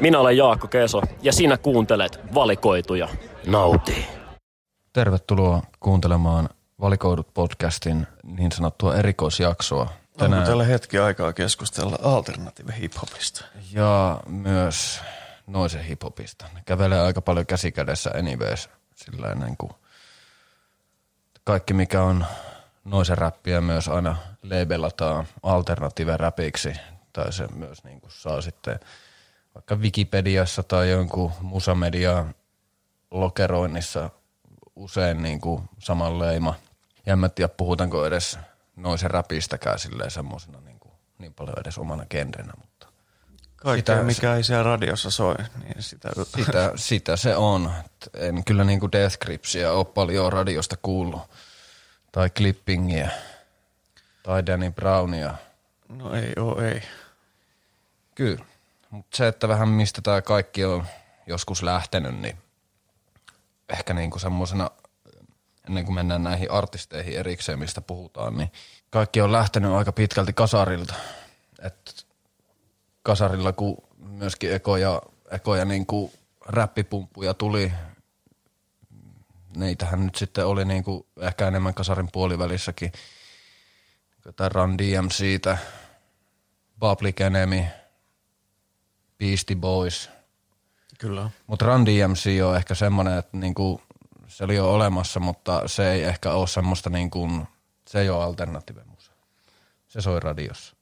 [0.00, 3.08] Minä olen Jaakko Keso ja sinä kuuntelet valikoituja.
[3.46, 4.06] Nauti.
[4.92, 6.48] Tervetuloa kuuntelemaan
[6.80, 9.88] Valikoidut podcastin niin sanottua erikoisjaksoa.
[10.16, 10.38] Tänään...
[10.38, 13.44] Onko täällä hetki aikaa keskustella alternative hiphopista?
[13.72, 15.00] Ja myös
[15.46, 16.44] noisen hiphopista.
[16.54, 18.68] Ne kävelee aika paljon käsikädessä anyways.
[18.94, 19.72] Sillä niin kuin
[21.44, 22.24] kaikki mikä on
[22.84, 26.72] noisen räppiä myös aina labelataan alternative räpiksi.
[27.12, 28.80] Tai se myös niin kuin saa sitten
[29.58, 32.24] vaikka Wikipediassa tai jonkun musamedia
[33.10, 34.10] lokeroinnissa
[34.76, 36.54] usein niin kuin saman leima.
[37.06, 38.38] Ja en mä tiedä, puhutaanko edes
[38.76, 42.86] noisen räpistäkään silleen semmoisena niin, kuin, niin paljon edes omana genrenä, mutta
[43.56, 46.08] Kaikkea, sitä, mikä ei siellä radiossa soi, niin sitä...
[46.36, 47.72] Sitä, sitä se on.
[48.14, 51.22] En kyllä niin kuin Death Gripsia ole paljon radiosta kuullut.
[52.12, 53.08] Tai Clippingia.
[54.22, 55.34] Tai Danny Brownia.
[55.88, 56.82] No ei oo, ei.
[58.14, 58.44] Kyllä.
[58.90, 60.86] Mutta se, että vähän mistä tämä kaikki on
[61.26, 62.38] joskus lähtenyt, niin
[63.68, 64.70] ehkä niinku semmoisena,
[65.68, 68.52] ennen kuin mennään näihin artisteihin erikseen, mistä puhutaan, niin
[68.90, 70.94] kaikki on lähtenyt aika pitkälti kasarilta.
[71.62, 72.06] Et
[73.02, 76.12] kasarilla, kun myöskin ekoja, ekoja niinku
[76.46, 77.72] räppipumppuja tuli,
[79.56, 82.92] niitähän nyt sitten oli niinku ehkä enemmän kasarin puolivälissäkin.
[84.36, 85.58] Tämä Run DMCtä,
[86.80, 87.64] Public Enemy–
[89.18, 90.10] Beastie Boys.
[90.98, 91.30] Kyllä.
[91.46, 93.82] Mutta Run DMC on ehkä semmoinen, että niinku,
[94.26, 97.46] se oli jo olemassa, mutta se ei ehkä ole semmoista, niinku,
[97.88, 99.12] se ei ole alternative musa.
[99.88, 100.76] Se soi radiossa.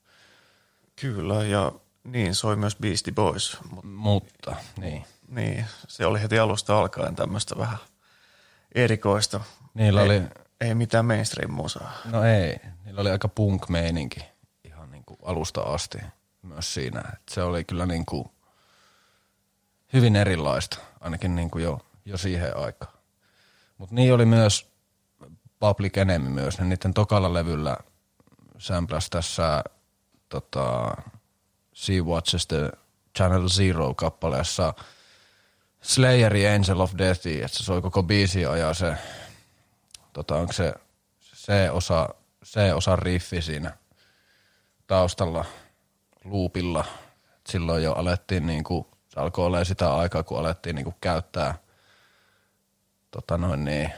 [1.01, 1.73] Kyllä, ja
[2.05, 3.59] niin soi myös Beastie Boys.
[3.71, 5.05] Mutta, mutta niin.
[5.29, 7.79] Niin, se oli heti alusta alkaen tämmöistä vähän
[8.75, 9.41] erikoista.
[9.75, 10.23] Niillä ei, oli...
[10.61, 11.93] Ei mitään mainstream-musaa.
[12.05, 14.21] No ei, niillä oli aika punk-meininki
[14.65, 15.99] ihan niin kuin alusta asti
[16.47, 17.01] myös siinä.
[17.01, 18.31] Että se oli kyllä niin kuin
[19.93, 22.93] hyvin erilaista, ainakin niin kuin jo, jo siihen aikaan.
[23.79, 24.71] Mutta niin oli myös
[25.59, 27.77] Public Enemy myös, ne niiden tokalla levyllä
[28.59, 29.65] samplas tässä
[30.29, 30.97] tota,
[31.73, 32.73] Sea Watches the
[33.17, 34.75] Channel Zero kappaleessa
[35.83, 38.97] Slayeri Angel of Death, että se soi koko biisi ja se,
[40.13, 40.75] tota, onko se
[41.35, 42.09] C-osa,
[42.45, 43.77] C-osa riffi siinä
[44.87, 45.45] taustalla–
[46.31, 46.85] loopilla.
[47.49, 51.55] Silloin jo alettiin niin kuin, se alkoi olla sitä aikaa, kun alettiin niin kuin käyttää
[53.11, 53.93] tota noin niin,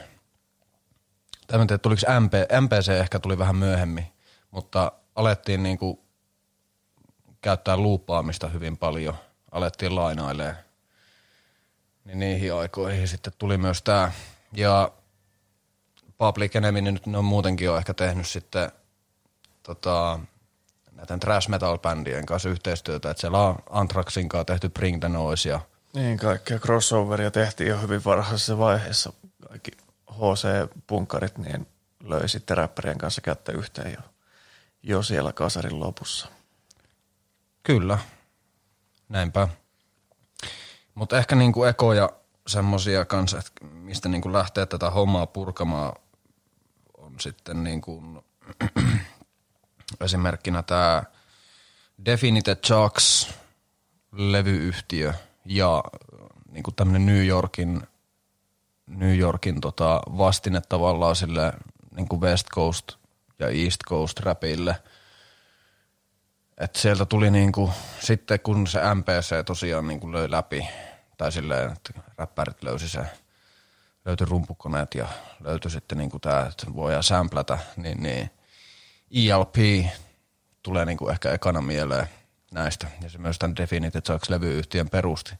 [1.47, 4.05] tai en tiedä, tuliko MP, MPC ehkä tuli vähän myöhemmin,
[4.51, 5.99] mutta alettiin niin kuin
[7.41, 9.15] käyttää luupaamista hyvin paljon,
[9.51, 10.55] alettiin lainailemaan.
[12.05, 14.11] Niin niihin aikoihin sitten tuli myös tämä.
[14.53, 14.91] Ja
[16.17, 18.71] Public Enemy nyt ne on muutenkin jo ehkä tehnyt sitten
[19.63, 20.19] tota,
[20.99, 25.49] näiden trash metal bändien kanssa yhteistyötä, että siellä on Anthraxin kanssa tehty Bring the Noise
[25.49, 25.59] ja
[25.93, 29.13] niin, kaikkea crossoveria tehtiin jo hyvin varhaisessa vaiheessa.
[29.49, 29.71] Kaikki
[30.11, 31.67] HC-punkkarit niin
[32.03, 34.01] löi sitten räppärien kanssa kättä yhteen jo,
[34.83, 36.27] jo siellä kasarin lopussa.
[37.63, 37.97] Kyllä,
[39.09, 39.47] näinpä.
[40.95, 42.09] Mutta ehkä niinku ekoja
[42.47, 45.93] semmosia kanssa, että mistä niinku lähtee tätä hommaa purkamaan,
[46.97, 48.23] on sitten niinku
[50.01, 51.03] Esimerkkinä tämä
[52.05, 53.33] Definite Chucks
[54.11, 55.13] levyyhtiö
[55.45, 55.83] ja
[56.51, 57.81] niin kuin tämmöinen New Yorkin,
[58.87, 61.53] New Yorkin tota vastine tavallaan sille
[61.95, 62.91] niin West Coast
[63.39, 64.75] ja East Coast rapille.
[66.57, 70.67] Et sieltä tuli niin kuin, sitten kun se MPC tosiaan niin löi läpi,
[71.17, 73.05] tai silleen, että räppärit löysi se,
[74.05, 75.07] löytyi rumpukoneet ja
[75.39, 78.29] löytyi sitten niin tämä, että voidaan sämplätä, niin, niin
[79.11, 79.55] ELP
[80.63, 82.07] tulee niin kuin ehkä ekana mieleen
[82.51, 82.87] näistä.
[83.03, 85.31] Ja se myös tämän Definitive Sucks-levyyhtiön perusti.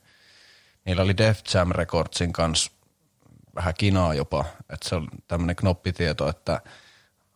[0.86, 2.72] Niillä oli Def Jam Recordsin kanssa
[3.56, 4.46] vähän kinaa jopa.
[4.60, 6.62] Että se on tämmöinen knoppitieto, että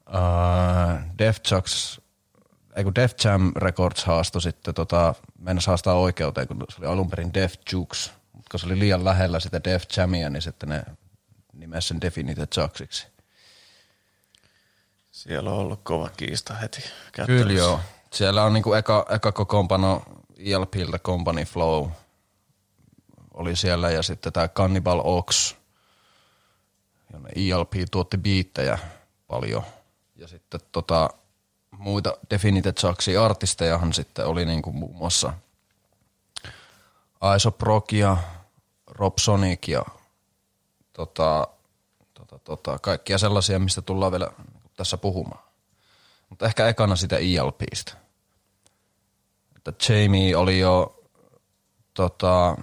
[0.07, 1.99] uh, Def Jux,
[2.75, 7.09] ei kun Def Jam Records haastoi sitten tota, mennä haastaa oikeuteen, kun se oli alun
[7.09, 8.11] perin Def Jux.
[8.33, 10.83] Mutta kun se oli liian lähellä sitä Def Jamia, niin sitten ne
[11.53, 13.12] nimesi sen Definitive Juxiksi.
[15.23, 16.81] Siellä on ollut kova kiista heti
[17.11, 17.47] kättelyssä.
[17.47, 17.79] Kyllä joo.
[18.11, 20.03] Siellä on niinku eka, eka kokoonpano
[20.37, 21.89] ELPiltä Company Flow
[23.33, 25.55] oli siellä ja sitten tämä Cannibal Ox,
[27.13, 28.79] jonne ELP tuotti biittejä
[29.27, 29.63] paljon.
[30.15, 31.09] Ja sitten tota,
[31.71, 35.33] muita Definited Saksi artistejahan sitten oli niinku muun muassa
[37.21, 38.17] Aisoprok ja
[38.87, 39.85] Rob Sonic ja
[40.93, 41.47] tota,
[42.13, 44.27] tota, tota, kaikkia sellaisia, mistä tullaan vielä
[44.75, 45.43] tässä puhumaan.
[46.29, 47.93] Mutta ehkä ekana sitä ELPistä.
[49.55, 51.03] Että Jamie oli jo
[51.93, 52.57] tota,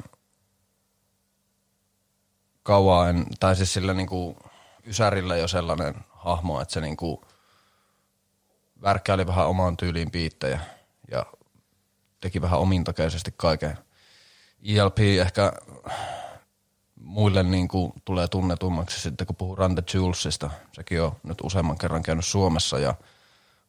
[2.63, 4.37] kauan, tai siis sillä niinku
[4.87, 7.25] Ysärillä jo sellainen hahmo, että se niinku
[8.83, 10.61] värkkäili vähän omaan tyyliin biittejä
[11.11, 11.27] ja
[12.21, 13.79] teki vähän omintakeisesti kaiken.
[14.65, 15.53] ELP ehkä
[17.11, 20.51] muille niin kuin tulee tunnetummaksi sitten, kun puhuu Rande Julesista.
[20.73, 22.95] Sekin on nyt useamman kerran käynyt Suomessa ja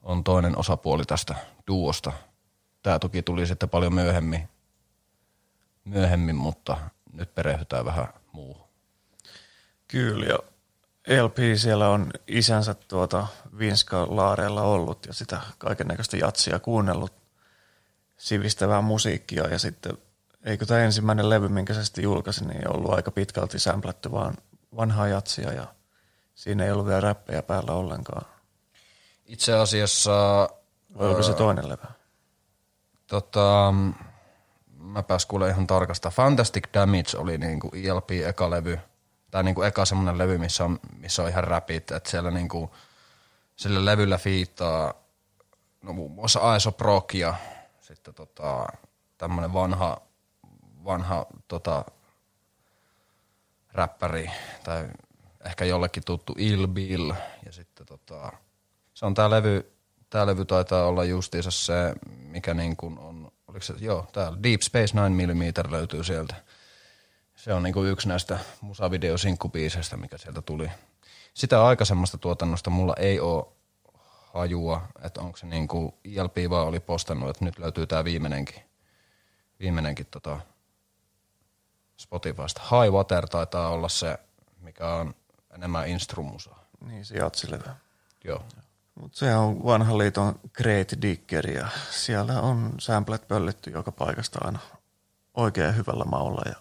[0.03, 1.35] on toinen osapuoli tästä
[1.67, 2.11] duosta.
[2.83, 4.49] Tämä toki tuli sitten paljon myöhemmin,
[5.85, 6.77] myöhemmin mutta
[7.13, 8.67] nyt perehdytään vähän muuhun.
[9.87, 10.39] Kyllä, ja
[11.23, 13.27] LP siellä on isänsä tuota
[13.57, 17.13] Vinska Laareella ollut ja sitä kaiken näköistä jatsia kuunnellut
[18.17, 19.97] sivistävää musiikkia ja sitten
[20.43, 24.37] eikö tämä ensimmäinen levy, minkä se sitten julkaisi, niin ollut aika pitkälti sämplätty vaan
[24.75, 25.67] vanhaa jatsia ja
[26.35, 28.25] siinä ei ollut vielä räppejä päällä ollenkaan.
[29.25, 30.49] Itse asiassa...
[30.97, 31.87] Vai onko se toinen levy?
[33.07, 33.73] Tota,
[34.77, 36.09] mä pääs kuule ihan tarkasta.
[36.09, 38.79] Fantastic Damage oli niinku ELP eka levy.
[39.31, 41.91] Tai niinku eka semmonen levy, missä on, missä on ihan räpit.
[41.91, 42.75] Että siellä niinku,
[43.55, 44.93] sillä levyllä fiittaa
[45.81, 46.39] no muun muassa
[47.13, 47.35] ja
[47.81, 48.67] sitten tota,
[49.17, 50.01] tämmönen vanha,
[50.85, 51.85] vanha tota,
[53.73, 54.31] räppäri
[54.63, 54.87] tai
[55.45, 57.11] ehkä jollekin tuttu Il Bill
[57.45, 58.31] ja sitten tota,
[58.93, 59.71] se on tää levy,
[60.09, 64.61] tää levy taitaa olla justiinsa se, mikä niin kuin on, oliko se, joo, täällä Deep
[64.61, 66.35] Space 9mm löytyy sieltä.
[67.35, 70.71] Se on niin kuin yksi näistä musavideosinkkubiiseistä, mikä sieltä tuli.
[71.33, 73.45] Sitä aikaisemmasta tuotannosta mulla ei ole
[74.33, 78.63] hajua, että onko se niin kuin ILP vaan oli postannut, että nyt löytyy tämä viimeinenkin,
[79.59, 80.39] viimeinenkin tota
[82.01, 82.61] Spotifysta.
[82.61, 84.17] High Water taitaa olla se,
[84.61, 85.15] mikä on
[85.55, 86.55] enemmän instrumusa.
[86.85, 87.69] Niin, se jatsilevy.
[88.23, 88.43] Joo.
[88.95, 94.59] Mutta se on vanhan liiton Great Digger ja siellä on samplet pöllitty joka paikasta aina
[95.33, 96.55] oikein hyvällä maulla ja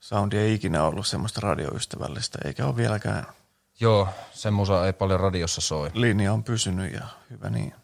[0.00, 3.26] soundi ei ikinä ollut semmoista radioystävällistä eikä ole vieläkään.
[3.80, 5.90] Joo, se musa ei paljon radiossa soi.
[5.94, 7.74] Linja on pysynyt ja hyvä niin.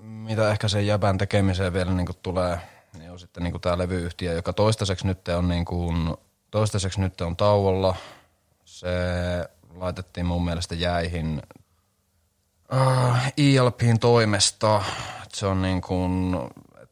[0.00, 2.60] Mitä ehkä sen jäbän tekemiseen vielä niin tulee,
[2.98, 6.16] niin on sitten niin kuin tämä levyyhtiö, joka toistaiseksi nyt on, niin kuin,
[6.50, 7.94] toistaiseksi nyt on tauolla.
[8.64, 8.88] Se
[9.74, 11.42] laitettiin mun mielestä jäihin
[12.72, 14.82] uh, ILPin toimesta.
[15.32, 16.36] Se on niin kuin,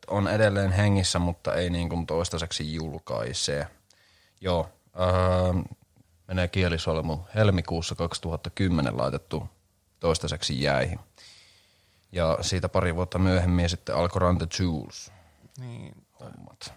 [0.07, 3.67] on edelleen hengissä, mutta ei niin kuin toistaiseksi julkaise.
[4.41, 5.65] Joo, uh,
[6.29, 9.49] menee kielisolmu helmikuussa 2010 laitettu
[10.01, 11.01] toistaiseksi jäihin.
[12.13, 15.14] Ja siitä pari vuotta myöhemmin sitten alkoi Run the Jewels
[15.59, 16.75] Niin, hommat.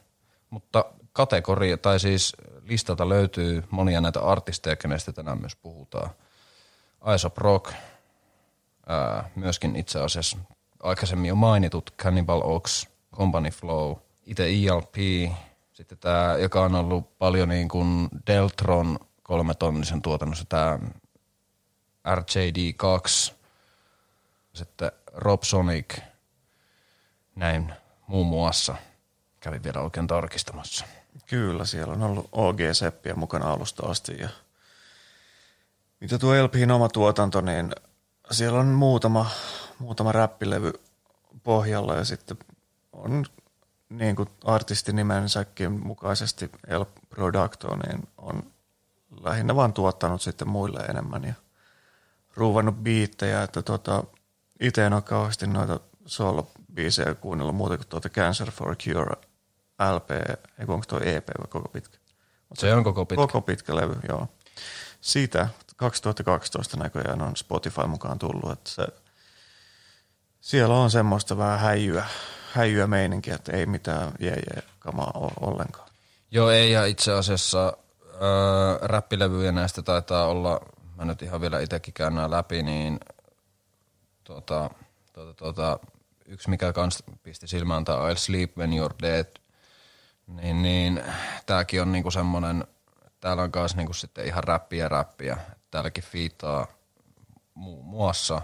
[0.50, 6.10] Mutta kategoria, tai siis listalta löytyy monia näitä artisteja, kenestä tänään myös puhutaan.
[7.02, 7.74] Aesop Rock,
[8.88, 10.38] ää, myöskin itse asiassa
[10.84, 13.96] aikaisemmin jo mainitut Cannibal Ox, Company Flow,
[14.26, 14.96] itse ELP,
[15.74, 20.80] sitten tämä, joka on ollut paljon niin kuin Deltron kolmetonnisen tuotannossa, tämä
[22.08, 23.34] RJD2,
[24.54, 26.00] sitten Rob Sonic,
[27.36, 27.74] näin
[28.08, 28.76] muun muassa.
[29.40, 30.86] Kävin vielä oikein tarkistamassa.
[31.26, 34.18] Kyllä, siellä on ollut OG-seppiä mukana alusta asti.
[34.20, 34.30] Ja
[36.00, 37.76] mitä tuo LPin oma tuotanto, niin
[38.32, 39.30] siellä on muutama,
[39.80, 40.74] muutama räppilevy
[41.44, 42.38] pohjalla ja sitten
[42.94, 43.26] on
[43.90, 48.44] niin kuin artistinimensäkin mukaisesti El Producto, niin on
[49.24, 51.34] lähinnä vaan tuottanut sitten muille enemmän ja
[52.36, 54.04] ruuvannut biittejä, että tota,
[54.60, 55.80] itse en ole kauheasti noita
[56.78, 59.16] solo-biisejä kuunnellut muuta kuin tuota Cancer for a Cure
[59.94, 60.12] LP,
[60.60, 61.98] ei onko tuo EP vai koko pitkä?
[62.54, 63.22] Se on koko pitkä.
[63.22, 64.28] Koko pitkä levy, joo.
[65.02, 68.88] Siitä 2012 näköjään on Spotify mukaan tullut, että se,
[70.42, 72.06] siellä on semmoista vähän häijyä,
[72.54, 75.90] häijyä meininkiä, että ei mitään jee, jee kamaa ole ollenkaan.
[76.32, 77.78] Joo, ei ja itse asiassa
[78.14, 80.60] öö, räppilevyjä näistä taitaa olla,
[80.96, 83.00] mä nyt ihan vielä itsekin käyn läpi, niin
[84.24, 84.70] tuota,
[85.14, 85.80] tuota, tuota,
[86.28, 89.26] yksi mikä kans pisti silmään tämä I'll Sleep When You're Dead,
[90.28, 91.04] niin, niin
[91.46, 92.68] tääkin on niinku semmonen,
[93.20, 95.38] täällä on kans niinku sitten ihan räppiä räppiä.
[95.72, 96.68] Täälläkin fiittaa
[97.54, 98.42] muun muassa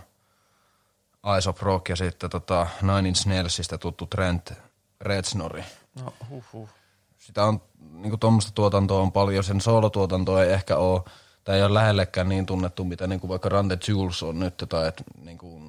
[1.24, 4.54] Aesop Rock ja sitten tota Nine Inch Nailsista tuttu Trent
[5.02, 5.64] Reznori.
[6.02, 6.70] No huh, huh.
[7.18, 7.62] Sitä on,
[7.92, 11.02] niinku tuommoista tuotantoa on paljon, sen soolotuotantoa ei ehkä ole,
[11.44, 14.88] tai ei ole lähellekään niin tunnettu, mitä niinku vaikka Run the Jewels on nyt, tai
[14.88, 15.62] et niinku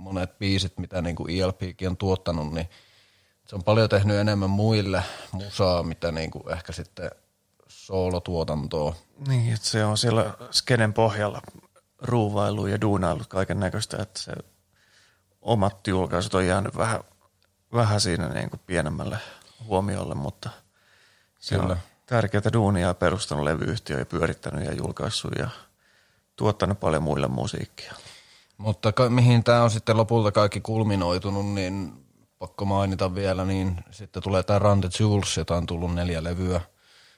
[0.00, 2.68] monet biisit, mitä niinku ELPkin on tuottanut, niin
[3.46, 5.02] se on paljon tehnyt enemmän muille
[5.32, 7.10] musaa, mitä niinku ehkä sitten
[7.68, 8.94] soolotuotantoa.
[9.28, 11.42] Niin, että se on siellä skenen pohjalla
[11.98, 14.32] ruuvailu ja duunailu kaiken näköistä, että se
[15.42, 17.00] omat julkaisut on jäänyt vähän,
[17.72, 19.18] vähän siinä niin kuin pienemmälle
[19.64, 20.50] huomiolle, mutta
[21.38, 21.72] Se Kyllä.
[21.72, 25.48] on tärkeää duunia perustanut levyyhtiö ja pyörittänyt ja julkaissut ja
[26.36, 27.92] tuottanut paljon muille musiikkia.
[28.60, 31.92] Mutta ka- mihin tämä on sitten lopulta kaikki kulminoitunut, niin
[32.38, 36.60] pakko mainita vielä, niin sitten tulee tämä Run the Jewels, jota on tullut neljä levyä.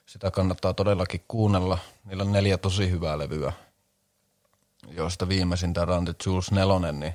[0.07, 1.79] Sitä kannattaa todellakin kuunnella.
[2.05, 3.53] Niillä on neljä tosi hyvää levyä,
[4.91, 7.15] joista viimeisin tämä Run the Jewels nelonen, niin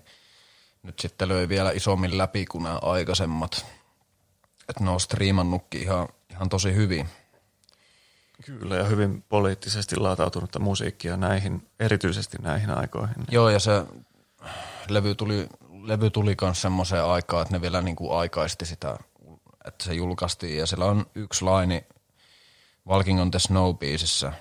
[0.83, 3.65] nyt sitten löi vielä isommin läpi kuin nämä aikaisemmat.
[4.69, 7.09] Että ne on striimannutkin ihan, ihan tosi hyvin.
[8.45, 13.15] Kyllä, ja hyvin poliittisesti latautunutta musiikkia näihin, erityisesti näihin aikoihin.
[13.31, 13.71] Joo, ja se
[14.89, 15.47] levy tuli,
[15.83, 18.97] levy tuli myös semmoiseen aikaan, että ne vielä niinku aikaisti sitä,
[19.65, 20.57] että se julkaistiin.
[20.57, 21.85] Ja siellä on yksi laini
[22.87, 24.33] Walking on the Snow biisissä,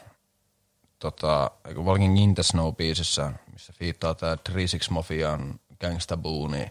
[0.99, 6.71] tota, Walking in the Snow biisissä, missä fiittaa tämä 36 Mafian Gangsta Boo, niin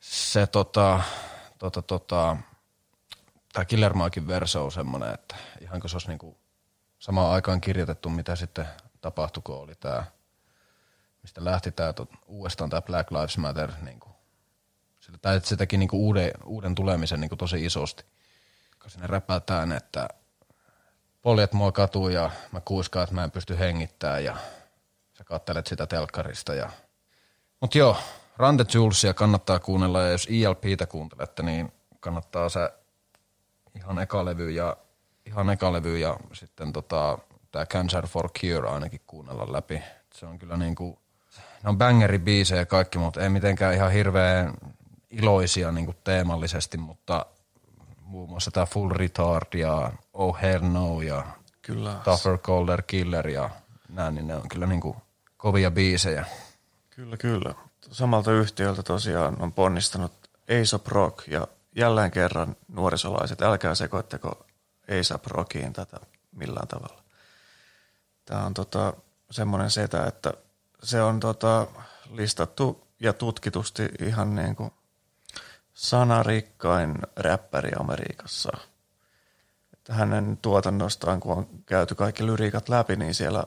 [0.00, 1.00] se tota,
[1.58, 2.36] tota, tota,
[3.52, 6.38] tämä Killer Mikein verso on semmoinen, että ihan kuin se olisi niinku
[6.98, 8.66] samaan aikaan kirjoitettu, mitä sitten
[9.00, 10.04] tapahtui, kun oli tämä,
[11.22, 11.94] mistä lähti tämä
[12.26, 14.08] uudestaan tämä Black Lives Matter, niinku,
[15.00, 18.04] sillä, tai se teki niinku uuden, uuden tulemisen niinku tosi isosti.
[18.82, 20.08] Kun sinne räpätään, että
[21.22, 24.36] poljet mua katuu ja mä kuiskaan, että mä en pysty hengittämään ja
[25.18, 26.54] sä kattelet sitä telkkarista.
[26.54, 26.70] Ja...
[27.60, 27.96] Mut joo,
[28.36, 32.70] Rande Julesia kannattaa kuunnella ja jos ILPtä kuuntelette, niin kannattaa se
[33.76, 34.76] ihan eka levy ja,
[35.26, 37.18] ihan eka levy ja sitten tota,
[37.50, 39.82] tämä Cancer for Cure ainakin kuunnella läpi.
[40.14, 40.98] Se on kyllä niinku,
[41.62, 44.54] ne on bangeribiisejä kaikki, mutta ei mitenkään ihan hirveän
[45.10, 47.26] iloisia niinku teemallisesti, mutta
[48.00, 51.24] muun muassa tämä Full Retard ja Oh Hell No ja
[51.62, 51.96] Kyllä.
[52.04, 53.50] Tougher Colder Killer ja
[53.88, 54.96] näin, niin ne on kyllä niinku
[55.36, 56.24] kovia biisejä.
[56.90, 57.54] Kyllä, kyllä.
[57.90, 60.12] Samalta yhtiöltä tosiaan on ponnistanut
[60.60, 64.46] ASAP Rock ja jälleen kerran nuorisolaiset, älkää sekoitteko
[65.00, 66.00] ASAP Rockiin tätä
[66.32, 67.02] millään tavalla.
[68.24, 68.92] Tämä on tota,
[69.30, 70.32] semmoinen setä, että
[70.82, 71.66] se on tota,
[72.10, 74.72] listattu ja tutkitusti ihan niin kuin
[75.74, 78.50] sanarikkain räppäri Amerikassa.
[79.72, 83.44] Että hänen tuotannostaan, kun on käyty kaikki lyriikat läpi, niin siellä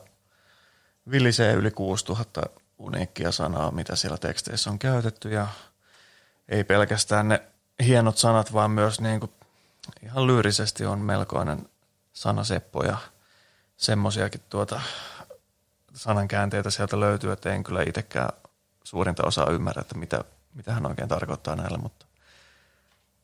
[1.12, 2.42] vilisee yli 6000
[2.78, 5.48] uniikkia sanaa, mitä siellä teksteissä on käytetty ja
[6.50, 7.42] ei pelkästään ne
[7.84, 9.32] hienot sanat, vaan myös niin kuin
[10.04, 11.70] ihan lyyrisesti on melkoinen
[12.14, 12.98] sanaseppo ja
[13.78, 14.82] semmoisiakin tuota
[15.94, 18.30] sanankäänteitä sieltä löytyy, että en kyllä itsekään
[18.84, 20.24] suurinta osaa ymmärrä, että mitä,
[20.54, 22.06] mitä hän oikein tarkoittaa näillä, mutta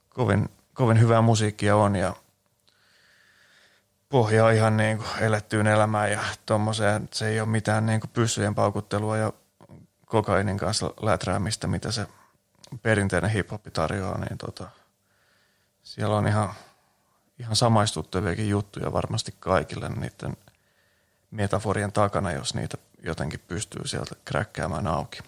[0.10, 2.16] kovin, kovin hyvää musiikkia on ja
[4.10, 8.56] pohjaa ihan niin kuin elettyyn elämään ja tommoseen, se ei ole mitään niin kuin pyssyjen
[8.56, 9.34] paukuttelua ja
[10.06, 12.08] kokainin kanssa läträämistä, mitä se
[12.82, 14.70] perinteinen hip-hop tarjoaa, niin tota,
[15.84, 16.54] siellä on ihan,
[17.40, 20.38] ihan samaistuttaviakin juttuja varmasti kaikille niiden
[21.32, 25.20] metaforien takana, jos niitä jotenkin pystyy sieltä kräkkäämään auki.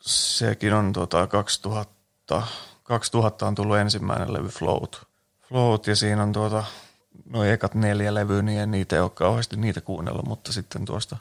[0.00, 2.42] Sekin on tota 2000,
[2.82, 5.06] 2000 on tullut ensimmäinen levy Float.
[5.48, 6.64] Float ja siinä on tuota,
[7.24, 11.16] noin ekat neljä levyä, niin niitä ei ole kauheasti niitä kuunnella, mutta sitten tuosta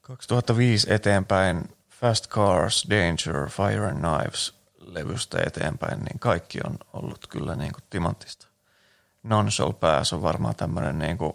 [0.00, 7.56] 2005 eteenpäin Fast Cars, Danger, Fire and Knives levystä eteenpäin, niin kaikki on ollut kyllä
[7.56, 8.46] niin kuin timanttista.
[9.22, 11.32] Non Shall Pass on varmaan tämmöinen, niin kuin,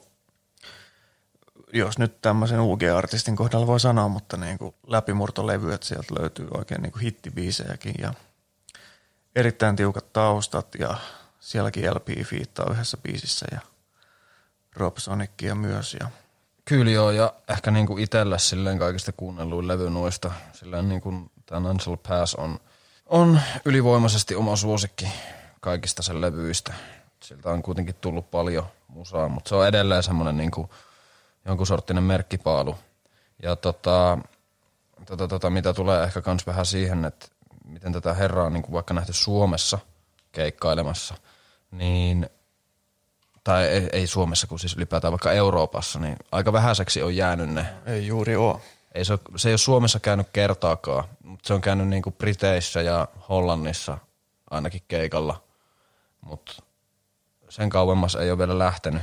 [1.73, 6.81] jos nyt tämmöisen UG-artistin kohdalla voi sanoa, mutta niin kuin läpimurtolevy, että sieltä löytyy oikein
[6.81, 8.13] niin kuin hittibiisejäkin ja
[9.35, 10.97] erittäin tiukat taustat ja
[11.39, 13.59] sielläkin LP fiittaa yhdessä biisissä ja
[14.75, 16.07] Rob Sonicia myös ja
[16.65, 21.97] Kyllä joo, ja ehkä niinku itsellä silleen kaikista kuunnelluin levy noista, silleen niinku tämä Ansel
[21.97, 22.59] Pass on,
[23.05, 25.07] on ylivoimaisesti oma suosikki
[25.61, 26.73] kaikista sen levyistä.
[27.23, 30.69] Siltä on kuitenkin tullut paljon musaa, mutta se on edelleen semmoinen niinku
[31.45, 32.75] jonkun sorttinen merkkipaalu.
[33.43, 34.17] Ja tota,
[35.05, 37.27] tota, tota, mitä tulee ehkä kans vähän siihen, että
[37.65, 39.79] miten tätä herraa on niinku vaikka nähty Suomessa
[40.31, 41.15] keikkailemassa,
[41.71, 42.29] niin
[43.43, 47.65] tai ei, ei Suomessa, kun siis ylipäätään vaikka Euroopassa, niin aika vähäiseksi on jäänyt ne.
[47.85, 48.59] ei juuri ole.
[48.95, 52.81] Ei se, ole, se ei ole Suomessa käynyt kertaakaan, mutta se on käynyt niinku Briteissä
[52.81, 53.97] ja Hollannissa
[54.51, 55.43] ainakin keikalla,
[56.21, 56.53] mutta
[57.49, 59.01] sen kauemmas ei ole vielä lähtenyt.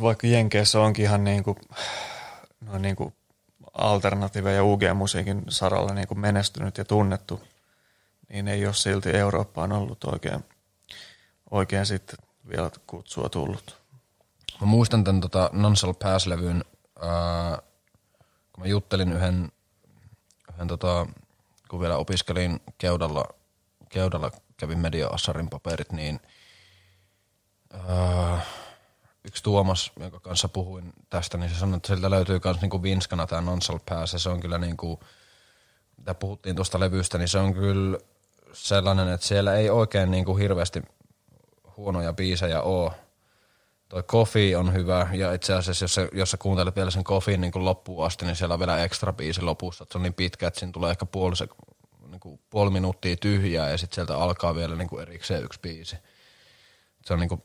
[0.00, 1.56] Vaikka Jenkeissä onkin ihan niin kuin,
[2.60, 3.14] no niin kuin
[3.78, 7.40] alternatiive- ja UG-musiikin saralla niin kuin menestynyt ja tunnettu,
[8.28, 10.44] niin ei ole silti Eurooppaan ollut oikein,
[11.50, 13.76] oikein sitten vielä kutsua tullut.
[14.60, 16.64] Mä muistan tämän tota Nonsal Pass-levyn,
[17.02, 17.58] ää,
[18.52, 19.52] kun mä juttelin yhden,
[20.52, 21.06] yhden tota,
[21.68, 23.24] kun vielä opiskelin Keudalla,
[23.88, 26.20] Keudalla kävin media-assarin paperit, niin
[27.74, 28.38] Öö,
[29.26, 33.26] yksi Tuomas, jonka kanssa puhuin tästä, niin se sanoi, että sieltä löytyy myös niinku vinskana
[33.26, 35.00] tämä Nonsal Pass, se on kyllä niinku,
[35.96, 37.98] mitä puhuttiin tuosta levystä, niin se on kyllä
[38.52, 40.82] sellainen, että siellä ei oikein niinku hirveästi
[41.76, 42.92] huonoja biisejä ole.
[43.88, 47.36] Toi Coffee on hyvä, ja itse asiassa jos sä, jos sä kuuntelet vielä sen Coffee
[47.36, 50.46] niin loppuun asti, niin siellä on vielä ekstra biisi lopussa, että se on niin pitkä,
[50.46, 51.48] että siinä tulee ehkä puoli, se,
[52.08, 55.96] niin kuin puoli minuuttia tyhjää, ja sitten sieltä alkaa vielä niin kuin erikseen yksi biisi.
[57.04, 57.42] Se on niin kuin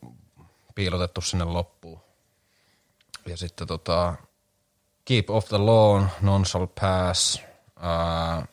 [0.76, 2.02] piilotettu sinne loppuun.
[3.26, 4.16] Ja sitten tota,
[5.06, 7.42] Keep Off the Lawn, Non Shall Pass,
[7.78, 8.48] uh,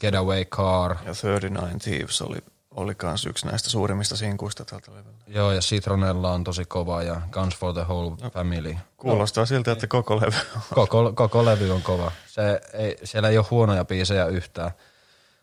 [0.00, 0.90] Getaway Car.
[0.90, 2.38] Ja 39 Thieves oli,
[2.70, 5.24] oli kans yksi näistä suurimmista sinkuista tältä levyltä.
[5.26, 8.76] Joo, ja Citronella on tosi kova ja Guns for the Whole no, Family.
[8.96, 10.62] Kuulostaa siltä, että koko levy on.
[10.74, 12.12] Koko, koko levy on kova.
[12.26, 14.70] Se ei, siellä ei ole huonoja biisejä yhtään.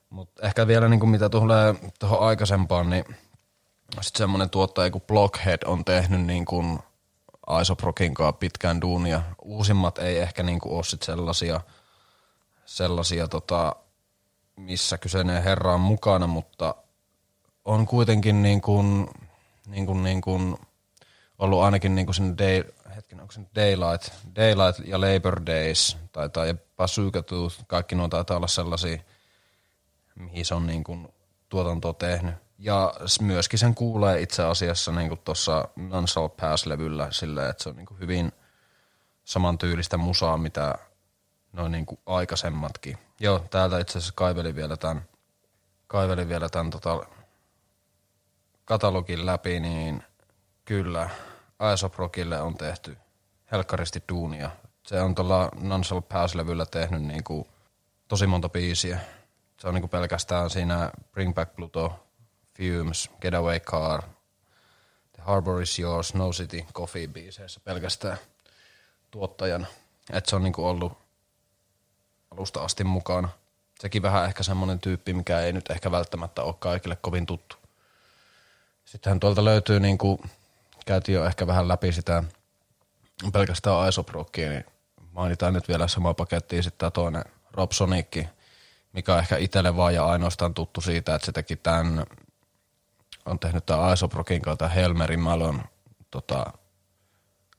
[0.09, 3.05] Mutta ehkä vielä niin kuin mitä tulee tuohon aikaisempaan, niin
[3.91, 6.79] sitten semmoinen tuottaja kuin Blockhead on tehnyt niin kuin
[7.61, 9.21] Isoprokin kanssa pitkään duunia.
[9.41, 11.61] Uusimmat ei ehkä niin kuin ole sit sellaisia,
[12.65, 13.75] sellaisia tota,
[14.55, 16.75] missä kyseinen herra on mukana, mutta
[17.65, 19.07] on kuitenkin niin kuin,
[19.65, 20.57] niin kuin, niin kuin
[21.39, 22.63] ollut ainakin niin kuin sen day,
[22.95, 27.23] hetken, onko Daylight, Daylight ja Labor Days tai, tai Bazooka
[27.67, 29.01] kaikki nuo taitaa olla sellaisia,
[30.15, 31.07] mihin se on niin kuin
[31.49, 32.35] tuotantoa tehnyt.
[32.63, 37.99] Ja myöskin sen kuulee itse asiassa niin tuossa Nansal Pass-levyllä silleen, että se on niin
[37.99, 38.31] hyvin
[39.23, 40.75] samantyylistä musaa, mitä
[41.53, 42.97] noin niin aikaisemmatkin.
[43.19, 45.05] Joo, täältä itse asiassa kaivelin vielä tämän,
[45.87, 47.05] kaivelin vielä tämän tota
[48.65, 50.03] katalogin läpi, niin
[50.65, 51.09] kyllä
[51.59, 52.97] Aesoprokille on tehty
[53.51, 54.51] helkkaristi duunia.
[54.83, 57.47] Se on tuolla Nansal Pass-levyllä tehnyt niin kuin
[58.07, 58.99] tosi monta biisiä.
[59.57, 62.10] Se on niin kuin pelkästään siinä Bring Back Pluto,
[62.61, 64.01] Fumes, Getaway Car,
[65.13, 68.17] The Harbor is Yours, Snow City, Coffee biiseissä pelkästään
[69.11, 69.67] tuottajana.
[70.13, 70.97] Et se on niinku ollut
[72.31, 73.29] alusta asti mukana.
[73.79, 77.55] Sekin vähän ehkä semmoinen tyyppi, mikä ei nyt ehkä välttämättä ole kaikille kovin tuttu.
[78.85, 80.19] Sittenhän tuolta löytyy, niin kuin
[80.85, 82.23] käytiin jo ehkä vähän läpi sitä
[83.33, 84.65] pelkästään Isoprokkia, niin
[85.11, 88.27] mainitaan nyt vielä sama paketti sitten tämä toinen Rob Sonicki,
[88.93, 92.05] mikä on ehkä itselle vaan ja ainoastaan tuttu siitä, että se teki tämän,
[93.25, 95.63] on tehnyt tämä Isoprokin kautta Helmerin Malon
[96.11, 96.45] tota,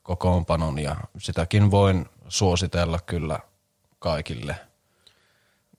[0.03, 3.39] kokoonpanon ja sitäkin voin suositella kyllä
[3.99, 4.55] kaikille.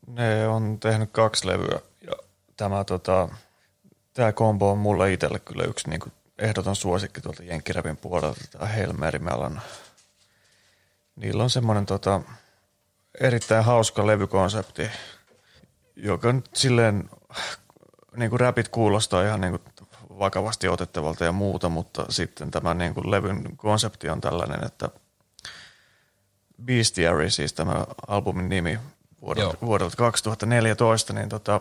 [0.07, 2.13] Ne on tehnyt kaksi levyä ja
[2.57, 3.29] tämä, tota,
[4.13, 8.67] tämä kombo on mulle itselle kyllä yksi niin kuin ehdoton suosikki tuolta Jenkkiräpin puolelta, tämä
[8.67, 9.61] Helmeri Melan.
[11.17, 12.21] Niillä on semmoinen tota,
[13.21, 14.91] erittäin hauska levykonsepti,
[15.97, 17.11] joka nyt silleen,
[18.17, 19.63] niin kuin räpit kuulostaa ihan niin kuin
[20.19, 24.89] vakavasti otettavalta ja muuta, mutta sitten tämä niin kuin levyn konsepti on tällainen, että
[26.65, 28.79] Beastiary, siis tämä albumin nimi
[29.21, 31.61] vuodelta, vuodelta 2014, niin tota,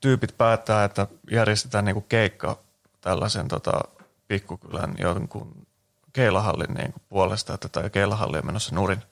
[0.00, 2.58] tyypit päättää, että järjestetään niin kuin keikka
[3.00, 3.80] tällaisen tota,
[4.28, 5.66] pikkukylän jonkun
[6.12, 9.02] keilahallin niin kuin puolesta, että tämä keilahalli on menossa nurin.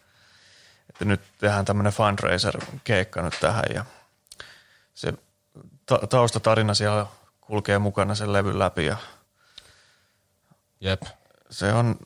[0.90, 3.84] Että nyt tehdään tämmöinen fundraiser-keikka nyt tähän ja
[4.94, 5.12] se
[5.86, 7.06] ta- taustatarina siellä
[7.52, 8.96] kulkee mukana sen levyn läpi ja
[10.80, 11.02] Jep.
[11.50, 11.96] se on,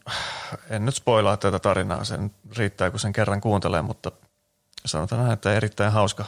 [0.71, 4.13] en nyt spoilaa tätä tarinaa, sen riittää kun sen kerran kuuntelee, mutta
[4.87, 6.25] sanotaan näin, että erittäin hauska,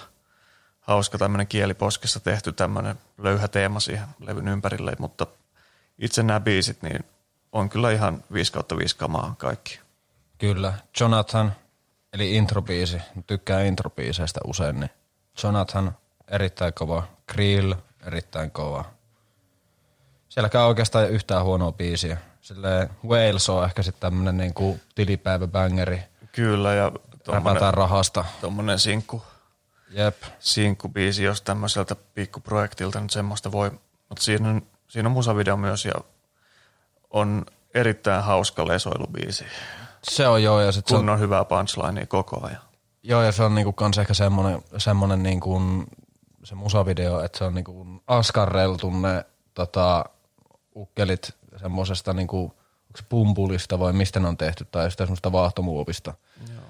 [0.81, 5.27] hauska tämmöinen kieliposkessa tehty tämmöinen löyhä teema siihen levyn ympärille, mutta
[5.99, 7.05] itse nämä biisit niin
[7.53, 9.81] on kyllä ihan 5 kautta 5 kamaa kaikki.
[10.39, 10.75] Kyllä.
[11.01, 11.53] Jonathan,
[12.13, 14.91] eli introbiisi, tykkää introbiiseistä usein, niin
[15.43, 15.97] Jonathan
[16.29, 17.75] erittäin kova, Krill
[18.07, 18.98] erittäin kova,
[20.39, 22.17] Sielläkään oikeastaan yhtään huonoa biisiä.
[22.41, 26.03] Silleen Wales on ehkä sitten tämmönen niinku tilipäiväbängeri.
[26.33, 26.93] Kyllä ja
[27.29, 28.25] Räpätään rahasta.
[28.41, 29.23] Tuommoinen sinkku.
[29.91, 30.17] Jep.
[30.39, 33.71] Sinkkubiisi, jos tämmöiseltä pikkuprojektilta nyt semmoista voi.
[34.09, 35.95] Mutta siinä on, siinä on musavideo myös ja
[37.11, 39.45] on erittäin hauska lesoilubiisi.
[40.03, 40.61] Se on joo.
[40.61, 42.63] Ja sit Kun se on, hyvää punchlinea koko ajan.
[43.03, 45.61] Joo ja se on niinku kans ehkä semmonen, semmonen niinku,
[46.45, 49.25] se musavideo, että se on niinku askarreltu ne
[49.55, 50.05] tota,
[50.79, 56.15] ukkelit semmoisesta niinku, onko se pumpulista vai mistä ne on tehty, tai sitä semmoista vaahtomuovista.
[56.53, 56.63] Joo.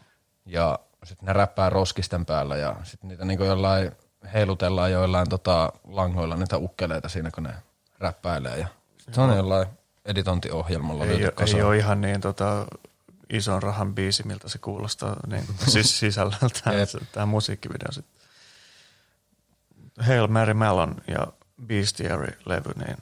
[0.46, 3.92] Ja sitten ne räppää roskisten päällä ja sitten niitä niinku jollain
[4.34, 7.54] heilutellaan joillain tota, langoilla niitä ukkeleita siinä, kun ne
[7.98, 8.58] räppäilee.
[8.58, 8.68] Ja
[8.98, 9.66] sit se on jollain
[10.04, 12.66] editointiohjelmalla ei, löyty ei ole ihan niin tota,
[13.30, 16.74] ison rahan biisi, miltä se kuulostaa niin kuin, siis sisällöltään
[17.12, 17.92] tämä musiikkivideo.
[17.92, 18.06] Sit.
[20.00, 21.26] Hail Mary Mellon ja
[21.66, 22.96] Beastiary-levy, niin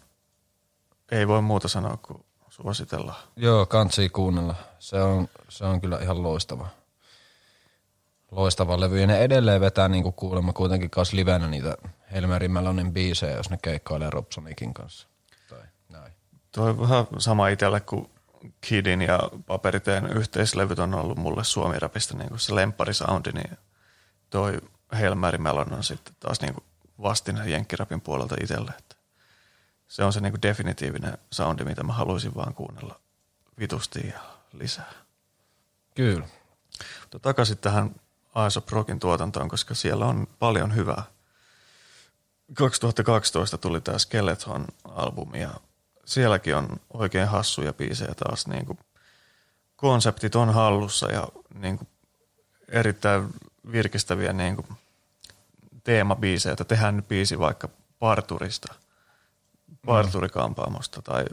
[1.11, 3.23] ei voi muuta sanoa kuin suositellaan.
[3.37, 4.55] Joo, kansi kuunnella.
[4.79, 6.69] Se on, se on kyllä ihan loistava.
[8.31, 9.01] Loistava levy.
[9.01, 11.77] Ja ne edelleen vetää niinku kuulemma kuitenkin kanssa livenä niitä
[12.13, 15.09] Helmeri Melonin biisejä, jos ne keikkailee Robsonikin kanssa.
[15.49, 16.13] Tai näin.
[16.53, 18.11] Toi on vähän sama itselle kuin
[18.61, 23.59] Kidin ja Paperiteen yhteislevyt on ollut mulle suomirapista niin kuin se lempparisoundi, niin
[24.31, 24.61] toi
[24.93, 26.65] Helmäri Melon on sitten taas niin kuin
[27.03, 28.73] vastine jenkkirapin puolelta itselle.
[29.89, 33.01] Se on se niin kuin definitiivinen soundi, mitä mä haluaisin vaan kuunnella
[33.59, 34.21] vitusti ja
[34.53, 34.93] lisää.
[35.95, 36.29] Kyllä.
[37.01, 37.95] Mutta takaisin tähän
[38.35, 41.03] Aesop Rockin tuotantoon, koska siellä on paljon hyvää.
[42.55, 45.51] 2012 tuli tämä Skeleton-albumi ja
[46.05, 48.47] sielläkin on oikein hassuja biisejä taas.
[48.47, 48.79] Niin kuin
[49.77, 51.89] konseptit on hallussa ja niin kuin
[52.69, 53.29] erittäin
[53.73, 54.67] virkistäviä niin kuin
[55.85, 57.69] teemabiisejä, että tehdään nyt biisi vaikka
[57.99, 58.75] parturista,
[59.87, 61.25] parturikampaamosta tai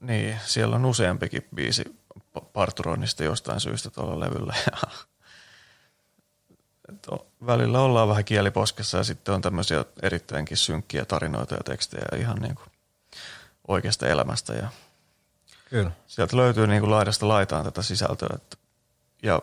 [0.00, 1.84] niin, siellä on useampikin biisi
[2.52, 4.54] parturoinnista jostain syystä tuolla levyllä.
[7.12, 12.36] O- välillä ollaan vähän kieliposkessa ja sitten on tämmöisiä erittäinkin synkkiä tarinoita ja tekstejä ihan
[12.36, 12.68] niin kuin
[13.68, 14.52] oikeasta elämästä.
[14.52, 14.68] Ja
[15.70, 15.90] Kyllä.
[16.06, 18.28] sieltä löytyy niin kuin laidasta laitaan tätä sisältöä.
[18.34, 18.58] Et,
[19.22, 19.42] ja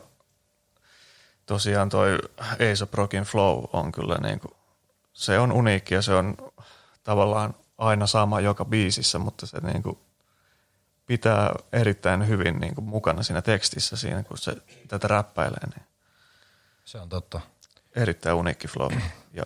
[1.45, 4.53] tosiaan toi Ace of Rockin Flow on kyllä niin kuin,
[5.13, 6.35] se on uniikki ja se on
[7.03, 9.97] tavallaan aina sama joka biisissä, mutta se niin kuin
[11.05, 14.55] pitää erittäin hyvin niin kuin mukana siinä tekstissä siinä, kun se
[14.87, 15.85] tätä räppäilee, niin
[16.85, 17.41] Se on totta.
[17.95, 18.91] erittäin uniikki flow.
[19.33, 19.43] Ja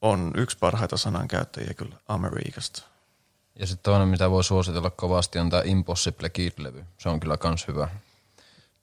[0.00, 2.82] on yksi parhaita sanankäyttäjiä kyllä Amerikasta.
[3.58, 6.84] Ja sitten toinen, mitä voi suositella kovasti, on tämä Impossible Kid-levy.
[6.98, 7.88] Se on kyllä kans hyvä.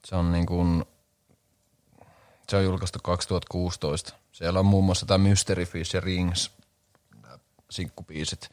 [0.05, 0.85] Se on niin kuin,
[2.49, 4.13] se on julkaistu 2016.
[4.31, 6.51] Siellä on muun muassa tämä Mystery Fish ja Rings,
[7.75, 8.49] sinkkubiisit.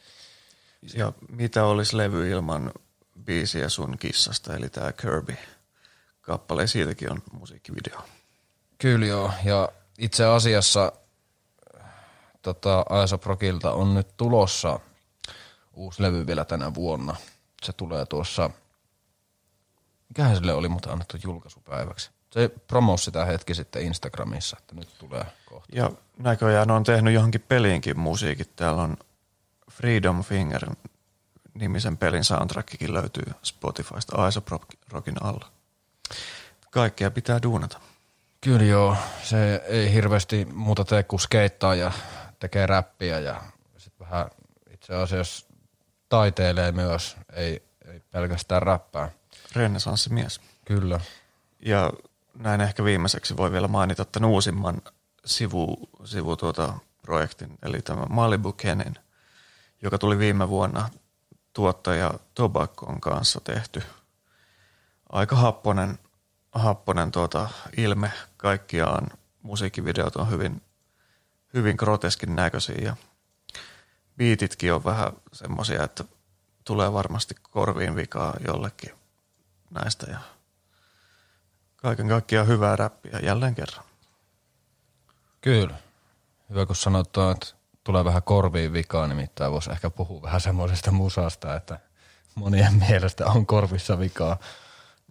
[0.94, 2.72] Ja mitä olisi levy ilman
[3.24, 8.00] biisiä sun kissasta, eli tämä Kirby-kappale, siitäkin on musiikkivideo.
[8.78, 10.92] Kyllä joo, ja itse asiassa
[12.42, 14.80] tota, Aesop Rockilta on nyt tulossa
[15.74, 17.16] uusi levy vielä tänä vuonna.
[17.62, 18.50] Se tulee tuossa,
[20.08, 22.10] mikähän sille oli mutta annettu julkaisupäiväksi.
[22.30, 25.76] Se promosi sitä hetki sitten Instagramissa, että nyt tulee kohta.
[25.76, 28.56] Ja näköjään on tehnyt johonkin peliinkin musiikit.
[28.56, 28.96] Täällä on
[29.76, 30.66] Freedom Finger
[31.54, 34.48] nimisen pelin soundtrackikin löytyy Spotifysta Aesop
[34.90, 35.48] Rockin alla.
[36.70, 37.80] Kaikkea pitää duunata.
[38.40, 41.92] Kyllä joo, se ei hirveästi muuta tee kuin skeittaa ja
[42.38, 43.42] tekee räppiä ja
[43.76, 44.26] sitten vähän
[44.70, 45.46] itse asiassa
[46.08, 49.10] taiteilee myös, ei, ei pelkästään räppää.
[49.52, 50.40] Renesanssimies.
[50.64, 51.00] Kyllä.
[51.60, 51.92] Ja
[52.34, 54.82] näin ehkä viimeiseksi voi vielä mainita tämän uusimman
[55.24, 58.94] sivu, sivu tuota projektin, eli tämä Malibu Kenin,
[59.82, 60.88] joka tuli viime vuonna
[61.52, 63.82] tuottaja Tobacon kanssa tehty.
[65.08, 65.98] Aika happonen,
[66.52, 69.06] happonen tuota ilme kaikkiaan.
[69.42, 70.62] Musiikkivideot on hyvin,
[71.54, 72.96] hyvin groteskin näköisiä ja
[74.16, 76.04] biititkin on vähän semmoisia, että
[76.64, 78.94] tulee varmasti korviin vikaa jollekin
[79.70, 80.18] näistä ja
[81.76, 83.84] kaiken kaikkiaan hyvää räppiä jälleen kerran.
[85.40, 85.74] Kyllä.
[86.50, 91.54] Hyvä, kun sanotaan, että tulee vähän korviin vikaa, nimittäin voisi ehkä puhua vähän semmoisesta musasta,
[91.54, 91.78] että
[92.34, 94.38] monien mielestä on korvissa vikaa.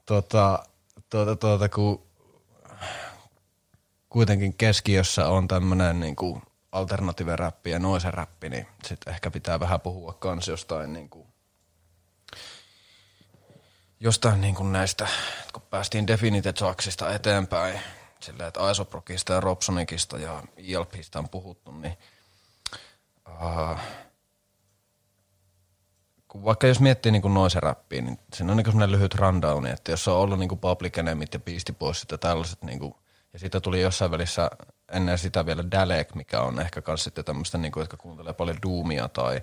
[0.06, 0.64] Tota,
[1.10, 2.08] tuota, tuota, kun
[4.10, 9.60] kuitenkin keskiössä on tämmöinen niin kuin alternative räppi ja noisen räppi, niin sitten ehkä pitää
[9.60, 11.28] vähän puhua kans jostain niin kuin,
[14.00, 15.08] jostain niin kuin näistä,
[15.54, 17.80] kun päästiin Definited Saksista eteenpäin,
[18.20, 21.98] silleen, että Aisoprokista ja Robsonikista ja ILPistä on puhuttu, niin
[23.42, 23.78] uh,
[26.34, 30.08] vaikka jos miettii niin noisen räppiä, niin siinä on niin semmoinen lyhyt rundowni, että jos
[30.08, 32.94] on ollut niin Public Enemyt ja Beastie Boysit ja tällaiset, niin kuin,
[33.34, 34.52] ja siitä tuli jossain välissä
[34.92, 38.58] ennen sitä vielä Dalek, mikä on ehkä myös sitten tämmöistä, niin kuin, jotka kuuntelee paljon
[38.68, 39.42] Doomia tai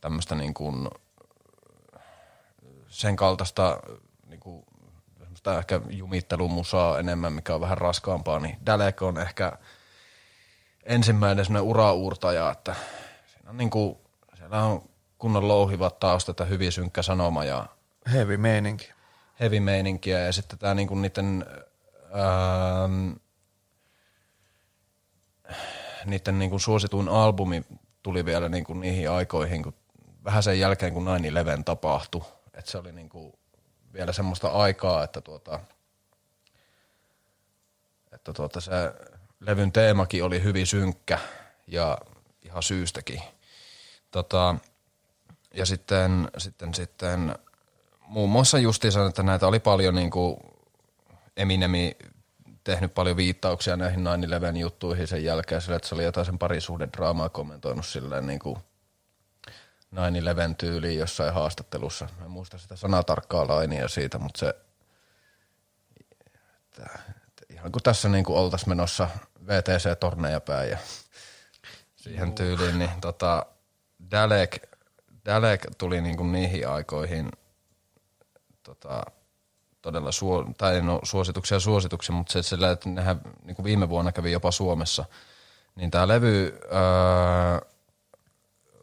[0.00, 0.88] tämmöistä niin kuin,
[2.88, 3.80] sen kaltaista
[4.26, 4.64] niin kuin,
[5.58, 9.58] ehkä jumittelumusaa enemmän, mikä on vähän raskaampaa, niin Dalek on ehkä
[10.84, 12.74] ensimmäinen semmoinen urauurtaja, että
[13.26, 13.98] siinä on niin kuin,
[14.36, 14.82] siellä on
[15.18, 17.66] kunnon louhivat taustat ja hyvin synkkä sanoma ja
[18.12, 18.92] Heavy meininki.
[19.40, 21.46] heavy meininkiä ja sitten tämä niinku niiden,
[22.04, 23.12] ähm,
[26.04, 27.64] niiden niinku suosituin albumi
[28.02, 29.74] tuli vielä niinku niihin aikoihin, kun
[30.24, 31.06] vähän sen jälkeen kun
[31.60, 32.22] 9-11 tapahtui.
[32.54, 33.38] Että se oli niinku
[33.92, 35.60] vielä semmoista aikaa, että tuota,
[38.12, 38.72] että tuota se
[39.46, 41.18] levyn teemakin oli hyvin synkkä
[41.66, 41.98] ja
[42.42, 43.20] ihan syystäkin.
[44.10, 44.54] Tota,
[45.54, 47.34] ja sitten, sitten, sitten
[48.00, 50.36] muun muassa justiinsa, että näitä oli paljon niin kuin
[51.36, 51.96] Eminemi
[52.64, 54.06] tehnyt paljon viittauksia näihin
[54.54, 58.38] 9-11 juttuihin sen jälkeen, sillä että se oli jotain sen parisuhden draamaa kommentoinut silleen niin
[58.38, 58.56] kuin
[59.94, 59.98] 9-11
[60.58, 62.08] tyyliin jossain haastattelussa.
[62.24, 64.54] En muista sitä sanaa tarkkaa lainia siitä, mutta se,
[66.64, 69.08] että, että ihan kuin tässä niin kuin oltaisiin menossa
[69.46, 70.78] VTC-torneja päin ja
[71.96, 73.46] siihen tyyliin, niin tota,
[74.10, 74.56] Dalek,
[75.26, 77.32] Dalek tuli niin niihin aikoihin
[78.62, 79.02] tota,
[79.82, 84.12] todella suo, tai no, suosituksia suosituksia, mutta se, että se nehän niin kuin viime vuonna
[84.12, 85.04] kävi jopa Suomessa,
[85.74, 87.74] niin tämä levy uh,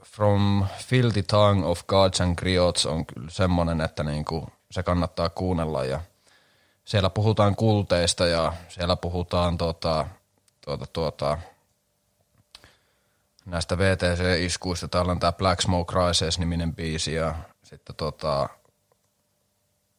[0.05, 4.25] From Filthy Tongue of Gods and Griots on kyllä semmoinen, että niin
[4.71, 6.01] se kannattaa kuunnella ja
[6.85, 10.07] siellä puhutaan kulteista ja siellä puhutaan tota,
[10.65, 11.37] tuota, tuota,
[13.45, 14.87] näistä VTC-iskuista.
[14.87, 18.49] Täällä on tämä Black Smoke Rises-niminen biisi ja sitten tota,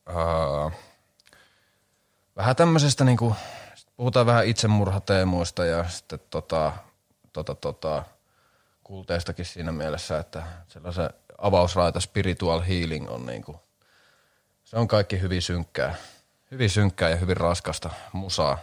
[0.09, 0.73] uh,
[2.37, 3.37] vähän tämmöisestä niinku,
[3.97, 6.73] puhutaan vähän itsemurhateemuista ja sitten tota,
[7.33, 8.05] tota, tota,
[8.85, 13.61] kulteistakin siinä mielessä, että sellaisen avausraita spiritual healing on niinku,
[14.65, 15.95] se on kaikki hyvin synkkää,
[16.51, 18.59] hyvin synkkää ja hyvin raskasta musaa,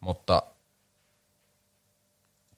[0.00, 0.42] mutta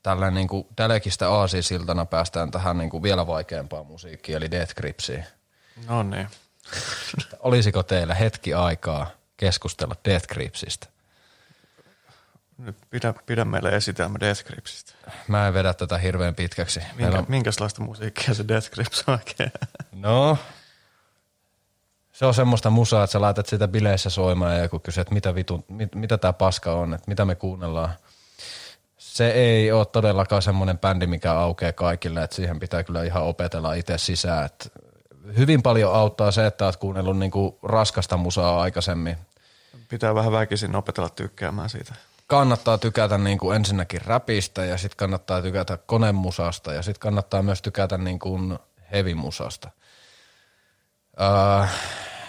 [0.03, 5.25] tällä niinku Telekistä aasisiltana päästään tähän niinku vielä vaikeampaan musiikkiin, eli Death Gripsiin.
[5.89, 6.29] No niin.
[7.41, 10.87] Olisiko teillä hetki aikaa keskustella Death Gripsistä?
[12.59, 14.93] Nyt pidä, pidä meille esitelmä Death Gripsistä.
[15.29, 16.81] Mä en vedä tätä hirveän pitkäksi.
[16.97, 17.25] Minkä, on...
[17.29, 19.53] Minkälaista musiikkia se Death Grips oikein?
[19.93, 20.39] No,
[22.13, 25.35] se on semmoista musaa, että sä laitat sitä bileissä soimaan ja joku kysyy, että mitä,
[25.35, 27.95] vitu, mit, mitä tää paska on, että mitä me kuunnellaan.
[29.11, 33.75] Se ei ole todellakaan semmoinen bändi, mikä aukeaa kaikille, että siihen pitää kyllä ihan opetella
[33.75, 34.47] itse sisään.
[34.47, 34.69] Että
[35.39, 39.17] hyvin paljon auttaa se, että oot kuunnellut niinku raskasta musaa aikaisemmin.
[39.89, 41.95] Pitää vähän väkisin opetella tykkäämään siitä.
[42.27, 47.99] Kannattaa tykätä niinku ensinnäkin räpistä ja sitten kannattaa tykätä konemusasta ja sitten kannattaa myös tykätä
[47.99, 48.39] niinku
[48.93, 49.71] heavy-musasta.
[51.21, 51.69] Uh,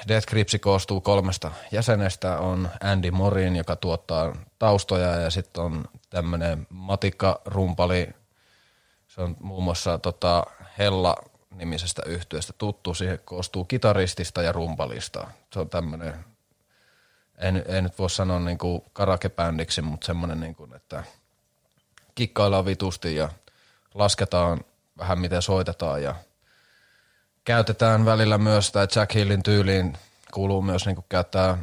[0.08, 2.38] Death Gripsi koostuu kolmesta jäsenestä.
[2.38, 8.10] On Andy Morin, joka tuottaa taustoja ja sitten on tämmöinen matikka-rumpali.
[9.08, 10.44] Se on muun muassa tota
[10.78, 11.16] Hella
[11.56, 12.94] nimisestä yhtyeestä tuttu.
[12.94, 15.28] Siihen koostuu kitaristista ja rumpalista.
[15.54, 16.14] Se on tämmöinen,
[17.38, 21.04] en, en nyt voi sanoa niin kuin karakebändiksi, mutta semmoinen, niin kuin, että
[22.16, 23.30] kikkaillaan vitusti ja
[23.94, 24.60] lasketaan
[24.98, 26.16] vähän miten soitetaan ja
[27.44, 29.98] käytetään välillä myös, tai Jack Hillin tyyliin
[30.34, 31.58] kuuluu myös niin kuin käyttää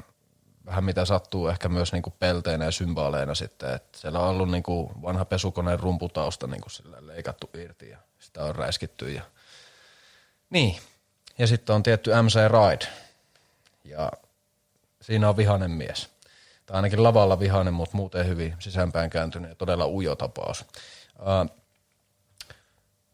[0.67, 3.75] vähän mitä sattuu, ehkä myös niin kuin pelteinä ja symbaaleina sitten.
[3.75, 7.99] Et siellä on ollut niin kuin vanha pesukoneen rumputausta niin kuin sillä leikattu irti ja
[8.19, 9.23] sitä on räiskitty ja
[10.51, 10.77] niin.
[11.39, 12.93] Ja sitten on tietty MC Ride.
[13.85, 14.13] Ja
[15.01, 16.09] siinä on vihanen mies.
[16.67, 20.65] Tai ainakin lavalla vihanen, mutta muuten hyvin sisäänpäin kääntynyt ja todella ujo tapaus.
[21.19, 21.57] Uh,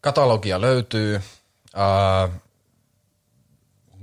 [0.01, 1.15] katalogia löytyy.
[1.15, 2.33] Uh,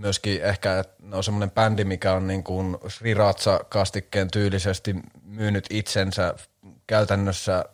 [0.03, 6.35] myöskin ehkä että ne on semmoinen bändi, mikä on niin kuin Sriracha-kastikkeen tyylisesti myynyt itsensä
[6.87, 7.65] käytännössä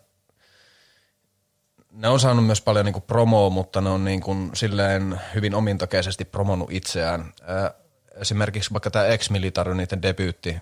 [1.91, 6.73] ne on saanut myös paljon niinku promoa, mutta ne on niinku silleen hyvin omintakeisesti promonut
[6.73, 7.33] itseään.
[7.43, 7.75] Ää,
[8.15, 10.57] esimerkiksi vaikka tämä Ex-Military, niiden debyytti,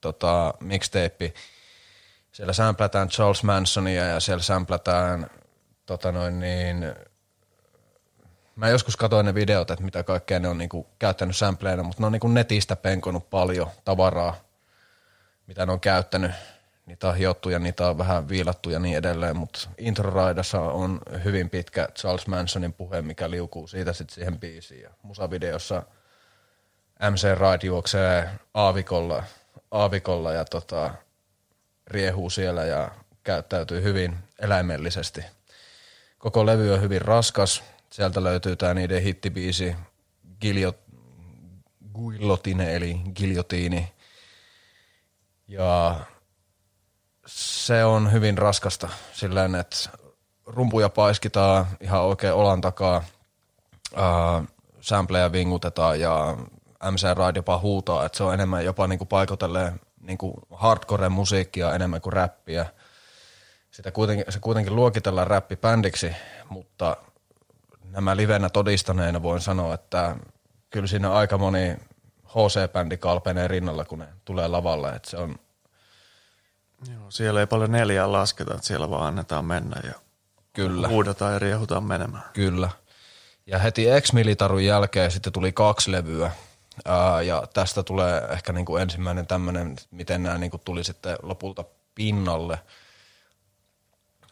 [0.00, 1.32] tota, mixtape,
[2.32, 5.26] siellä sämplätään Charles Mansonia ja siellä sämplätään
[5.86, 6.94] tota noin niin,
[8.56, 12.06] mä joskus katsoin ne videot, että mitä kaikkea ne on niinku käyttänyt sampleina, mutta ne
[12.06, 14.36] on niinku netistä penkonut paljon tavaraa,
[15.46, 16.30] mitä ne on käyttänyt
[16.86, 21.50] niitä on hiottu ja niitä on vähän viilattu ja niin edelleen, mutta introraidassa on hyvin
[21.50, 24.82] pitkä Charles Mansonin puhe, mikä liukuu siitä sitten siihen biisiin.
[24.82, 25.82] Ja musavideossa
[27.10, 29.22] MC Ride juoksee aavikolla,
[29.70, 30.94] aavikolla ja tota,
[31.86, 32.90] riehuu siellä ja
[33.24, 35.24] käyttäytyy hyvin eläimellisesti.
[36.18, 37.62] Koko levy on hyvin raskas.
[37.94, 39.76] Sieltä löytyy tämä niiden hittibiisi
[40.40, 40.78] Giljot,
[41.94, 43.92] Guillotine eli Giljotiini.
[45.48, 46.00] Ja
[47.26, 49.76] se on hyvin raskasta silleen, että
[50.46, 53.04] rumpuja paiskitaan ihan oikein olan takaa,
[53.98, 54.46] äh,
[54.80, 56.36] sampleja vingutetaan ja
[56.90, 62.00] MC Ride jopa huutaa, että se on enemmän jopa niinku paikotelleen niinku hardcore musiikkia enemmän
[62.00, 62.66] kuin räppiä.
[63.70, 66.12] Sitä kuitenkin, se kuitenkin luokitellaan räppibändiksi,
[66.48, 66.96] mutta
[67.94, 70.16] nämä livenä todistaneena voin sanoa, että
[70.70, 71.76] kyllä siinä aika moni
[72.26, 75.38] HC-bändi kalpenee rinnalla, kun ne tulee lavalle, että se on
[76.92, 79.92] Joo, siellä ei paljon neljää lasketa, että siellä vaan annetaan mennä ja
[80.52, 80.88] Kyllä.
[80.88, 82.24] huudataan ja riehutaan menemään.
[82.32, 82.70] Kyllä.
[83.46, 86.30] Ja heti Ex-Militarun jälkeen sitten tuli kaksi levyä.
[86.84, 91.16] Ää, ja tästä tulee ehkä niin kuin ensimmäinen tämmöinen, miten nämä niin kuin tuli sitten
[91.22, 92.58] lopulta pinnalle.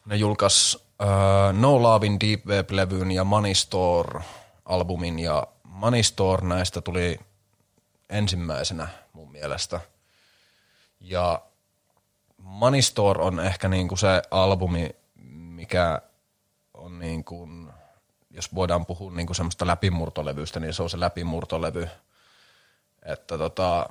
[0.07, 6.81] Ne julkaisi uh, No Love in Deep Web-levyn ja Money Store-albumin ja Money Store näistä
[6.81, 7.21] tuli
[8.11, 9.81] ensimmäisenä mun mielestä.
[11.01, 11.43] Ja
[12.39, 14.91] Money Store on ehkä niinku se albumi,
[15.31, 16.03] mikä
[16.75, 17.73] on niin kuin,
[18.31, 21.89] jos voidaan puhua niin kuin semmoista läpimurtolevystä, niin se on se läpimurtolevy.
[23.03, 23.89] Että tota,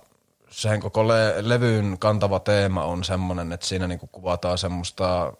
[0.49, 5.33] sen koko le- levyn kantava teema on semmoinen, että siinä niinku kuvataan semmoista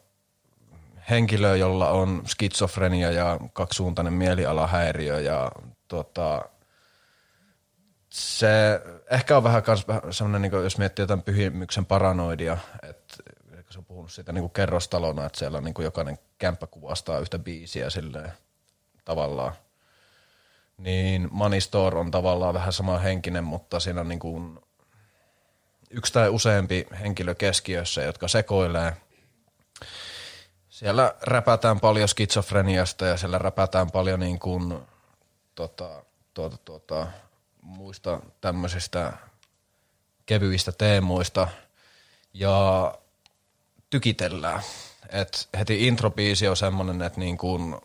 [1.10, 5.52] henkilöä, jolla on skitsofrenia ja kaksisuuntainen mielialahäiriö ja
[5.88, 6.42] tota,
[8.10, 13.16] se ehkä on vähän kans semmoinen, niin jos miettii jotain pyhimyksen paranoidia, että
[13.70, 18.32] se on puhunut siitä niin kerrostalona, että siellä niin jokainen kämppä kuvastaa yhtä biisiä silleen
[19.06, 19.54] tavallaan.
[20.78, 24.60] Niin Money Store on tavallaan vähän sama henkinen, mutta siinä on niin kuin
[25.90, 28.94] yksi tai useampi henkilö keskiössä, jotka sekoilee.
[30.82, 34.80] Siellä räpätään paljon skitsofreniasta ja siellä räpätään paljon niin kuin,
[35.56, 37.08] tota, tuota, tuota,
[37.62, 39.14] muista tämmöisistä
[40.26, 41.48] kevyistä teemoista
[42.34, 42.96] ja
[43.90, 44.62] tykitellään.
[45.10, 47.82] Et heti introbiisi on semmoinen, että niin kun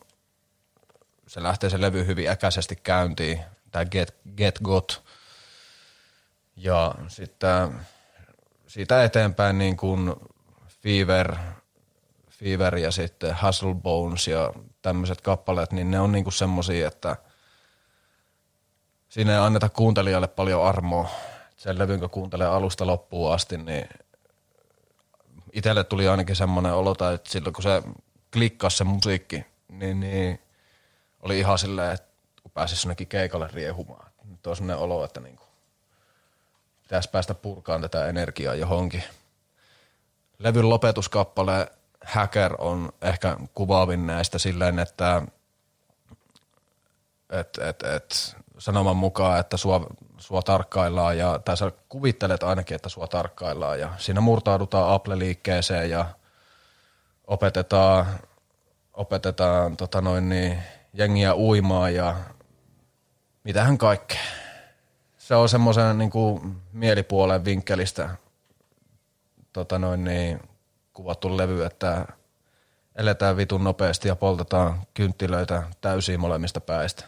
[1.26, 5.02] se lähtee se levy hyvin äkäisesti käyntiin, tämä Get, Get Got.
[6.56, 7.80] Ja sitten
[8.66, 10.14] siitä eteenpäin niin kuin
[10.68, 11.36] Fever,
[12.38, 17.16] Fever ja sitten Hustle Bones ja tämmöiset kappaleet, niin ne on niin kuin semmosia, että
[19.08, 21.10] siinä ei anneta kuuntelijalle paljon armoa.
[21.56, 23.88] Sen levyn, kun kuuntelee alusta loppuun asti, niin
[25.52, 27.82] itselle tuli ainakin semmoinen olo, että silloin kun se
[28.32, 30.40] klikkasi se musiikki, niin, niin
[31.22, 32.08] oli ihan silleen, että
[32.54, 34.10] pääsisi jonnekin keikalle riehumaan.
[34.24, 35.44] Nyt on semmoinen olo, että niinku,
[36.82, 39.04] pitäisi päästä purkaan tätä energiaa johonkin.
[40.38, 41.72] Levyn lopetuskappale
[42.06, 45.22] Hacker on ehkä kuvaavin näistä silleen, että
[47.30, 49.86] et, et, et, sanoman mukaan, että sua,
[50.18, 56.06] sua tarkkaillaan, ja, tai sä kuvittelet ainakin, että sua tarkkaillaan, ja siinä murtaudutaan Apple-liikkeeseen ja
[57.26, 58.06] opetetaan,
[58.92, 62.16] opetetaan tota noin niin, jengiä uimaan ja
[63.44, 64.20] mitähän kaikkea.
[65.18, 66.10] Se on semmoisen niin
[66.72, 68.10] mielipuolen vinkkelistä
[69.52, 70.40] tota noin niin,
[70.96, 72.06] kuvattu levy, että
[72.94, 77.04] eletään vitun nopeasti ja poltetaan kynttilöitä täysiin molemmista päistä.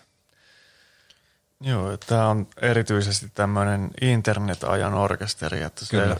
[1.60, 6.16] Joo, tämä on erityisesti tämmöinen internet-ajan orkesteri, että se, Kyllä.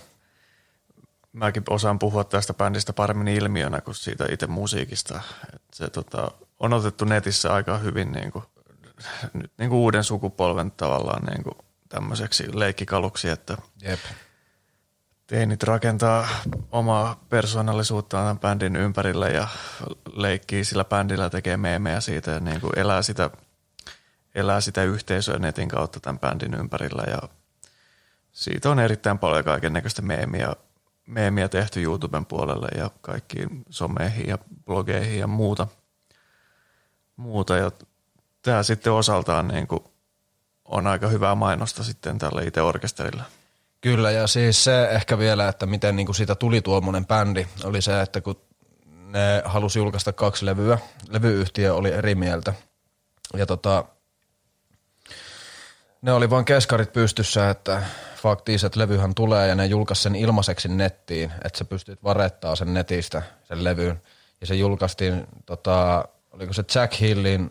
[1.33, 5.21] mäkin osaan puhua tästä bändistä paremmin ilmiönä kuin siitä itse musiikista.
[5.55, 8.45] että se tota, on otettu netissä aika hyvin niin kuin,
[9.33, 11.57] nyt niin kuin uuden sukupolven tavallaan niin kuin
[11.89, 14.01] tämmöiseksi leikkikaluksi, että Jep.
[15.29, 16.29] Teinit rakentaa
[16.73, 19.49] omaa persoonallisuuttaan bändin ympärille ja
[20.13, 23.31] leikkii sillä bändillä, tekee meemejä siitä ja niin kuin elää sitä,
[24.35, 27.19] elää sitä yhteisöä netin kautta tämän bändin ympärillä ja
[28.33, 30.53] siitä on erittäin paljon kaiken näköistä meemiä,
[31.07, 35.67] meemiä tehty YouTuben puolelle ja kaikkiin someihin ja blogeihin ja muuta–
[37.19, 37.57] muuta.
[37.57, 37.71] Ja
[38.43, 39.85] tämä sitten osaltaan niin kuin
[40.65, 43.25] on aika hyvää mainosta sitten tällä itse orkesterilla.
[43.81, 47.83] Kyllä, ja siis se ehkä vielä, että miten niin kuin siitä tuli tuommoinen bändi, oli
[47.83, 48.41] se, että kun
[48.87, 52.55] ne halusi julkaista kaksi levyä, levyyhtiö oli eri mieltä.
[53.37, 53.85] Ja tota,
[56.03, 57.83] ne oli vain keskarit pystyssä, että
[58.17, 62.75] faktiiset että levyhän tulee ja ne julkaisi sen ilmaiseksi nettiin, että sä pystyt varettaa sen
[62.75, 64.03] netistä, sen levyyn.
[64.41, 67.51] Ja se julkaistiin tota, oliko se Jack Hillin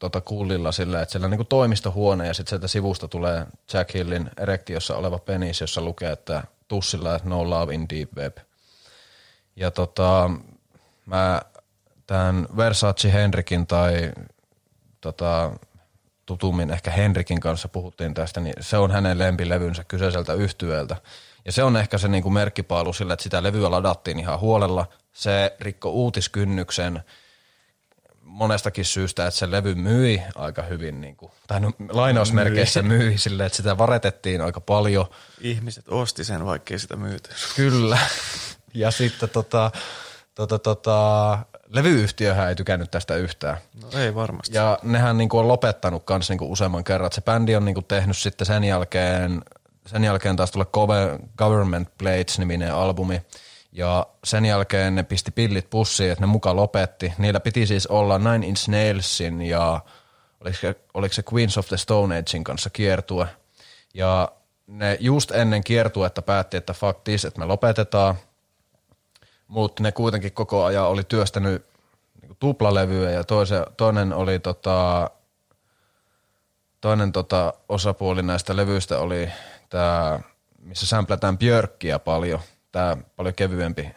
[0.00, 4.30] tota kullilla sillä, että siellä on niin toimistohuone ja sitten sieltä sivusta tulee Jack Hillin
[4.36, 8.36] erektiossa oleva penis, jossa lukee, että tussilla, no love in deep web.
[9.56, 10.30] Ja tota,
[11.06, 11.42] mä
[12.06, 14.12] tämän Versace Henrikin tai
[15.00, 15.52] tota,
[16.26, 20.96] tutummin ehkä Henrikin kanssa puhuttiin tästä, niin se on hänen lempilevynsä kyseiseltä yhtyöltä.
[21.44, 24.86] Ja se on ehkä se niin kuin merkkipaalu sillä, että sitä levyä ladattiin ihan huolella.
[25.12, 27.00] Se rikko uutiskynnyksen–
[28.30, 32.98] monestakin syystä, että se levy myi aika hyvin, niin kuin, tai no, lainausmerkeissä myi.
[32.98, 35.06] myi silleen, että sitä varetettiin aika paljon.
[35.40, 37.30] Ihmiset osti sen, vaikkei sitä myyty.
[37.56, 37.98] Kyllä.
[38.74, 39.70] Ja sitten tota,
[40.34, 43.56] tota, tota, levyyhtiöhän ei tykännyt tästä yhtään.
[43.82, 44.56] No ei varmasti.
[44.56, 47.12] Ja nehän niinku on lopettanut kans niinku useamman kerran.
[47.12, 49.42] Se bändi on niinku tehnyt sitten sen jälkeen,
[49.86, 50.66] sen jälkeen taas tulla
[51.36, 53.22] Government Blades-niminen albumi–
[53.72, 57.12] ja sen jälkeen ne pisti pillit pussiin, että ne muka lopetti.
[57.18, 59.80] Niillä piti siis olla Nine Inch Nailsin ja
[60.40, 63.26] oliko se, oliko se Queens of the Stone Agein kanssa kiertue.
[63.94, 64.32] Ja
[64.66, 68.14] ne just ennen kiertuetta päätti, että fuck this, että me lopetetaan.
[69.46, 71.66] Mutta ne kuitenkin koko ajan oli työstänyt
[72.20, 75.10] niinku tuplalevyä ja toise, toinen oli tota,
[76.80, 79.28] toinen tota osapuoli näistä levyistä oli
[79.68, 80.20] tämä,
[80.58, 82.40] missä sämplätään Björkkiä paljon,
[82.72, 83.90] tämä paljon kevyempi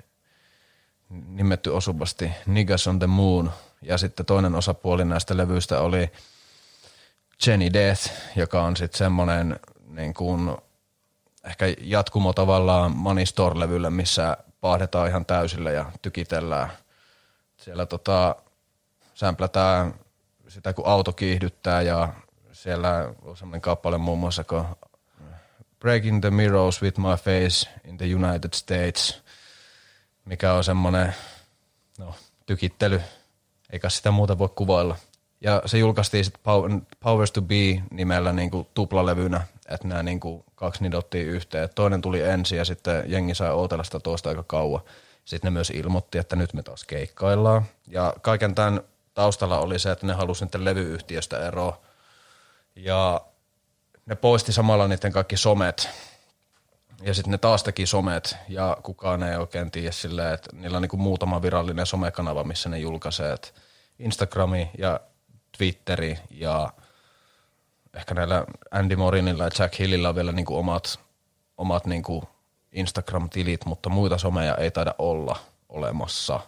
[1.09, 3.51] nimetty osuvasti Niggas on the Moon.
[3.81, 6.11] Ja sitten toinen osapuoli näistä levyistä oli
[7.47, 10.57] Jenny Death, joka on sitten semmoinen niin kuin,
[11.43, 16.69] ehkä jatkumo tavallaan Money Store-levylle, missä paahdetaan ihan täysillä ja tykitellään.
[17.57, 18.35] Siellä tota,
[19.13, 19.93] sämplätään
[20.47, 22.13] sitä, kun auto kiihdyttää ja
[22.51, 24.65] siellä on semmoinen kappale muun muassa kuin
[25.83, 29.21] Breaking the Mirrors with my face in the United States,
[30.25, 31.15] mikä on semmoinen
[31.97, 32.15] no,
[32.45, 33.01] tykittely,
[33.69, 34.95] eikä sitä muuta voi kuvailla.
[35.41, 36.41] Ja se julkaistiin sitten
[36.99, 41.69] Powers to Be nimellä niin kuin tuplalevynä, että nämä niin kuin kaksi nidottiin yhteen.
[41.75, 44.81] Toinen tuli ensin ja sitten jengi sai ootella sitä toista aika kauan.
[45.25, 47.65] Sitten ne myös ilmoitti, että nyt me taas keikkaillaan.
[47.87, 48.81] Ja kaiken tämän
[49.13, 51.81] taustalla oli se, että ne halusivat sitten levyyhtiöstä eroa.
[52.75, 53.21] Ja
[54.05, 55.89] ne poisti samalla niiden kaikki somet.
[57.01, 60.81] Ja sitten ne taas teki somet ja kukaan ei oikein tiedä silleen, että niillä on
[60.81, 63.35] niinku muutama virallinen somekanava, missä ne julkaisee.
[63.99, 64.99] Instagrami ja
[65.57, 66.73] Twitteri ja
[67.93, 70.99] ehkä näillä Andy Morinilla ja Jack Hillillä on vielä niinku omat,
[71.57, 72.23] omat niinku
[72.71, 75.35] Instagram-tilit, mutta muita someja ei taida olla
[75.69, 76.39] olemassa.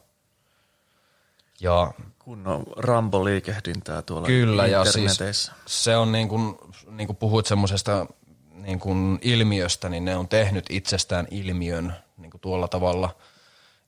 [1.59, 6.57] Ja kunnon Rambo-liikehdintää tuolla Kyllä, ja siis se on niin kuin,
[6.89, 8.05] niin kuin puhuit semmoisesta
[8.53, 13.09] niin kuin ilmiöstä, niin ne on tehnyt itsestään ilmiön niin kuin tuolla tavalla,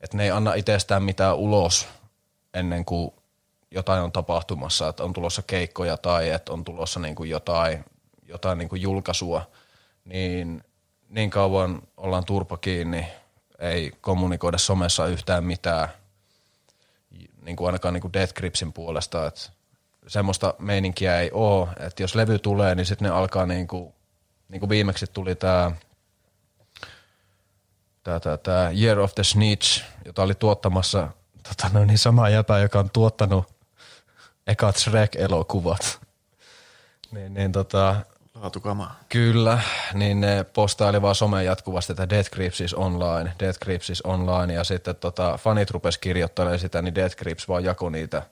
[0.02, 1.88] että ne ei anna itsestään mitään ulos
[2.54, 3.12] ennen kuin
[3.72, 7.86] jotain on tapahtumassa, että on tulossa keikkoja tai että on tulossa niin kuin jotain,
[8.28, 9.42] jotain niin kuin julkaisua,
[10.06, 10.64] niin
[11.10, 13.08] niin kauan ollaan turpa kiinni,
[13.60, 15.90] ei kommunikoida somessa yhtään mitään–
[17.42, 19.42] niin kuin ainakaan niin kuin Death Gripsin puolesta, että
[20.08, 23.94] semmoista meininkiä ei ole, että jos levy tulee, niin sitten ne alkaa niin kuin,
[24.50, 25.72] niin kuin viimeksi tuli tämä
[28.04, 31.08] tää, tää, tää Year of the Snitch, jota oli tuottamassa
[31.44, 33.46] tota, no niin sama jäpä, joka on tuottanut
[34.48, 36.00] ekat Shrek-elokuvat.
[37.12, 37.96] niin, niin tota,
[38.42, 39.00] Laatukamaa.
[39.10, 39.60] Kyllä,
[39.94, 44.54] niin ne postaili vaan someen jatkuvasti, että Death Grips is online, Death Grips is online,
[44.54, 48.24] ja sitten tota, fanit rupes kirjoittelemaan sitä, niin Death Grips vaan jakoi niitä,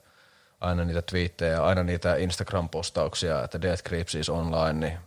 [0.60, 4.98] aina niitä twiittejä, aina niitä Instagram-postauksia, että Death Grips is online, niin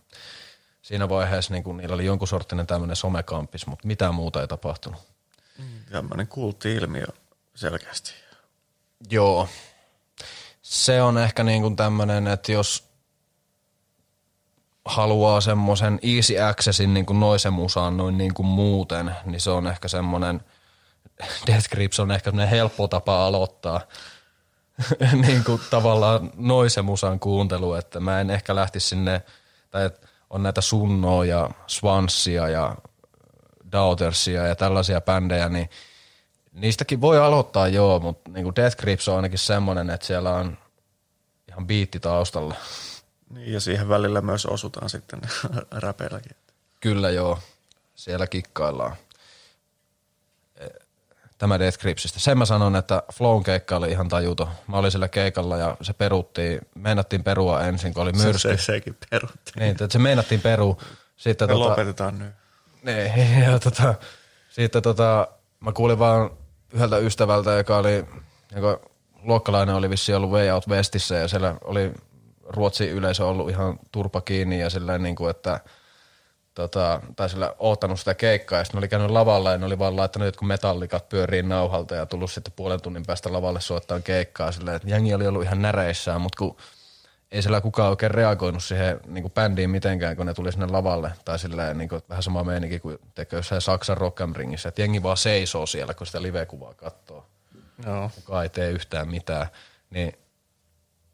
[0.82, 5.00] siinä vaiheessa niin kun niillä oli jonkun sorttinen tämmöinen somekampis, mutta mitään muuta ei tapahtunut.
[5.90, 7.06] Tämmöinen kultti-ilmiö
[7.54, 8.12] selkeästi.
[9.10, 9.48] Joo.
[10.62, 12.89] Se on ehkä niin kuin tämmöinen, että jos
[14.90, 19.66] haluaa semmoisen easy accessin niin kuin noisen musaan noin niin kuin muuten, niin se on
[19.66, 20.40] ehkä semmoinen,
[21.46, 23.80] Death Grips on ehkä semmoinen helppo tapa aloittaa
[25.26, 29.22] niin kuin tavallaan noisen musan kuuntelu, että mä en ehkä lähtisi sinne,
[29.70, 29.90] tai
[30.30, 32.76] on näitä Sunnoa ja Swanssia ja
[33.72, 35.70] Daughtersia ja tällaisia bändejä, niin
[36.52, 40.58] niistäkin voi aloittaa joo, mutta niin kuin Death Grips on ainakin semmoinen, että siellä on
[41.48, 42.54] ihan biitti taustalla.
[43.30, 45.20] Niin, ja siihen välillä myös osutaan sitten
[45.70, 46.36] räpeilläkin.
[46.80, 47.38] Kyllä joo,
[47.94, 48.96] siellä kikkaillaan.
[50.56, 50.66] E,
[51.38, 52.20] tämä Death Gripsistä.
[52.20, 54.48] Sen mä sanon, että Flown keikka oli ihan tajuto.
[54.66, 58.56] Mä olin sillä keikalla ja se peruttiin, meinattiin perua ensin, kun oli myrsky.
[58.56, 59.54] Se, sekin peruttiin.
[59.58, 60.78] Niin, että se meinattiin peru.
[61.16, 62.32] Sitten Me tota, lopetetaan nyt.
[62.82, 63.94] Niin, ja tota,
[64.50, 65.28] sitten tota,
[65.60, 66.30] mä kuulin vaan
[66.72, 68.04] yhdeltä ystävältä, joka oli,
[68.56, 68.80] joka
[69.22, 71.92] luokkalainen oli vissi ollut Way Out Westissä ja siellä oli
[72.50, 75.60] Ruotsin yleisö on ollut ihan turpa kiinni ja silleen niin kuin, että
[76.54, 79.96] tota, tai sillä oottanut sitä keikkaa ja sitten oli käynyt lavalla ja ne oli vaan
[79.96, 84.76] laittanut jotkut metallikat pyöriin nauhalta ja tullut sitten puolen tunnin päästä lavalle soittaa keikkaa silleen,
[84.76, 86.56] että jengi oli ollut ihan näreissään, mutta kun
[87.32, 91.12] ei siellä kukaan oikein reagoinut siihen niin kuin bändiin mitenkään, kun ne tuli sinne lavalle.
[91.24, 95.02] Tai silleen niin kuin, vähän sama meininki kuin tekee jossain Saksan Rock Ringissä, että jengi
[95.02, 97.26] vaan seisoo siellä, kun sitä live-kuvaa katsoo.
[97.86, 98.10] Joo.
[98.14, 99.46] Kukaan ei tee yhtään mitään.
[99.90, 100.18] Niin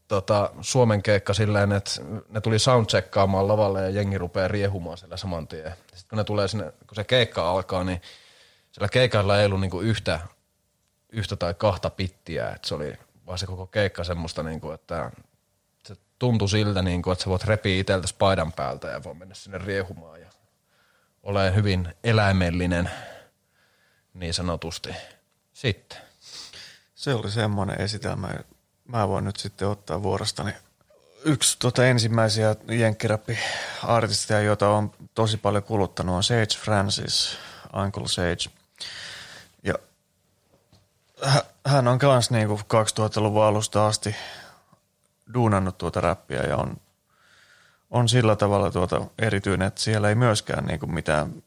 [0.09, 1.91] tota, Suomen keikka silleen, että
[2.29, 5.73] ne tuli soundcheckkaamaan lavalle ja jengi rupeaa riehumaan siellä saman tien.
[5.73, 8.03] Sitten kun ne tulee sinne, kun se keikka alkaa, niin
[8.73, 10.21] sillä keikalla ei ollut niinku yhtä,
[11.13, 15.11] yhtä tai kahta pittiä, että se oli vaan se koko keikka semmoista, niinku, että
[15.85, 19.59] se tuntui siltä, niinku, että sä voit repiä itseltä paidan päältä ja voi mennä sinne
[19.59, 20.31] riehumaan ja
[21.23, 22.91] ole hyvin eläimellinen
[24.15, 24.89] niin sanotusti.
[25.53, 25.99] Sitten.
[26.95, 28.31] Se oli semmoinen esitelmä,
[28.89, 30.53] mä voin nyt sitten ottaa vuorostani
[31.27, 37.39] yksi tuota ensimmäisiä jenkkirappi-artisteja, joita on tosi paljon kuluttanut, on Sage Francis,
[37.85, 38.51] Uncle Sage.
[39.63, 39.75] Ja
[41.67, 44.17] hän on myös niinku 2000-luvun alusta asti
[45.35, 46.77] duunannut tuota räppiä ja on,
[47.91, 51.43] on sillä tavalla tuota erityinen, että siellä ei myöskään niinku mitään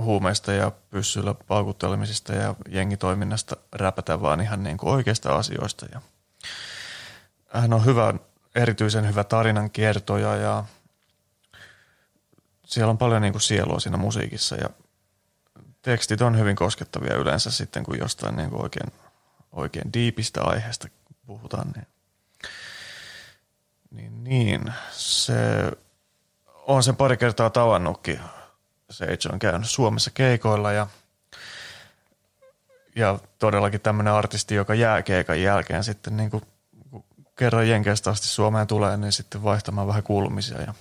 [0.00, 5.86] huumeista ja pyssyllä paukuttelemisista ja jengitoiminnasta räpätä, vaan ihan niinku oikeista asioista.
[5.92, 6.00] Ja
[7.48, 8.14] hän on hyvä,
[8.54, 10.64] erityisen hyvä tarinan kertoja ja
[12.66, 14.70] siellä on paljon niinku sielua siinä musiikissa ja
[15.82, 18.92] tekstit on hyvin koskettavia yleensä sitten, kun jostain niinku oikein,
[19.52, 20.88] oikein diipistä aiheesta
[21.26, 21.72] puhutaan.
[21.76, 21.86] Niin,
[23.90, 25.34] niin, niin se
[26.66, 28.20] on sen pari kertaa tavannutkin.
[28.90, 30.86] Sage on käynyt Suomessa keikoilla ja,
[33.00, 36.42] ja todellakin tämmöinen artisti, joka jää keikan jälkeen sitten niin kuin,
[37.36, 40.74] kerran Jenkeistä asti Suomeen tulee, niin sitten vaihtamaan vähän kuulumisia ja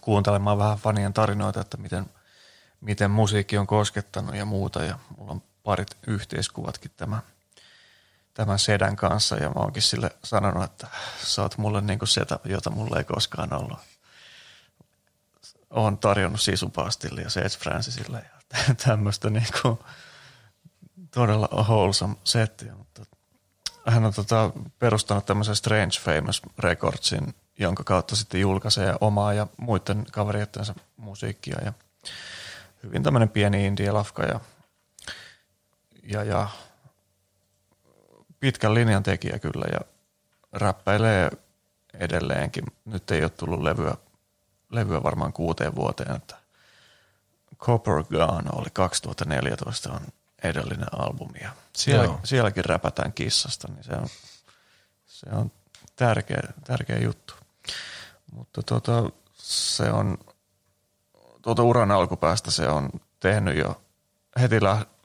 [0.00, 2.06] kuuntelemaan vähän fanien tarinoita, että miten,
[2.80, 4.84] miten musiikki on koskettanut ja muuta.
[4.84, 7.20] Ja mulla on parit yhteiskuvatkin tämän,
[8.34, 10.86] tämän sedän kanssa ja mä oonkin sille sanonut, että
[11.24, 13.78] sä oot mulle niin kuin setä, jota mulla ei koskaan ollut
[15.72, 19.84] on tarjonnut Sisupastille ja Sage Francisille ja tämmöistä niinku
[21.10, 23.02] todella wholesome settiä, mutta
[23.86, 30.06] hän on tota perustanut tämmöisen Strange Famous Recordsin, jonka kautta sitten julkaisee omaa ja muiden
[30.12, 31.72] kaveriettensa musiikkia ja
[32.82, 34.40] hyvin tämmöinen pieni indie-lafka ja,
[36.02, 36.48] ja, ja
[38.40, 39.80] pitkän linjan tekijä kyllä ja
[40.52, 41.30] räppäilee
[41.94, 42.64] edelleenkin.
[42.84, 43.94] Nyt ei ole tullut levyä
[44.72, 46.36] levyä varmaan kuuteen vuoteen, että
[47.58, 50.00] Copper Gun oli 2014 on
[50.44, 54.08] edellinen albumi ja siellä, sielläkin räpätään kissasta, niin se on,
[55.06, 55.52] se on
[55.96, 57.34] tärkeä, tärkeä juttu.
[58.32, 60.18] Mutta tota, se on,
[61.42, 62.90] tuota uran alkupäästä se on
[63.20, 63.82] tehnyt jo
[64.40, 64.56] heti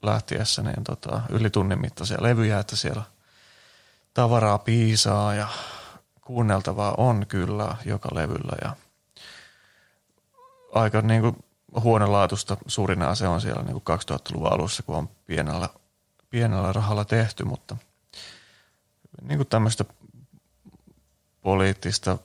[0.02, 3.04] lähtiessä niin tota, yli tunnin mittaisia levyjä, että siellä
[4.14, 5.48] tavaraa piisaa ja
[6.22, 8.76] kuunneltavaa on kyllä joka levyllä ja–
[10.74, 11.36] aika niin kuin
[11.80, 15.70] huonolaatusta suurin se on siellä niin kuin 2000-luvun alussa, kun on pienellä,
[16.30, 17.78] pienellä rahalla tehty, mutta
[19.22, 19.86] niin kuin tämmöistä
[21.42, 22.18] poliittista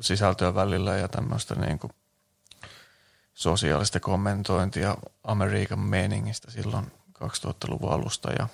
[0.00, 1.92] sisältöä välillä ja tämmöistä niin kuin
[3.34, 6.92] sosiaalista kommentointia Amerikan meningistä silloin
[7.24, 8.48] 2000-luvun alusta ja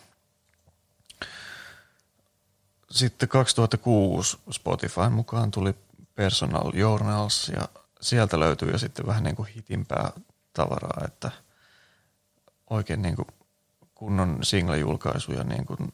[2.90, 5.74] sitten 2006 Spotifyn mukaan tuli
[6.14, 7.68] Personal Journals ja
[8.00, 10.10] sieltä löytyy jo sitten vähän niin kuin hitimpää
[10.52, 11.30] tavaraa, että
[12.70, 13.28] oikein niin kuin
[13.94, 15.92] kunnon single-julkaisuja, niin kuin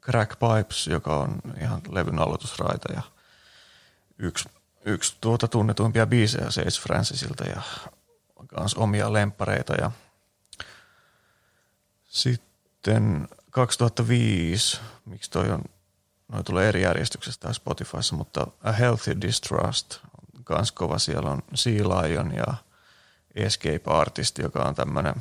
[0.00, 3.02] Crack Pipes, joka on ihan levyn aloitusraita ja
[4.18, 4.48] yksi,
[4.84, 7.62] yksi tuota tunnetuimpia biisejä Sage Francisilta ja
[8.60, 9.90] myös omia lempareita ja
[12.04, 15.64] sitten 2005, miksi toi on,
[16.28, 19.98] noi tulee eri järjestyksessä Spotifyssa, mutta A Healthy Distrust
[20.44, 20.98] kans kova.
[20.98, 22.54] Siellä on Sea Lion ja
[23.34, 25.14] Escape Artist, joka on tämmöinen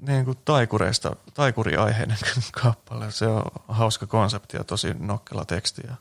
[0.00, 2.18] niin kuin taikureista, taikuriaiheinen
[2.62, 3.10] kappale.
[3.10, 5.94] Se on hauska konsepti ja tosi nokkela teksti ja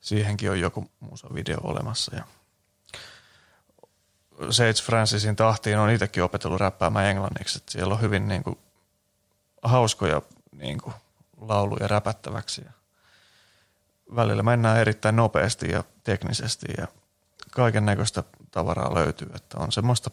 [0.00, 2.16] siihenkin on joku muusa video olemassa.
[2.16, 2.24] Ja
[4.50, 7.58] Sage Francisin tahtiin on itsekin opetellut räppäämään englanniksi.
[7.58, 8.58] Että siellä on hyvin niin kuin,
[9.62, 10.94] hauskoja niin kuin,
[11.40, 12.62] lauluja räpättäväksi.
[12.64, 12.72] Ja
[14.16, 16.86] välillä mennään erittäin nopeasti ja teknisesti ja
[17.50, 20.10] kaiken näköistä tavaraa löytyy, että on semmoista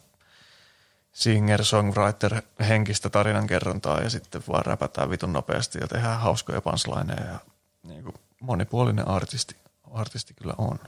[1.13, 7.39] singer-songwriter henkistä tarinankerrontaa ja sitten vaan räpätään vitun nopeasti ja tehdään hauskoja punchlineja ja
[7.83, 9.55] niin kuin monipuolinen artisti,
[9.91, 10.79] artisti kyllä on.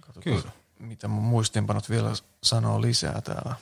[0.00, 0.52] Katsotaan, kyllä.
[0.78, 2.10] mitä mun muistinpanot vielä
[2.42, 3.54] sanoo lisää täällä.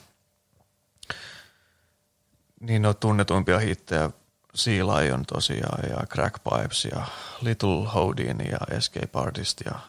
[2.59, 4.09] Niin on tunnetuimpia hittejä
[4.55, 7.05] Sea Lion tosiaan ja Crack Pipes ja
[7.41, 9.79] Little Houdin ja Escape Artist ja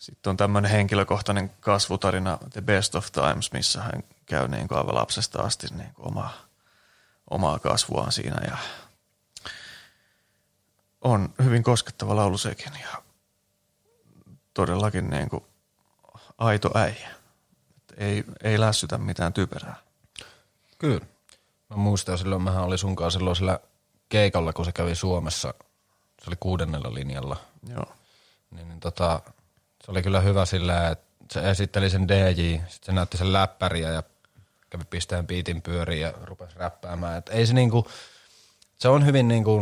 [0.00, 4.94] sitten on tämmöinen henkilökohtainen kasvutarina The Best of Times, missä hän käy niin kuin aivan
[4.94, 6.30] lapsesta asti niin kuin oma,
[7.30, 8.56] omaa kasvuaan siinä ja
[11.00, 13.02] on hyvin koskettava laulu sekin ja
[14.54, 15.44] todellakin niin kuin
[16.38, 17.10] aito äijä.
[17.96, 19.76] Ei, ei lässytä mitään typerää.
[20.78, 21.06] Kyllä.
[21.70, 23.60] Mä muistan silloin, mähän oli sunkaan silloin sillä
[24.08, 25.54] keikalla, kun se kävi Suomessa.
[26.22, 27.36] Se oli kuudennella linjalla.
[27.68, 27.92] Joo.
[28.50, 29.20] Niin, niin tota,
[29.84, 33.90] se oli kyllä hyvä sillä, että se esitteli sen DJ, sitten se näytti sen läppäriä
[33.90, 34.02] ja
[34.70, 37.18] kävi pisteen biitin pyöriin ja rupesi räppäämään.
[37.18, 37.86] Et ei se niinku,
[38.78, 39.60] se on hyvin niinku,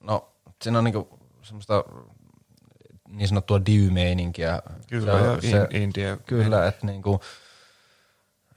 [0.00, 1.84] no siinä on niinku semmoista
[3.08, 4.62] niin sanottua diy-meininkiä.
[4.88, 6.16] Kyllä, se, ja se, in, India.
[6.16, 7.20] Kyllä, että niinku,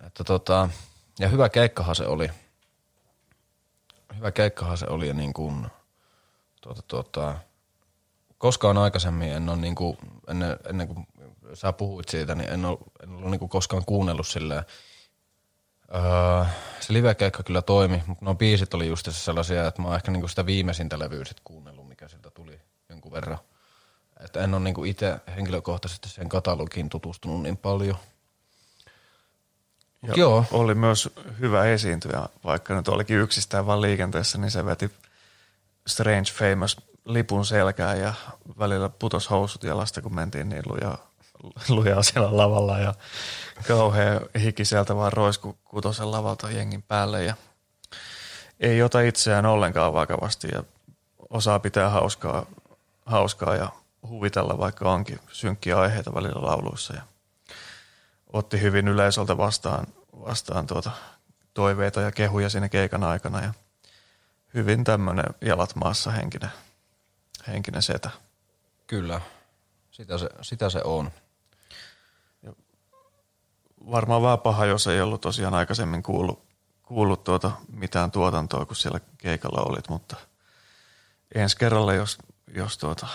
[0.05, 0.69] että tota,
[1.19, 2.29] ja hyvä keikkahan se oli.
[4.15, 5.67] Hyvä keikkahan se oli ja niin kuin,
[6.61, 7.37] tuota, tuota,
[8.37, 11.07] koskaan aikaisemmin en ole niin kuin, ennen, ennen kuin
[11.53, 14.63] sä puhuit siitä, niin en ole, en ole niin kuin koskaan kuunnellut silleen.
[15.95, 16.45] Öö,
[16.79, 20.21] se live-keikka kyllä toimi, mutta nuo biisit oli just sellaisia, että mä oon ehkä niin
[20.21, 22.59] kuin sitä viimeisintä levyä sit kuunnellut, mikä sieltä tuli
[22.89, 23.37] jonkun verran.
[24.23, 27.97] Että en ole niin kuin itse henkilökohtaisesti sen katalogiin tutustunut niin paljon.
[30.07, 30.45] Ja Joo.
[30.51, 31.09] Oli myös
[31.39, 34.91] hyvä esiintyjä, vaikka nyt olikin yksistään vaan liikenteessä, niin se veti
[35.87, 38.13] Strange Famous lipun selkään ja
[38.59, 40.97] välillä putos housut jalasta, kun mentiin niin lujaa,
[41.69, 42.93] lujaa siellä lavalla ja
[43.67, 47.35] kauhea hiki sieltä vaan roisku kutosen lavalta jengin päälle ja
[48.59, 50.63] ei ota itseään ollenkaan vakavasti ja
[51.29, 52.45] osaa pitää hauskaa,
[53.05, 53.69] hauskaa ja
[54.07, 57.01] huvitella, vaikka onkin synkkiä aiheita välillä lauluissa ja
[58.33, 59.87] otti hyvin yleisöltä vastaan,
[60.25, 60.91] vastaan tuota
[61.53, 63.53] toiveita ja kehuja siinä keikan aikana ja
[64.53, 66.49] hyvin tämmöinen jalat maassa henkinen,
[67.47, 68.09] henkinen setä.
[68.87, 69.21] Kyllä,
[69.91, 71.11] sitä se, sitä se on.
[73.91, 76.45] Varmaan vähän paha, jos ei ollut tosiaan aikaisemmin kuullut,
[76.83, 80.15] kuullut tuota mitään tuotantoa, kun siellä keikalla olit, mutta
[81.35, 82.17] ensi kerralla, jos,
[82.53, 83.07] jos tuota,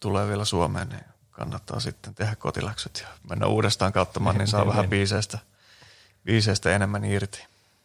[0.00, 4.88] tulee vielä Suomeen, niin kannattaa sitten tehdä kotiläksyt ja mennä uudestaan katsomaan, niin saa vähän
[4.88, 5.38] biiseistä,
[6.24, 7.44] biiseistä enemmän irti.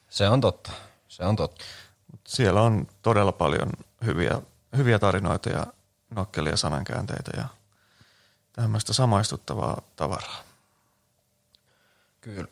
[0.09, 0.71] Se on totta,
[1.07, 1.65] se on totta.
[2.27, 3.69] Siellä on todella paljon
[4.05, 4.41] hyviä,
[4.77, 5.67] hyviä tarinoita ja
[6.15, 7.47] nokkelia sanankäänteitä ja
[8.53, 10.43] tämmöistä samaistuttavaa tavaraa.
[12.21, 12.47] Kyllä.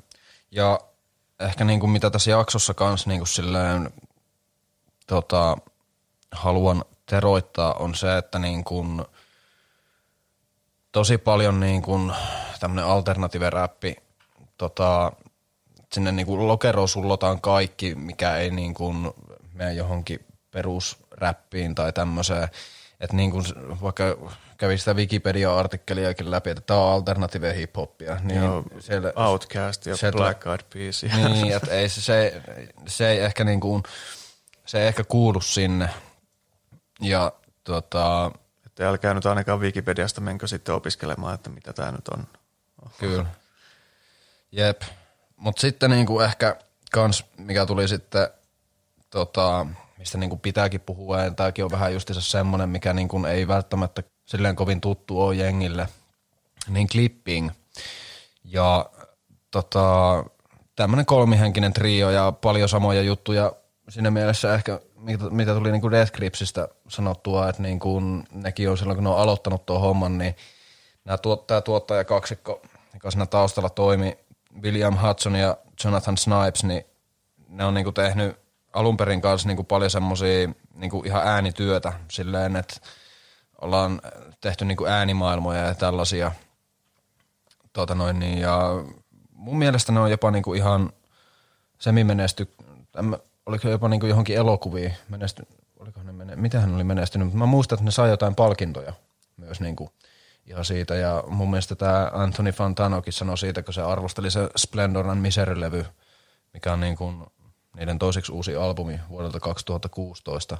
[0.52, 0.80] Ja
[1.40, 3.94] ehkä niin kuin mitä tässä jaksossa kanssa niin kuin silleen,
[5.08, 5.58] tota,
[6.32, 9.06] haluan teroittaa on se, että niin kuin,
[10.92, 12.14] tosi paljon niin kuin
[12.60, 13.96] tämmöinen alternative räppi,
[14.58, 15.12] tota,
[15.94, 19.12] sinne niin kuin lokeroon sullotaan kaikki, mikä ei niin kuin
[19.54, 22.48] mene johonkin perusräppiin tai tämmöiseen.
[23.00, 23.46] Että niin kuin
[23.82, 24.04] vaikka
[24.58, 28.20] kävi sitä Wikipedia-artikkeliakin läpi, että tämä on alternative hip-hoppia.
[28.24, 31.04] Niin Joo, siellä, Outcast ja sieltä- Black Eyed Peas.
[31.04, 32.42] Ja niin, että ei se, se,
[32.88, 33.84] se ei ehkä niin kuin,
[34.66, 35.90] se ei ehkä kuulu sinne.
[37.02, 37.32] Ja
[37.64, 38.32] tota,
[38.66, 42.28] Että älkää nyt ainakaan Wikipediasta menkö sitten opiskelemaan, että mitä tämä nyt on.
[43.00, 43.26] Kyllä.
[44.52, 44.82] Jep.
[45.36, 46.56] Mutta sitten niinku ehkä
[46.92, 48.28] kans, mikä tuli sitten,
[49.10, 49.66] tota,
[50.00, 54.56] mistä niinku pitääkin puhua, ja tämäkin on vähän justiinsa semmoinen, mikä niinku ei välttämättä silleen
[54.56, 55.88] kovin tuttu ole jengille,
[56.70, 57.50] niin clipping.
[58.44, 58.90] Ja
[59.52, 60.24] tota,
[60.76, 63.54] tämmöinen kolmihenkinen trio ja paljon samoja juttuja
[63.90, 68.98] siinä mielessä ehkä, mitä, mitä tuli niinku Death Gripsistä sanottua, että niinku nekin on silloin,
[68.98, 70.36] kun ne on aloittanut tuon homman, niin
[71.06, 72.62] nämä tuottaja tuottaja kaksikko,
[72.94, 74.18] joka siinä taustalla toimi,
[74.62, 76.86] William Hudson ja Jonathan Snipes, niin
[77.48, 82.76] ne on niinku tehnyt alun perin kanssa niinku paljon semmosia niinku ihan äänityötä silleen, että
[83.62, 84.02] ollaan
[84.42, 86.32] tehty niinku äänimaailmoja ja tällaisia.
[87.74, 88.60] Tota noin, niin, ja
[89.34, 90.90] mun mielestä ne on jopa niinku ihan
[91.80, 92.56] semi-menesty,
[93.46, 95.44] oliko jopa niinku johonkin elokuviin menesty,
[95.80, 98.94] olikohan ne mene, mitähän oli menestynyt, mutta mä muistan, että ne sai jotain palkintoja
[99.38, 99.90] myös niinku
[100.46, 105.08] ihan siitä, ja mun mielestä tämä Anthony Fantanokin sanoi siitä, kun se arvosteli se Splendor
[105.10, 105.86] and Misery-levy,
[106.54, 107.14] mikä on niinku
[107.76, 110.58] niiden toiseksi uusi albumi vuodelta 2016,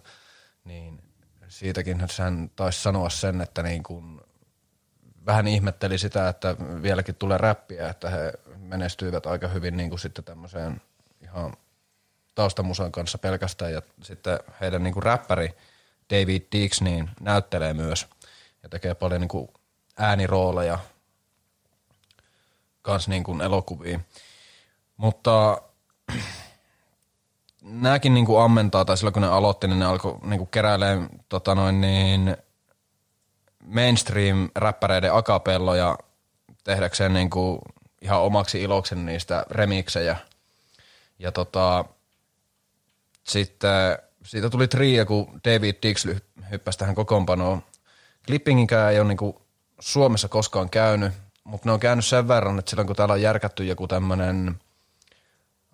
[0.64, 1.04] niin
[1.48, 4.22] siitäkin hän taisi sanoa sen, että niin kuin
[5.26, 10.24] vähän ihmetteli sitä, että vieläkin tulee räppiä, että he menestyivät aika hyvin niin kuin sitten
[10.24, 10.82] tämmöiseen
[11.22, 11.54] ihan
[12.36, 15.56] taustamusan kanssa pelkästään ja sitten heidän niin kuin räppäri
[16.10, 18.08] David Dix niin näyttelee myös
[18.64, 19.48] ja tekee paljon niin kuin
[19.98, 20.80] äänirooleja
[22.82, 24.06] kans niin kuin elokuviin.
[24.98, 25.62] Mutta
[27.82, 31.82] nämäkin niinku ammentaa, tai silloin kun ne aloitti, niin ne alkoi niinku keräilemään tota noin
[31.82, 32.38] niin,
[33.66, 35.98] mainstream-räppäreiden akapelloja
[36.64, 37.62] tehdäkseen niinku
[38.02, 40.18] ihan omaksi iloksen niistä remiksejä.
[41.20, 41.86] Ja tota,
[43.24, 46.08] sitten siitä tuli trio, kun David Dix
[46.52, 47.64] hyppäsi tähän kokoonpanoon.
[48.28, 49.42] Clippinginkään ei ole niinku
[49.80, 51.14] Suomessa koskaan käynyt,
[51.44, 54.60] mutta ne on käynyt sen verran, että silloin kun täällä on järkätty joku tämmöinen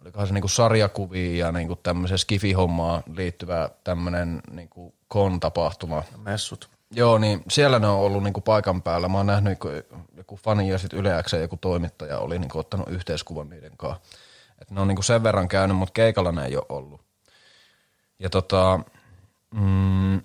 [0.05, 6.03] olikohan se niinku sarjakuviin ja niinku tämmöiseen skifi-hommaan liittyvä tämmöinen niinku kon-tapahtuma.
[6.17, 6.69] Messut.
[6.91, 9.07] Joo, niin siellä ne on ollut niinku paikan päällä.
[9.09, 9.71] Mä oon nähnyt, kun
[10.17, 14.01] joku fani ja sitten Yle X:n joku toimittaja oli niinku ottanut yhteiskuvan niiden kanssa.
[14.61, 17.01] Et ne on niinku sen verran käynyt, mutta keikalla ne ei ole ollut.
[18.19, 18.79] Ja tota,
[19.51, 20.21] mm,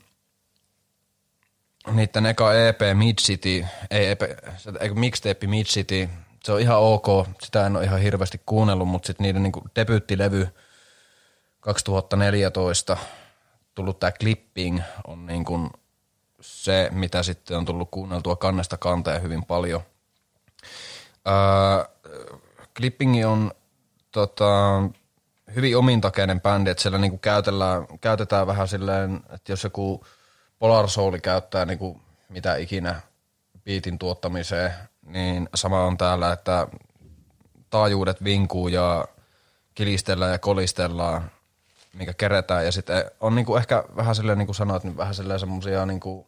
[1.93, 4.20] niiden eka EP Mid City, ei EP,
[4.57, 6.09] se- eikö mixtape Mid City,
[6.45, 7.07] se on ihan ok,
[7.43, 10.49] sitä en ole ihan hirveästi kuunnellut, mutta sitten niiden niinku debyyttilevy
[11.61, 12.97] 2014
[13.74, 15.70] tullut tämä Clipping on niinku
[16.41, 19.82] se, mitä sitten on tullut kuunneltua kannesta kanteen hyvin paljon.
[21.28, 21.84] Öö,
[22.76, 23.53] Clipping on
[24.12, 24.82] tota,
[25.55, 27.20] hyvin omintakeinen bändi, että siellä niinku
[28.01, 30.05] käytetään vähän silleen, että jos joku
[30.59, 33.01] Polar Soul käyttää niinku mitä ikinä
[33.64, 34.72] biitin tuottamiseen,
[35.11, 36.67] niin sama on täällä, että
[37.71, 39.05] taajuudet vinkuu ja
[39.75, 41.31] kilistellään ja kolistellaan,
[41.93, 42.65] mikä kerätään.
[42.65, 46.27] Ja sitten on niinku ehkä vähän silleen, niin kuin sanoit, niin vähän silleen semmosia niinku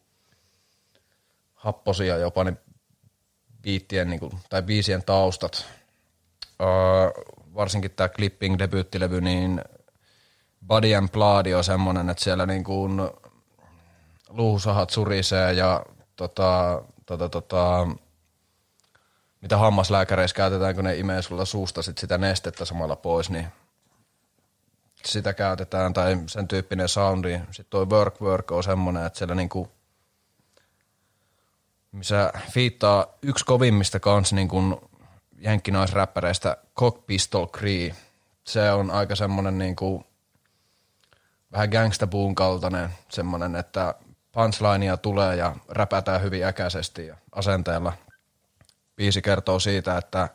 [1.55, 2.59] happosia jopa niin
[3.63, 5.67] biittien niinku, tai biisien taustat.
[6.61, 7.23] Öö,
[7.55, 9.65] varsinkin tämä Clipping debyyttilevy, niin
[10.67, 12.89] Body and Blood on semmonen, että siellä niinku
[14.29, 15.85] luusahat surisee ja
[16.17, 17.87] tota, tota, tota,
[19.43, 23.47] mitä hammaslääkäreissä käytetään, kun ne imee sulla suusta sit sitä nestettä samalla pois, niin
[25.05, 27.41] sitä käytetään, tai sen tyyppinen soundi.
[27.51, 29.69] Sitten tuo Work Work on semmoinen, että siellä niinku,
[31.93, 34.91] missä fiittaa yksi kovimmista kans niinku
[35.39, 37.95] jenkkinaisräppäreistä Cock Pistol Cree.
[38.45, 40.07] Se on aika semmonen niinku,
[41.53, 43.95] vähän gangsta boon kaltainen semmonen, että
[44.33, 47.93] punchlinea tulee ja räpätään hyvin äkäisesti ja asenteella.
[48.97, 50.29] Biisi kertoo siitä, että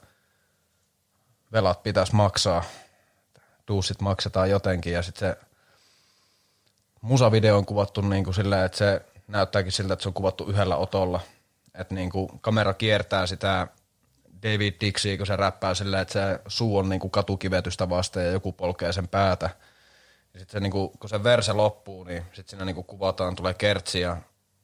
[1.52, 2.64] velat pitäisi maksaa,
[3.68, 5.38] duussit maksetaan jotenkin ja sitten se
[7.02, 10.76] musavideo on kuvattu niin kuin silleen, että se näyttääkin siltä, että se on kuvattu yhdellä
[10.76, 11.20] otolla.
[11.76, 13.68] Että niin kuin kamera kiertää sitä
[14.44, 18.32] David Dixia, kun se räppää silleen, että se suu on niin kuin katukivetystä vasten ja
[18.32, 19.50] joku polkee sen päätä.
[20.34, 24.00] Ja sitten se, niinku, kun se verse loppuu, niin sitten siinä niinku kuvataan, tulee kertsi
[24.00, 24.18] ja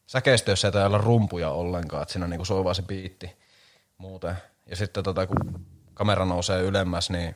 [0.08, 3.43] säkeistössä ei rumpuja ollenkaan, että siinä niinku soi vaan se biitti
[4.04, 4.36] muuten.
[4.66, 7.36] Ja sitten tota, kun kamera nousee ylemmäs, niin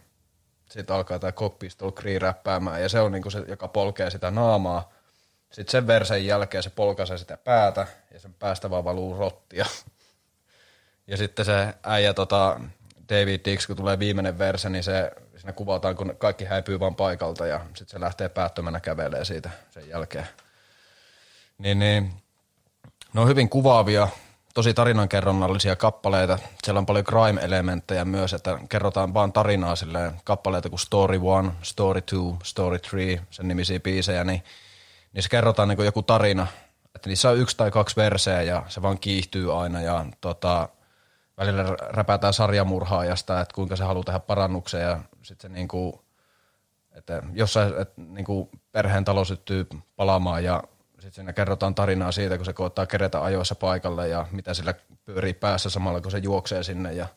[0.70, 1.34] sitten alkaa tämä
[1.96, 4.92] Cree räppäämään ja se on niinku se, joka polkee sitä naamaa.
[5.52, 9.66] Sitten sen versen jälkeen se polkaisee sitä päätä ja sen päästä vaan valuu rottia.
[11.08, 12.60] Ja sitten se äijä tota,
[13.10, 17.48] David Dix, kun tulee viimeinen verse, niin se siinä kuvataan, kun kaikki häipyy vaan paikalta
[17.48, 20.28] ja sitten se lähtee päättömänä kävelee siitä sen jälkeen.
[21.58, 22.14] Niin, niin
[23.14, 24.08] ne on hyvin kuvaavia,
[24.58, 26.40] tosi tarinankerronnallisia kappaleita.
[26.64, 32.02] Siellä on paljon crime-elementtejä myös, että kerrotaan vaan tarinaa silleen, kappaleita kuin Story One, Story
[32.02, 34.44] Two, Story Three, sen nimisiä biisejä, niin
[35.14, 36.48] niissä kerrotaan niin joku tarina,
[36.96, 40.70] että niissä on yksi tai kaksi verseä ja se vaan kiihtyy aina ja tota,
[41.38, 46.06] välillä räpätään sarjamurhaajasta, että kuinka se haluaa tehdä parannuksen ja sitten se niinku,
[46.92, 50.64] että jossain että niinku perheen talo syttyy palaamaan ja
[51.08, 54.74] sitten siinä kerrotaan tarinaa siitä, kun se koottaa kerätä ajoissa paikalle ja mitä sillä
[55.06, 57.08] pyörii päässä samalla, kun se juoksee sinne ja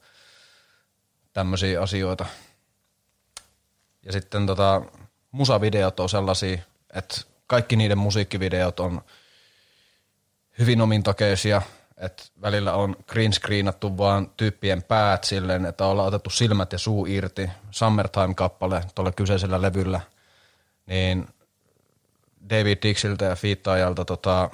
[1.32, 2.26] tämmöisiä asioita.
[4.02, 4.82] Ja sitten tota,
[5.30, 6.58] musavideot on sellaisia,
[6.94, 9.00] että kaikki niiden musiikkivideot on
[10.58, 11.62] hyvin omintakeisia,
[11.96, 17.06] että välillä on green screenattu vaan tyyppien päät silleen, että ollaan otettu silmät ja suu
[17.06, 17.50] irti.
[17.70, 20.00] Summertime-kappale tuolla kyseisellä levyllä,
[20.86, 21.28] niin
[22.50, 24.50] David Dixiltä ja fiittaajalta, tota,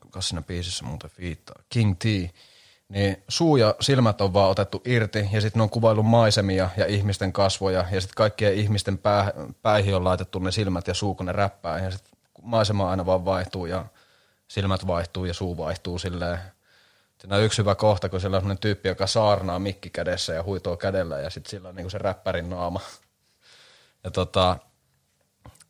[0.00, 2.04] kuka siinä biisissä muuten fiittaa, King T,
[2.88, 6.86] niin suu ja silmät on vaan otettu irti ja sitten ne on kuvaillut maisemia ja
[6.86, 11.26] ihmisten kasvoja ja sitten kaikkien ihmisten pää, päihin on laitettu ne silmät ja suu, kun
[11.26, 13.84] ne räppää ja sitten maisema aina vaan vaihtuu ja
[14.48, 16.38] silmät vaihtuu ja suu vaihtuu silleen.
[17.18, 20.42] Siinä on yksi hyvä kohta, kun siellä on sellainen tyyppi, joka saarnaa mikki kädessä ja
[20.42, 22.80] huitoo kädellä ja sitten sillä on niinku se räppärin naama.
[24.04, 24.56] Ja tota,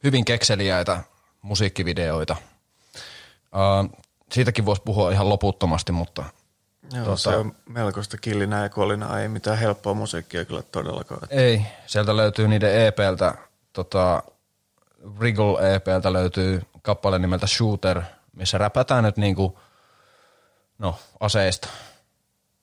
[0.04, 1.00] hyvin kekseliäitä
[1.42, 2.36] musiikkivideoita.
[3.52, 4.00] Uh,
[4.32, 6.24] siitäkin voisi puhua ihan loputtomasti, mutta
[6.92, 11.20] Joo, Tota- se on melkoista killinää ja kolinaa, ei mitään helppoa musiikkia kyllä todellakaan.
[11.30, 11.62] ei.
[11.86, 13.34] Sieltä löytyy niiden EPltä,
[13.72, 14.22] tota,
[15.18, 18.02] Wriggle EPltä löytyy kappale nimeltä Shooter,
[18.36, 19.58] missä räpätään nyt niinku,
[20.78, 21.68] no, aseista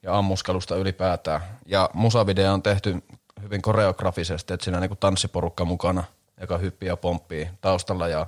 [0.04, 1.42] ja ammuskelusta ylipäätään.
[1.66, 3.04] Ja musavideo on tehty
[3.42, 6.04] hyvin koreografisesti, että siinä on niinku tanssiporukka mukana,
[6.42, 8.28] joka hyppii ja pomppii taustalla ja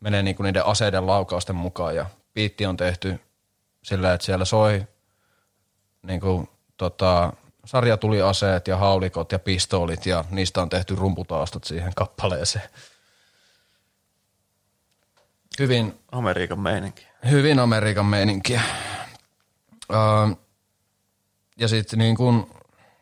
[0.00, 1.96] menee niinku niiden aseiden laukausten mukaan.
[1.96, 3.20] Ja biitti on tehty
[3.82, 4.86] sillä, että siellä soi
[6.02, 7.32] niinku, tota,
[7.64, 12.68] sarja tuli aseet ja haulikot ja pistoolit ja niistä on tehty rumputaustat siihen kappaleeseen.
[15.58, 17.06] Hyvin Amerikan meininki.
[17.30, 18.60] Hyvin Amerikan meininkiä.
[19.92, 19.98] Öö,
[21.56, 22.50] ja sitten niin kun,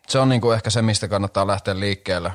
[0.08, 2.32] se on niin kun ehkä se, mistä kannattaa lähteä liikkeelle.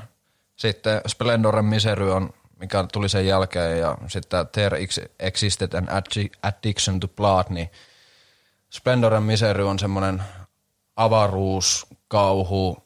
[0.58, 4.80] Sitten Splendoren Misery on mikä tuli sen jälkeen, ja sitten There
[5.20, 5.88] Existed an
[6.42, 7.72] Addiction to Blood, niin
[8.70, 10.24] Splendor and Misery on semmoinen
[10.96, 12.84] avaruus, kauhu,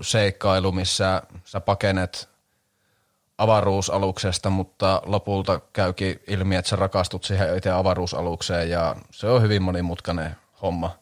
[0.00, 2.28] seikkailu, missä sä pakenet
[3.38, 9.62] avaruusaluksesta, mutta lopulta käykin ilmi, että sä rakastut siihen itse avaruusalukseen ja se on hyvin
[9.62, 10.98] monimutkainen homma.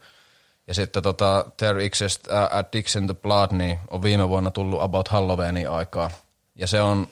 [0.73, 5.09] Ja sitten tota, There Exists uh, Addiction to Blood niin on viime vuonna tullut About
[5.09, 6.11] Halloweenin aikaa.
[6.55, 7.09] Ja se on,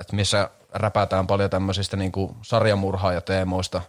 [0.00, 3.82] että missä räpätään paljon tämmöisistä niinku sarjamurhaajateemoista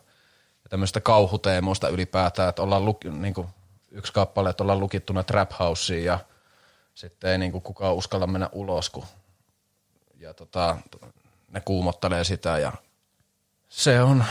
[0.64, 3.50] ja tämmöisistä kauhuteemoista ylipäätään, että ollaan luk, niinku,
[3.92, 6.20] yksi kappale, että ollaan lukittuna Trap Houseen ja
[6.96, 9.06] sitten ei niinku kukaan uskalla mennä ulos, kun
[10.20, 10.78] ja tota,
[11.52, 12.72] ne kuumottelee sitä ja
[13.70, 14.26] se on,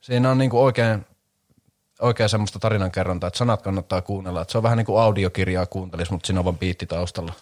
[0.00, 1.06] siinä on niinku oikein,
[2.02, 4.42] oikein semmoista tarinankerrontaa, että sanat kannattaa kuunnella.
[4.42, 7.32] Että se on vähän niin kuin audiokirjaa kuuntelis, mutta siinä on vaan biitti taustalla.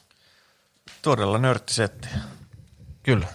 [1.03, 2.09] Todella nörttisetti.
[3.03, 3.27] Kyllä,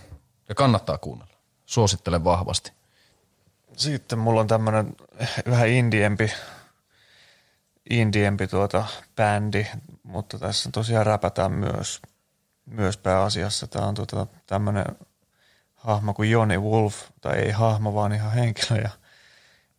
[0.50, 1.34] ja kannattaa kuunnella.
[1.66, 2.72] Suosittelen vahvasti.
[3.78, 4.96] Sitten mulla on tämmönen
[5.50, 6.32] vähän indiempi,
[7.90, 9.68] indiempi tuota bändi,
[10.04, 12.00] mutta tässä tosiaan räpätään myös–
[12.66, 13.68] myös pääasiassa.
[13.68, 14.86] Tämä on tota, tämmöinen
[15.76, 18.82] hahmo kuin Joni Wolf, tai ei hahmo, vaan ihan henkilö.
[18.82, 18.90] Ja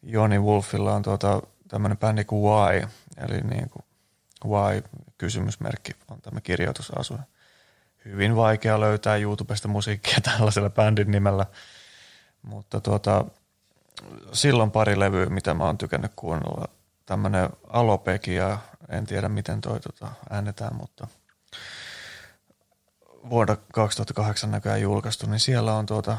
[0.07, 3.85] Joni Wolfilla on tuota, tämmöinen bändi kuin Why, eli niin kuin
[4.47, 4.83] Why
[5.19, 7.19] kysymysmerkki on tämä kirjoitusasu.
[8.05, 11.47] Hyvin vaikea löytää YouTubesta musiikkia tällaisella bändin nimellä,
[12.43, 13.25] mutta tuota,
[14.33, 16.69] silloin pari levyä, mitä mä oon tykännyt kuunnella.
[17.07, 21.09] Tämmöinen Alopekia, en tiedä miten toi tota, äänetään, mutta–
[23.31, 26.19] vuonna 2008 näköjään julkaistu, niin siellä on tuota,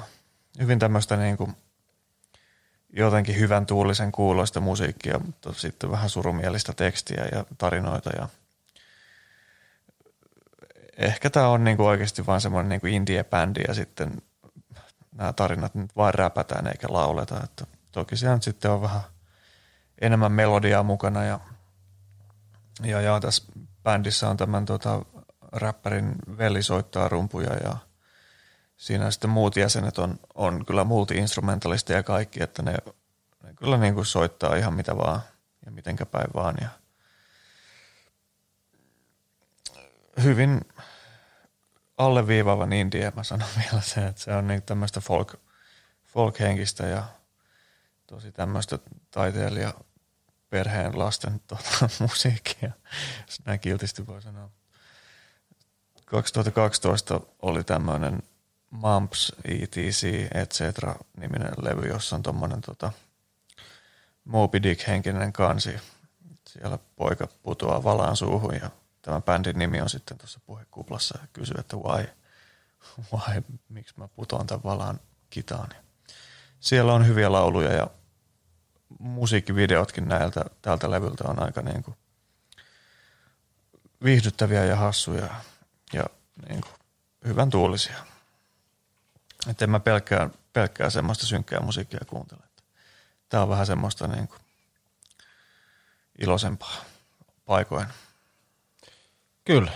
[0.60, 1.56] hyvin tämmöistä niin kuin
[2.98, 8.10] jotenkin hyvän tuulisen kuuloista musiikkia, mutta sitten vähän surumielistä tekstiä ja tarinoita.
[8.18, 8.28] Ja
[10.98, 14.22] ehkä tämä on niin kuin oikeasti vain semmoinen niin kuin indie-bändi ja sitten
[15.12, 17.41] nämä tarinat nyt vain räpätään eikä lauleta.
[17.43, 19.02] Että toki siellä sitten on vähän
[20.02, 21.39] enemmän melodiaa mukana ja,
[22.84, 23.43] ja, ja tässä
[23.84, 25.06] bändissä on tämän tota,
[25.52, 27.78] räppärin veli soittaa rumpuja ja
[28.78, 32.76] siinä sitten muut jäsenet on, on kyllä multi-instrumentalisteja kaikki, että ne,
[33.44, 35.22] ne kyllä niin kuin soittaa ihan mitä vaan
[35.66, 36.56] ja mitenkä päin vaan.
[36.62, 36.70] Ja
[40.24, 40.62] hyvin
[41.98, 45.36] alleviivaavan indie, mä sanon vielä sen, että se on niin tämmöistä folk,
[46.06, 47.04] folk-henkistä ja
[48.08, 48.80] tosi tämmöistä
[49.12, 49.74] taiteilija
[50.50, 52.72] perheen lasten tuota, musiikkia,
[53.28, 54.50] jos näin kiltisti voi sanoa.
[56.06, 58.24] 2012 oli tämmöinen
[58.72, 60.61] Mumps, ETC, etc.
[61.18, 62.91] niminen levy, jossa on tuommoinen tota,
[64.26, 65.76] Moby Dick-henkinen kansi.
[66.47, 68.70] Siellä poika putoaa valaan suuhun ja
[69.01, 72.07] tämä bändin nimi on sitten tuossa puhekuplassa ja kysyy, että why,
[73.13, 74.99] why, miksi mä putoan tämän valaan
[75.30, 75.76] kitaani.
[76.59, 77.88] Siellä on hyviä lauluja ja
[78.99, 81.97] musiikkivideotkin näiltä, tältä levyltä on aika niin kuin
[84.03, 85.28] viihdyttäviä ja hassuja
[85.93, 86.03] ja
[86.49, 86.74] niin kuin,
[87.26, 88.16] hyvän tuulisia.
[89.48, 92.43] Että en mä pelkkää, pelkkää semmoista synkkää musiikkia kuuntele.
[93.30, 94.39] Tämä on vähän semmoista niin kuin,
[96.20, 96.76] iloisempaa
[97.45, 97.88] paikoin.
[99.45, 99.72] Kyllä.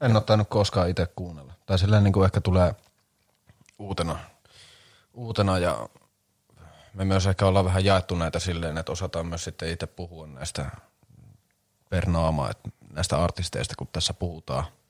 [0.00, 1.54] En ole tainnut koskaan itse kuunnella.
[1.66, 2.74] Tai silleen niin kuin ehkä tulee
[3.78, 4.18] uutena,
[5.14, 5.88] uutena ja
[6.94, 10.70] me myös ehkä ollaan vähän jaettu näitä silleen, että osataan myös sitten itse puhua näistä
[11.88, 14.64] per naama, että näistä artisteista, kun tässä puhutaan–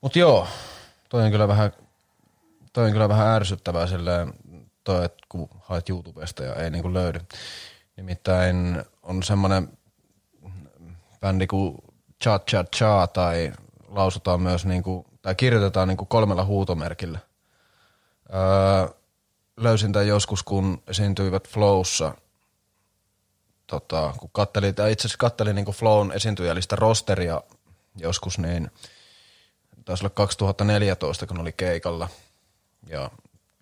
[0.00, 0.48] Mut joo,
[1.08, 1.72] toi on kyllä vähän,
[2.72, 4.34] toi on kyllä vähän ärsyttävää silleen,
[4.84, 7.20] toi, että kun haet YouTubesta ja ei niinku löydy.
[7.96, 9.78] Nimittäin on semmonen
[11.20, 11.78] bändi kuin
[12.22, 13.52] Cha Cha Cha tai
[13.88, 17.18] lausutaan myös niinku, tai kirjoitetaan niinku kolmella huutomerkillä.
[18.34, 18.94] Öö,
[19.56, 22.14] löysin tämän joskus, kun esiintyivät Flowssa.
[23.66, 27.42] Tota, kun kattelin, tai itse asiassa kattelin niinku Flown esiintyjälistä rosteria
[27.96, 28.70] joskus, niin–
[29.88, 32.08] taisi olla 2014, kun oli keikalla.
[32.88, 33.10] Ja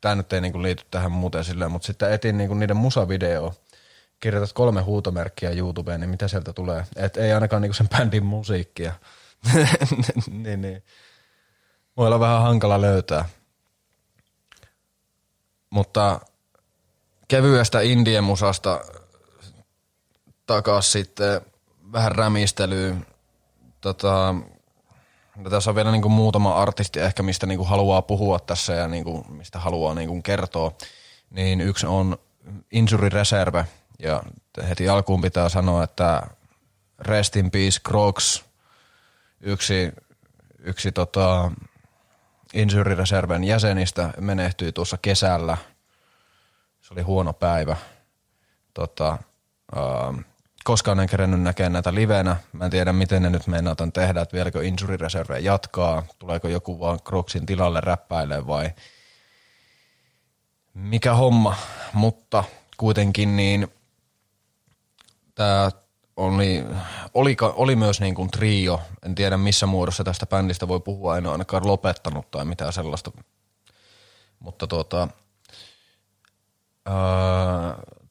[0.00, 3.54] tämä nyt ei niinku liity tähän muuten silleen, mutta sitten etin niinku niiden musavideo.
[4.20, 6.84] Kirjoitat kolme huutomerkkiä YouTubeen, niin mitä sieltä tulee?
[6.96, 8.92] Et ei ainakaan niinku sen bändin musiikkia.
[10.30, 10.82] niin, niin.
[11.96, 13.28] Voi olla vähän hankala löytää.
[15.70, 16.20] Mutta
[17.28, 18.80] kevyestä indie-musasta
[20.46, 21.40] takas sitten
[21.92, 23.06] vähän rämistelyyn.
[23.80, 24.34] Tota,
[25.36, 28.72] No, tässä on vielä niin kuin muutama artisti ehkä, mistä niin kuin haluaa puhua tässä
[28.72, 30.72] ja niin kuin, mistä haluaa niin kuin kertoa.
[31.30, 32.18] Niin yksi on
[32.72, 33.66] Injury Reserve
[33.98, 34.22] ja
[34.68, 36.22] heti alkuun pitää sanoa, että
[36.98, 38.44] Rest in Peace Crocs,
[39.40, 39.92] yksi,
[40.58, 41.50] yksi tota,
[42.54, 45.56] Injury Reserven jäsenistä menehtyi tuossa kesällä.
[46.80, 47.76] Se oli huono päivä.
[48.74, 49.18] Tota,
[49.76, 50.20] uh,
[50.66, 52.36] koskaan en kerennyt näkemään näitä livenä.
[52.52, 56.80] Mä en tiedä, miten ne nyt meinataan tehdä, että vieläkö Injury Reserve jatkaa, tuleeko joku
[56.80, 58.70] vaan Crocsin tilalle räppäilee vai
[60.74, 61.56] mikä homma.
[61.92, 62.44] Mutta
[62.76, 63.68] kuitenkin niin
[65.34, 65.70] tämä
[66.16, 66.64] oli,
[67.14, 68.80] oli, oli myös niin kuin trio.
[69.02, 73.10] En tiedä missä muodossa tästä bändistä voi puhua, en ole ainakaan lopettanut tai mitään sellaista.
[74.38, 75.08] Mutta tuota,
[76.86, 76.94] ää,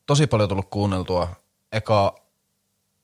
[0.06, 1.28] tosi paljon tullut kuunneltua.
[1.72, 2.25] Eka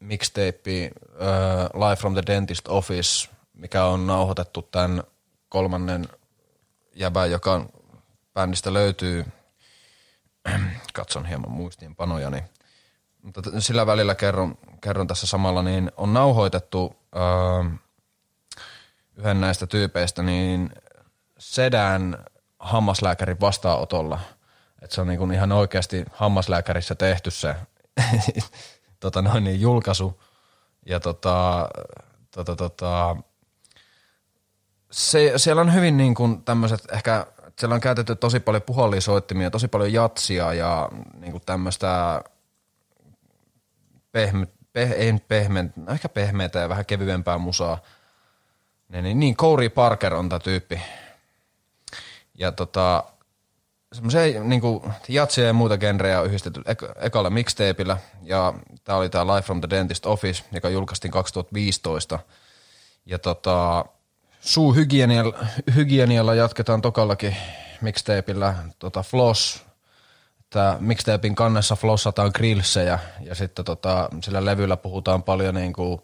[0.01, 5.03] mixtape uh, Live from the Dentist Office, mikä on nauhoitettu tämän
[5.49, 6.07] kolmannen
[6.95, 7.65] jäbän, joka
[8.33, 9.25] bändistä löytyy.
[10.93, 12.43] Katson hieman muistiinpanojani.
[13.21, 17.71] Mutta sillä välillä kerron, kerron tässä samalla, niin on nauhoitettu uh,
[19.15, 20.71] yhden näistä tyypeistä niin
[21.37, 22.17] sedän
[22.59, 24.19] hammaslääkärin vastaanotolla.
[24.81, 27.55] Että se on niin ihan oikeasti hammaslääkärissä tehty se
[29.01, 30.21] tota noin, niin julkaisu.
[30.85, 31.69] Ja tota,
[32.31, 33.15] tota, tota,
[34.91, 37.27] se, siellä on hyvin niin kuin tämmöiset ehkä,
[37.59, 40.89] siellä on käytetty tosi paljon puhallisoittimia, tosi paljon jatsia ja
[41.19, 42.21] niin kuin tämmöistä
[44.11, 47.77] pehme, peh, ei pehme, no ehkä pehmeitä ja vähän kevyempää musaa.
[48.89, 50.81] Niin, niin, niin Corey Parker on tämä tyyppi.
[52.37, 53.03] Ja tota,
[53.93, 57.97] semmoisia niinku jatsia ja muita genrejä on yhdistetty ek- ekalla mixtapeillä.
[58.23, 62.19] Ja tää oli tää Live from the Dentist Office, joka julkaistiin 2015.
[63.05, 63.85] Ja tota,
[64.41, 67.35] suuhygienialla hygienialla jatketaan tokallakin
[67.81, 69.65] mixtapeillä tota Floss,
[70.39, 76.01] että mixtapein kannessa flossataan grillsejä ja sitten tota, sillä levyllä puhutaan paljon niin kuin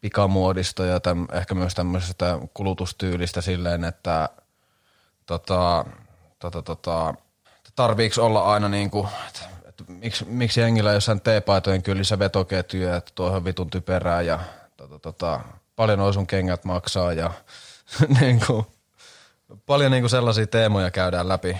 [0.00, 4.28] pikamuodista ja täm, ehkä myös tämmöisestä kulutustyylistä silleen, että
[5.26, 5.84] tota,
[6.38, 7.14] tota, tota,
[7.74, 13.12] tarviiko olla aina niin kuin, että, että miksi, miksi jengillä jossain teepaitojen kyllissä vetoketjuja, että
[13.14, 14.40] tuohon vitun typerää ja
[14.76, 15.40] tota, tota,
[15.76, 17.30] paljon noin sun kengät maksaa ja
[18.20, 18.66] niin kuin,
[19.66, 21.56] paljon niin kuin sellaisia teemoja käydään läpi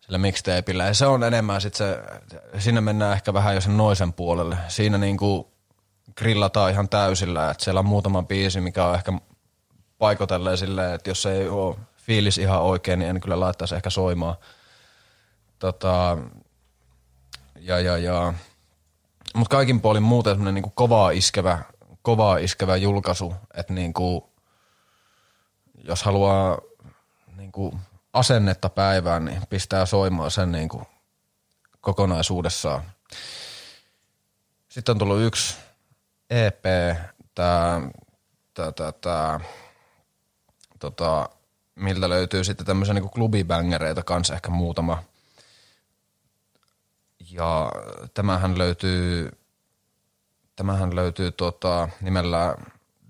[0.00, 0.84] sillä mixtapeillä.
[0.84, 1.98] Ja se on enemmän sit se,
[2.58, 4.56] siinä mennään ehkä vähän jo sen noisen puolelle.
[4.68, 5.52] Siinä niinku
[6.16, 9.12] grillataan ihan täysillä, että siellä on muutama biisi, mikä on ehkä
[9.98, 14.34] paikotelleen silleen, että jos ei ole fiilis ihan oikein, niin en kyllä laittaisi ehkä soimaan.
[15.60, 16.18] Tota,
[17.58, 18.34] ja, ja, ja.
[19.34, 21.58] Mutta kaikin puolin muuten semmoinen niinku kovaa iskevä,
[22.02, 24.30] kovaa iskevä julkaisu, että niinku,
[25.84, 26.58] jos haluaa
[27.36, 27.78] niinku
[28.12, 30.84] asennetta päivään, niin pistää soimaan sen niin kuin
[31.80, 32.82] kokonaisuudessaan.
[34.68, 35.56] Sitten on tullut yksi
[36.30, 36.64] EP,
[37.34, 37.80] tää,
[38.54, 39.40] tää, tää, tää,
[40.78, 41.28] tota,
[41.74, 45.09] miltä löytyy sitten tämmöisiä niin klubibängereitä kanssa ehkä muutama.
[47.30, 47.72] Ja
[48.14, 49.30] tämähän löytyy,
[50.56, 52.56] tämähän löytyy tota, nimellä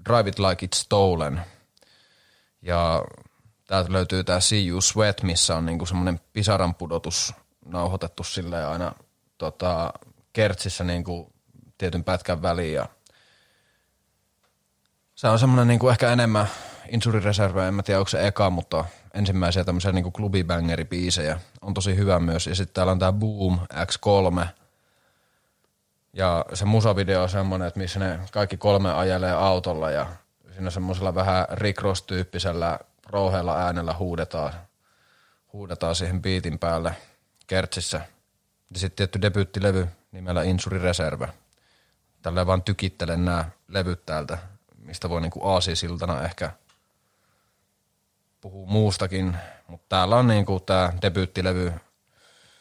[0.09, 1.41] Drive It Like It's Stolen.
[2.63, 3.05] Ja
[3.67, 8.93] täältä löytyy tämä See You Sweat, missä on niinku semmoinen pisaran pudotus nauhoitettu sille aina
[9.39, 9.93] tota,
[10.33, 11.33] kertsissä niinku
[11.79, 12.75] tietyn pätkän väliin.
[12.75, 12.89] Ja
[15.15, 16.47] se on semmoinen niinku ehkä enemmän
[16.89, 18.85] Injury Reserve, en mä tiedä onko se eka, mutta
[19.15, 22.47] ensimmäisiä tämmöisiä niinku klubibangeri-biisejä on tosi hyvä myös.
[22.47, 24.47] Ja sitten täällä on tämä Boom X3,
[26.13, 30.07] ja se musavideo on semmoinen, että missä ne kaikki kolme ajelee autolla ja
[30.53, 34.53] siinä semmoisella vähän Rick Ross-tyyppisellä rouheella äänellä huudetaan,
[35.53, 36.95] huudetaan siihen biitin päälle
[37.47, 38.01] kertsissä.
[38.71, 41.29] Ja sitten tietty debyyttilevy nimellä Insuri Reserve.
[42.23, 44.39] Tällä vaan tykittelen nämä levyt täältä,
[44.79, 46.51] mistä voi niinku aasisiltana ehkä
[48.41, 49.37] puhua muustakin.
[49.67, 51.73] Mutta täällä on niinku tämä debyyttilevy.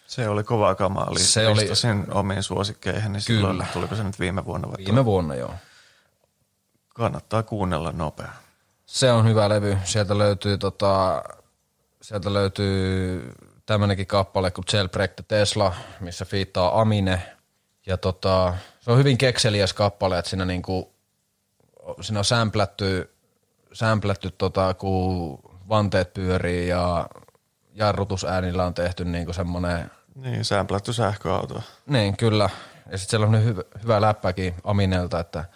[0.08, 1.12] Se oli kova kamaa.
[1.18, 3.48] Se oli sen omiin suosikkeihin, niin Kyllä.
[3.50, 4.68] silloin tuliko se nyt viime vuonna?
[4.68, 5.54] Vai viime vuonna, joo.
[6.96, 8.32] Kannattaa kuunnella nopea.
[8.86, 9.78] Se on hyvä levy.
[9.84, 11.24] Sieltä löytyy, tota,
[12.02, 13.34] sieltä löytyy
[13.66, 17.22] tämmönenkin kappale kuin Jailbreak the Tesla, missä fiittaa Amine.
[17.86, 20.94] Ja tota, se on hyvin kekseliäs kappale, että siinä, niinku,
[22.02, 23.14] siinä on sämplätty,
[23.74, 27.08] sämplätty tota, kun vanteet pyörii ja
[27.74, 29.92] jarrutusäänillä on tehty niinku semmoinen...
[30.16, 31.64] Niin, sämplätty sähköauto.
[31.86, 32.50] Niin, kyllä.
[32.92, 35.46] Ja sitten siellä on hyvä, hyvä läppäkin Aminelta, että–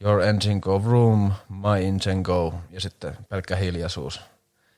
[0.00, 2.54] Your engine go vroom, my engine go.
[2.70, 4.20] Ja sitten pelkkä hiljaisuus.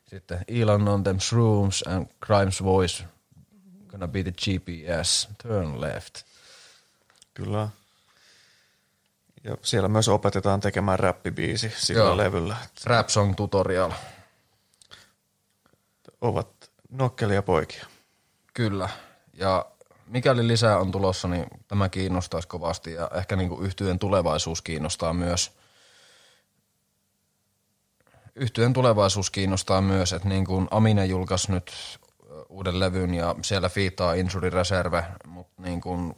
[0.06, 3.04] Sitten Elon on them shrooms and Crime's voice.
[3.88, 5.28] Gonna be the GPS.
[5.42, 6.14] Turn left.
[7.34, 7.68] Kyllä.
[9.44, 12.16] Ja siellä myös opetetaan tekemään räppibiisi sillä Joo.
[12.16, 12.56] levyllä.
[12.84, 13.90] Rap song tutorial.
[16.20, 17.86] Ovat nokkelia poikia.
[18.54, 18.88] Kyllä.
[19.32, 19.66] Ja
[20.06, 25.12] mikäli lisää on tulossa, niin tämä kiinnostaisi kovasti ja ehkä niin kuin yhtyeen tulevaisuus kiinnostaa
[25.12, 25.52] myös.
[28.34, 31.72] Yhtyeen tulevaisuus kiinnostaa myös, että niin kuin Amine julkaisi nyt
[32.48, 36.14] uuden levyn ja siellä fiitaa Injury Reserve, mutta niin kuin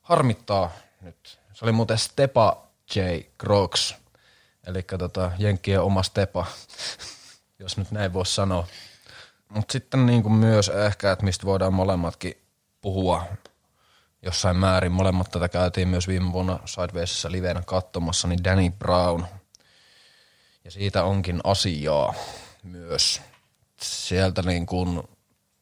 [0.00, 0.70] harmittaa
[1.00, 1.40] nyt.
[1.52, 3.00] Se oli muuten Stepa J.
[3.40, 3.94] Crocs,
[4.66, 6.46] eli tota, Jenkkien oma Stepa,
[7.58, 8.66] jos nyt näin voisi sanoa.
[9.50, 12.34] Mutta sitten niin kuin myös ehkä, että mistä voidaan molemmatkin
[12.80, 13.24] puhua
[14.22, 14.92] jossain määrin.
[14.92, 19.24] Molemmat tätä käytiin myös viime vuonna Sidewaysissa liveenä katsomassa, niin Danny Brown.
[20.64, 22.14] Ja siitä onkin asiaa
[22.62, 23.22] myös.
[23.82, 25.02] Sieltä niin kuin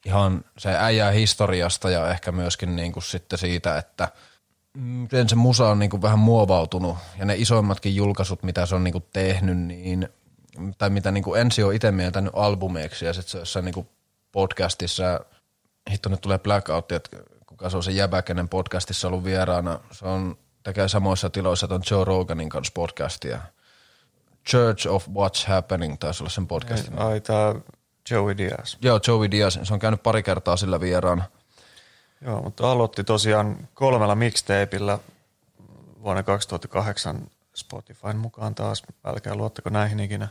[0.05, 4.09] ihan se äijää historiasta ja ehkä myöskin niin kuin sitten siitä, että
[4.75, 8.85] miten se musa on niin kuin vähän muovautunut ja ne isoimmatkin julkaisut, mitä se on
[8.85, 10.09] niin kuin tehnyt, niin
[10.79, 13.89] tai mitä niin kuin ensi on itse mieltänyt albumeiksi ja sitten se jossain niin kuin
[14.33, 15.21] podcastissa,
[15.91, 20.07] hitto nyt tulee blackout, että kuka se on se jäbä, kenen podcastissa ollut vieraana, se
[20.07, 23.41] on tekee samoissa tiloissa ton Joe Roganin kanssa podcastia.
[24.49, 26.99] Church of What's Happening taisi olla sen podcastin.
[26.99, 27.55] Ai tää
[28.11, 28.77] Joey Diaz.
[28.83, 31.25] Joo, Joey Diaz, se on käynyt pari kertaa sillä vieraana.
[32.21, 34.99] Joo, mutta aloitti tosiaan kolmella mixtapeillä
[36.03, 38.83] vuonna 2008 Spotifyn mukaan taas.
[39.05, 40.29] Älkää luottako näihin ikinä.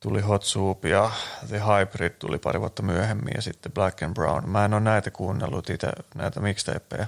[0.00, 1.10] Tuli Hot Soup ja
[1.48, 4.48] The Hybrid tuli pari vuotta myöhemmin ja sitten Black and Brown.
[4.48, 7.06] Mä en ole näitä kuunnellut itse, näitä mixtapeja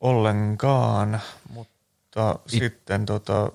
[0.00, 2.58] ollenkaan, mutta It...
[2.58, 3.52] sitten tota,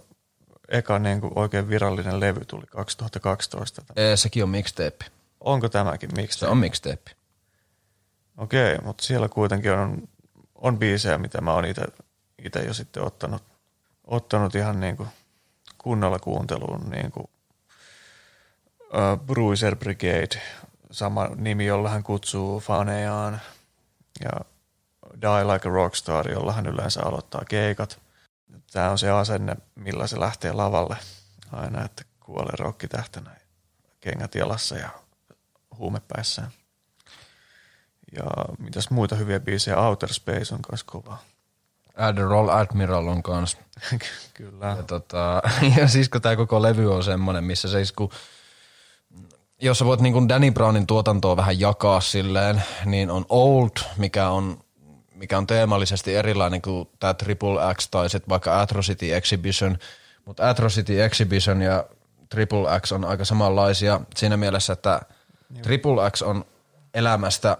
[0.69, 3.81] eka niin kuin oikein virallinen levy tuli 2012.
[3.95, 5.05] Ee, sekin on mixtape.
[5.41, 6.39] Onko tämäkin mixtape?
[6.39, 7.11] Se on mixtape.
[8.37, 10.07] Okei, mutta siellä kuitenkin on,
[10.55, 13.43] on biisejä, mitä mä oon itse jo sitten ottanut,
[14.03, 15.09] ottanut ihan niin kuin
[15.77, 16.89] kunnolla kuunteluun.
[16.89, 17.29] Niin kuin,
[18.93, 20.41] uh, Bruiser Brigade,
[20.91, 23.41] sama nimi, jolla hän kutsuu fanejaan.
[24.23, 24.31] Ja
[25.21, 27.99] Die Like a Rockstar, jolla hän yleensä aloittaa keikat.
[28.71, 30.97] Tämä on se asenne, millä se lähtee lavalle
[31.51, 33.31] aina, että kuolee rokkitähtänä
[33.99, 34.89] kengät jalassa ja
[35.77, 36.51] huumepäissään.
[38.15, 38.23] Ja
[38.59, 41.17] mitäs muita hyviä biisejä, Outer Space on myös kova.
[41.97, 43.57] Adderall Admiral on kans.
[44.33, 44.65] Kyllä.
[44.65, 45.41] Ja, tota,
[45.77, 48.11] ja siis kun tää koko levy on semmonen, missä se isku,
[49.61, 54.29] jos sä voit niin kuin Danny Brownin tuotantoa vähän jakaa silleen, niin on Old, mikä
[54.29, 54.57] on,
[55.15, 59.77] mikä on teemallisesti erilainen kuin tämä Triple X tai sitten vaikka Atrocity Exhibition,
[60.25, 61.85] mutta Atrocity Exhibition ja
[62.29, 65.01] Triple X on aika samanlaisia siinä mielessä, että
[65.53, 65.61] Joo.
[65.63, 66.45] Triple X on
[66.93, 67.57] elämästä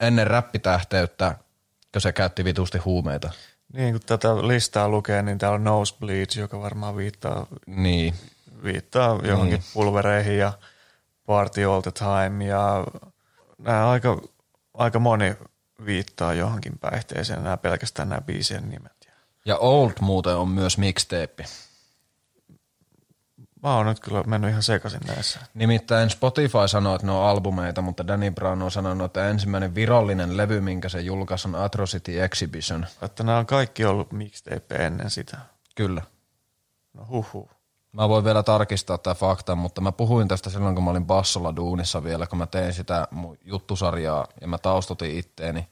[0.00, 1.34] ennen räppitähteyttä,
[1.92, 3.30] kun se käytti vitusti huumeita.
[3.72, 8.14] Niin, kun tätä listaa lukee, niin täällä on Nosebleed, joka varmaan viittaa, Niin.
[8.64, 9.64] viittaa johonkin niin.
[9.74, 10.52] pulvereihin ja
[11.30, 12.84] Party All the Time ja
[13.58, 14.22] nämä aika,
[14.74, 15.36] aika moni
[15.86, 19.08] viittaa johonkin päihteeseen, nämä pelkästään nämä biisien nimet.
[19.44, 21.44] Ja Old muuten on myös mixtape.
[23.62, 25.40] Mä oon nyt kyllä mennyt ihan sekaisin näissä.
[25.54, 30.36] Nimittäin Spotify sanoo, että ne on albumeita, mutta Danny Brown on sanonut, että ensimmäinen virallinen
[30.36, 32.86] levy, minkä se julkaisi, on Atrocity Exhibition.
[33.02, 35.38] Että nämä on kaikki ollut mixtape ennen sitä.
[35.74, 36.02] Kyllä.
[36.94, 37.50] No huhu.
[37.92, 41.56] Mä voin vielä tarkistaa tämä fakta, mutta mä puhuin tästä silloin, kun mä olin Bassolla
[41.56, 45.68] duunissa vielä, kun mä tein sitä mun juttusarjaa ja mä taustotin itteeni.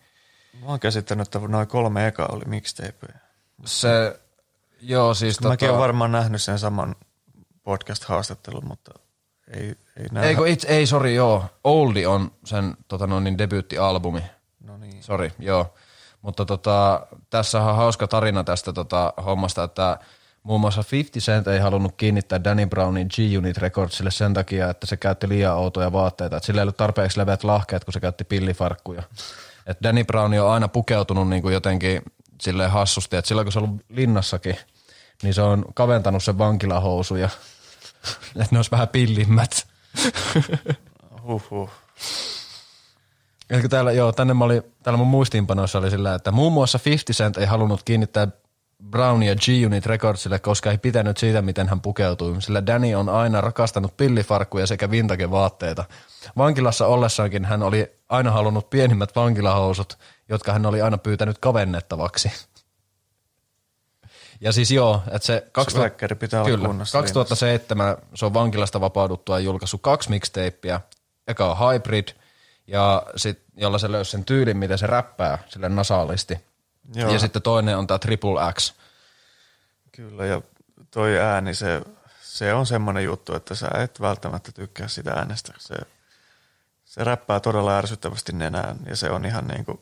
[0.61, 3.19] Mä oon käsittänyt, että noin kolme eka oli mixtapeja.
[3.65, 4.21] Se,
[4.81, 5.49] joo siis tota...
[5.49, 6.97] Mäkin olen varmaan nähnyt sen saman
[7.63, 8.93] podcast-haastattelun, mutta
[9.53, 10.29] ei, ei näe.
[10.29, 11.45] Ei, kun itse, ei, sori, joo.
[11.65, 14.23] Oldi on sen tota, no, niin debyyttialbumi.
[14.61, 15.03] No niin.
[15.03, 15.75] Sori, joo.
[16.23, 19.99] Mutta tota, tässä on hauska tarina tästä tota, hommasta, että
[20.49, 24.97] muun muassa 50 Cent ei halunnut kiinnittää Danny Brownin G-Unit Recordsille sen takia, että se
[24.97, 26.37] käytti liian outoja vaatteita.
[26.37, 29.03] Että sillä ei ollut tarpeeksi leveät lahkeet, kun se käytti pillifarkkuja.
[29.67, 32.03] Et Danny Brown on aina pukeutunut niin kuin jotenkin
[32.41, 34.57] silleen hassusti, että silloin kun se on ollut linnassakin,
[35.23, 37.29] niin se on kaventanut sen vankilahousuja
[38.41, 39.67] että ne olisi vähän pillimmät.
[41.23, 41.71] Huhhuh.
[43.51, 47.25] Eli täällä, joo, tänne mä oli, täällä mun muistiinpanoissa oli sillä, että muun muassa 50
[47.25, 48.29] Cent ei halunnut kiinnittää
[48.85, 52.43] Brownia G-Unit Recordsille, koska ei pitänyt siitä, miten hän pukeutui.
[52.43, 55.85] Sillä Danny on aina rakastanut pillifarkkuja sekä vintage-vaatteita.
[56.37, 59.99] Vankilassa ollessaankin hän oli aina halunnut pienimmät vankilahousut,
[60.29, 62.33] jotka hän oli aina pyytänyt kavennettavaksi.
[64.41, 65.47] Ja siis joo, että se...
[65.53, 70.81] 2000, pitää kyllä, olla kunnossa 2007 se on vankilasta vapauduttua julkaissut kaksi mixtapeä.
[71.29, 72.09] Eka on Hybrid,
[72.67, 76.41] ja sit, jolla se löysi sen tyylin, miten se räppää sille nasaalisti.
[76.95, 77.13] Joo.
[77.13, 78.75] Ja sitten toinen on tämä Triple X.
[79.93, 80.43] Kyllä, ja
[80.91, 81.83] toi ääni, se,
[82.21, 85.53] se on semmoinen juttu, että sä et välttämättä tykkää sitä äänestä.
[85.59, 85.75] Se,
[86.85, 89.81] se räppää todella ärsyttävästi nenään ja se on ihan niin kuin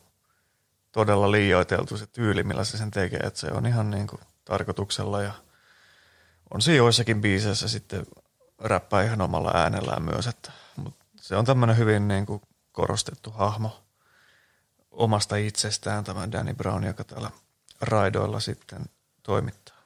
[0.92, 3.20] todella liioiteltu se tyyli, millä se sen tekee.
[3.22, 5.32] Että se on ihan niin kuin tarkoituksella ja
[6.50, 8.06] on siinä joissakin biiseissä sitten
[8.58, 10.26] räppää ihan omalla äänellään myös.
[10.26, 12.42] Että, mutta se on tämmöinen hyvin niin kuin
[12.72, 13.85] korostettu hahmo
[14.96, 17.30] omasta itsestään, tämä Danny Brown, joka täällä
[17.80, 18.84] raidoilla sitten
[19.22, 19.76] toimittaa.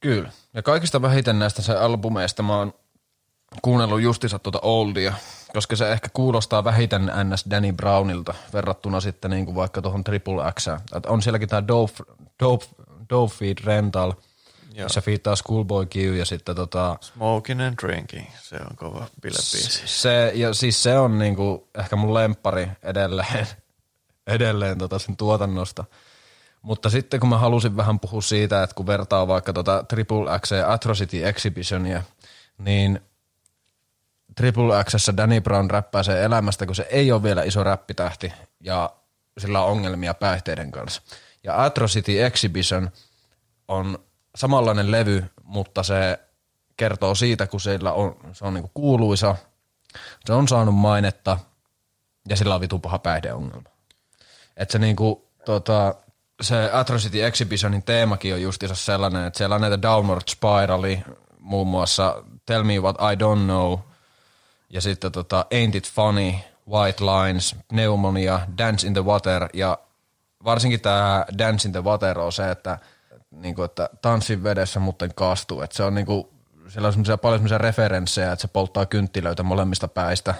[0.00, 0.30] Kyllä.
[0.54, 2.74] Ja kaikista vähiten näistä se albumeista mä oon
[3.62, 5.14] kuunnellut justiinsa tuota Oldia,
[5.52, 10.52] koska se ehkä kuulostaa vähiten NS Danny Brownilta verrattuna sitten niin kuin vaikka tuohon Triple
[10.52, 10.66] X.
[11.06, 11.94] On sielläkin tämä Dope,
[12.42, 12.66] Dope,
[13.10, 14.12] Dope Feed Rental,
[14.74, 14.84] Joo.
[14.84, 16.96] missä fiittaa Schoolboy Q ja sitten tota...
[17.00, 19.82] Smoking and Drinking, se on kova bilebiisi.
[19.88, 23.46] Se, ja siis se on niinku ehkä mun lempari edelleen,
[24.26, 25.84] edelleen tota sen tuotannosta.
[26.62, 30.50] Mutta sitten kun mä halusin vähän puhua siitä, että kun vertaa vaikka tota Triple X
[30.50, 32.02] ja Atrocity Exhibitionia,
[32.58, 33.00] niin
[34.36, 38.90] Triple Xssä Danny Brown räppää elämästä, kun se ei ole vielä iso räppitähti ja
[39.38, 41.02] sillä on ongelmia päihteiden kanssa.
[41.44, 42.90] Ja Atrocity Exhibition
[43.68, 43.98] on
[44.36, 46.18] samanlainen levy, mutta se
[46.76, 49.36] kertoo siitä, kun sillä on, se on niinku kuuluisa,
[50.24, 51.38] se on saanut mainetta
[52.28, 53.73] ja sillä on vitun paha päihdeongelma.
[54.56, 55.94] Että se niinku, tota,
[56.40, 61.02] se Atrocity Exhibitionin teemakin on justiinsa sellainen, että siellä on näitä downward spirali,
[61.38, 63.78] muun muassa Tell Me What I Don't Know,
[64.70, 66.32] ja sitten tota Ain't It Funny,
[66.70, 69.78] White Lines, Pneumonia, Dance in the Water, ja
[70.44, 72.78] varsinkin tämä Dance in the Water on se, että,
[73.30, 76.32] niinku, että tanssin vedessä muuten kastuu, että se on niinku,
[76.68, 80.34] siellä on paljon semmoisia referenssejä, että se polttaa kynttilöitä molemmista päistä,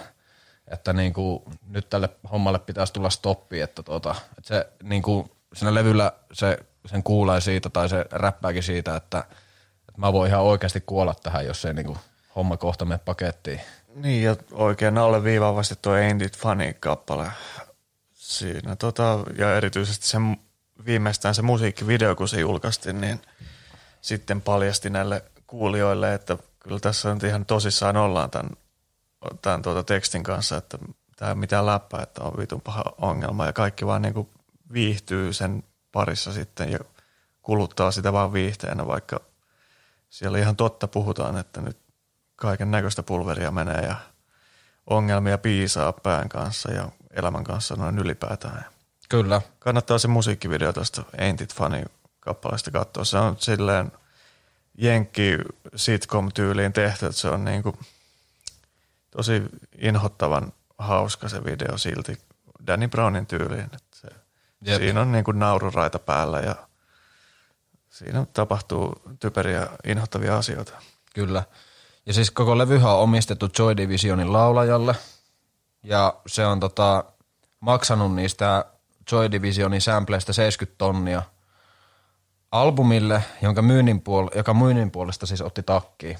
[0.67, 6.11] että niinku, nyt tälle hommalle pitäisi tulla stoppi, että, tota, että se niinku, siinä levyllä
[6.33, 9.19] se, sen kuulee siitä tai se räppääkin siitä, että,
[9.79, 11.97] että mä voin ihan oikeasti kuolla tähän, jos ei niinku
[12.35, 13.61] homma kohta mene pakettiin.
[13.95, 17.31] Niin ja oikein alle viivaavasti tuo Ain't It Funny-kappale.
[18.13, 20.17] Siinä tota, ja erityisesti se
[20.85, 23.21] viimeistään se musiikkivideo, kun se julkaistiin, niin
[24.01, 28.49] sitten paljasti näille kuulijoille, että kyllä tässä nyt ihan tosissaan ollaan tämän,
[29.41, 30.77] tämän tuota tekstin kanssa, että
[31.15, 34.29] tämä ei mitään läppää, että on vitun paha ongelma ja kaikki vaan niin kuin
[34.73, 36.79] viihtyy sen parissa sitten ja
[37.41, 39.19] kuluttaa sitä vaan viihteenä, vaikka
[40.09, 41.77] siellä ihan totta puhutaan, että nyt
[42.35, 43.95] kaiken näköistä pulveria menee ja
[44.87, 48.65] ongelmia piisaa pään kanssa ja elämän kanssa noin ylipäätään.
[49.09, 49.41] Kyllä.
[49.59, 51.83] Kannattaa se musiikkivideo tuosta Ain't It Funny
[52.19, 53.03] kappaleesta katsoa.
[53.03, 53.91] Se on silleen
[54.77, 55.37] jenkki
[55.75, 57.77] sitcom-tyyliin tehty, että se on niinku
[59.15, 59.43] tosi
[59.77, 62.17] inhottavan hauska se video silti
[62.67, 63.63] Danny Brownin tyyliin.
[63.63, 64.07] Että se
[64.65, 64.81] Jep.
[64.81, 66.55] Siinä on niin kuin naururaita päällä ja
[67.89, 70.73] siinä tapahtuu typeriä inhottavia asioita.
[71.13, 71.43] Kyllä.
[72.05, 74.95] Ja siis koko levyhän on omistettu Joy Divisionin laulajalle.
[75.83, 77.03] Ja se on tota,
[77.59, 78.65] maksanut niistä
[79.11, 81.21] Joy Divisionin sampleista 70 tonnia
[82.51, 86.17] albumille, jonka myynnin puol- joka myynnin puolesta siis otti takkiin.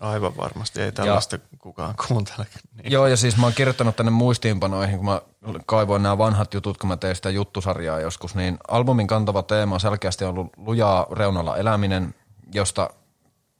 [0.00, 2.46] Aivan varmasti, ei tällaista ja, kukaan kuuntele.
[2.82, 2.92] Niin.
[2.92, 5.20] Joo, ja siis mä oon kirjoittanut tänne muistiinpanoihin, kun mä
[5.66, 9.80] kaivoin nämä vanhat jutut, kun mä tein sitä juttusarjaa joskus, niin albumin kantava teema on
[9.80, 12.14] selkeästi ollut lujaa reunalla eläminen,
[12.54, 12.90] josta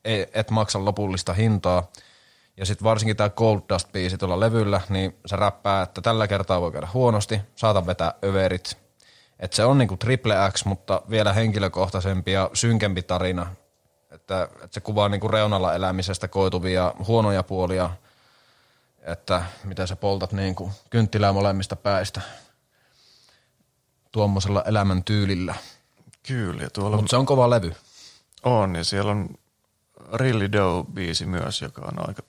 [0.04, 1.90] ei, et maksa lopullista hintaa.
[2.56, 6.72] Ja sitten varsinkin tämä Gold Dust-biisi tuolla levyllä, niin se räppää, että tällä kertaa voi
[6.72, 8.78] käydä huonosti, saata vetää överit.
[9.40, 13.46] Että se on niinku triple X, mutta vielä henkilökohtaisempi ja synkempi tarina
[14.16, 17.90] että, että se kuvaa niin kuin reunalla elämisestä koituvia huonoja puolia,
[19.00, 22.20] että mitä sä poltat niin kuin kynttilää molemmista päistä
[24.12, 25.54] tuommoisella elämän tyylillä.
[26.26, 26.70] Kyllä.
[26.70, 27.72] Tuolla Mutta se on kova levy.
[28.42, 29.28] On, ja siellä on
[30.12, 32.22] Really Doe-biisi myös, joka on aika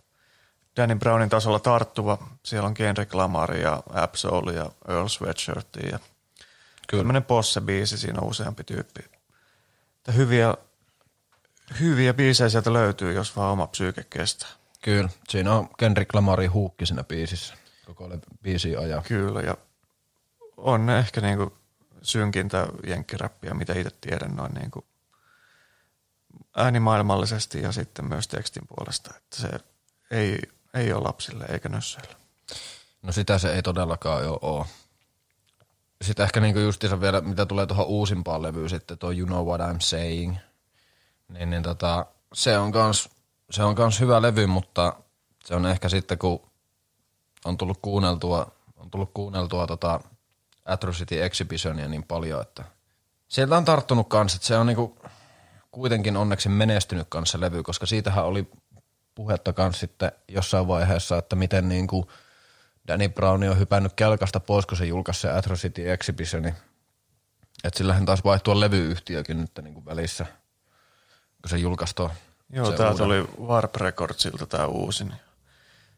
[0.77, 2.17] Danny Brownin tasolla tarttuva.
[2.43, 5.99] Siellä on Kendrick Lamar ja Absol ja Earl Sweatshirt ja
[6.87, 7.01] Kyllä.
[7.01, 9.01] tämmöinen posse-biisi, siinä on useampi tyyppi.
[10.15, 10.53] Hyviä
[11.79, 14.49] hyviä biisejä sieltä löytyy, jos vaan oma psyyke kestää.
[14.81, 17.53] Kyllä, siinä on Kendrick Lamarin huukki siinä biisissä,
[17.85, 18.09] koko
[18.41, 19.03] biisi ajan.
[19.03, 19.57] Kyllä, ja
[20.57, 21.53] on ne ehkä niinku
[22.01, 24.85] synkintä jenkkiräppiä, mitä itse tiedän noin niinku
[26.57, 29.49] äänimaailmallisesti ja sitten myös tekstin puolesta, että se
[30.11, 30.39] ei,
[30.73, 32.15] ei ole lapsille eikä nössöille.
[33.01, 34.65] No sitä se ei todellakaan jo ole.
[36.01, 39.61] Sitten ehkä niinku justiinsa vielä, mitä tulee tuohon uusimpaan levyyn sitten, tuo You Know What
[39.61, 40.37] I'm Saying–
[41.29, 43.09] niin, niin tota, se on kans,
[43.51, 44.93] se on kans hyvä levy, mutta
[45.45, 46.51] se on ehkä sitten, kun
[47.45, 49.99] on tullut kuunneltua, on tullut kuunneltua tota
[50.65, 52.63] Atrocity Exhibitionia niin paljon, että
[53.27, 54.97] sieltä on tarttunut kans, että se on niinku
[55.71, 58.51] kuitenkin onneksi menestynyt kanssa levy, koska siitähän oli
[59.15, 62.11] puhetta kans sitten jossain vaiheessa, että miten niinku
[62.87, 66.53] Danny Brown on hypännyt kelkasta pois, kun se julkaisi se Atrocity Exhibitioni.
[67.63, 70.25] Että sillähän taas vaihtua levyyhtiökin nyt niin kuin välissä,
[71.41, 72.11] kun se julkaisi tuo.
[72.49, 75.13] Joo, tää tuli Warp Recordsilta tää uusin.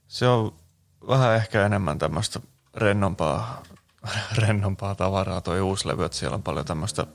[0.07, 0.55] Se on
[1.07, 2.39] vähän ehkä enemmän tämmöistä
[2.75, 3.63] rennompaa,
[4.41, 7.05] rennompaa tavaraa toi uusi levy, että siellä on paljon tämmöistä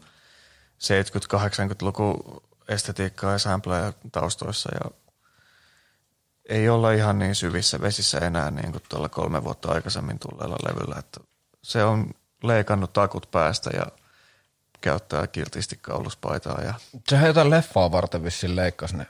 [0.78, 4.90] 70-80-luku estetiikkaa ja sampleja taustoissa ja
[6.48, 10.98] ei olla ihan niin syvissä vesissä enää niin kuin tuolla kolme vuotta aikaisemmin tulleella levyllä,
[10.98, 11.20] että
[11.62, 12.10] se on
[12.42, 13.86] leikannut takut päästä ja
[14.84, 16.74] käyttää kiltisti kauluspaitaa ja
[17.08, 19.06] Sehän jotain leffaa varten vissiin leikkasi ne.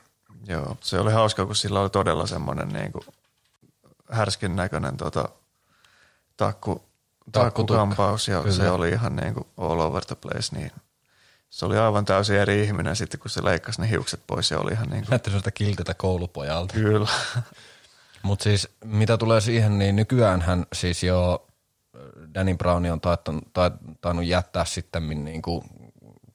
[0.46, 3.04] Joo, se oli hauska, kun sillä oli todella semmoinen niin kuin
[4.10, 5.28] härskin näköinen tota,
[6.36, 6.82] takku,
[7.32, 8.54] takkukampaus ja Kyllä.
[8.56, 10.56] se oli ihan niin kuin all over the place.
[10.56, 10.72] Niin
[11.50, 14.72] se oli aivan täysin eri ihminen sitten, kun se leikkasi ne hiukset pois ja oli
[14.72, 16.74] ihan niin kuin, Näytti sellaista kiltiltä koulupojalta.
[16.74, 17.08] kyllä.
[18.22, 21.46] Mutta siis mitä tulee siihen, niin nykyään hän siis jo
[22.34, 23.70] Danny Brown on taittanut, tai,
[24.00, 25.64] tainnut jättää sitten niin kuin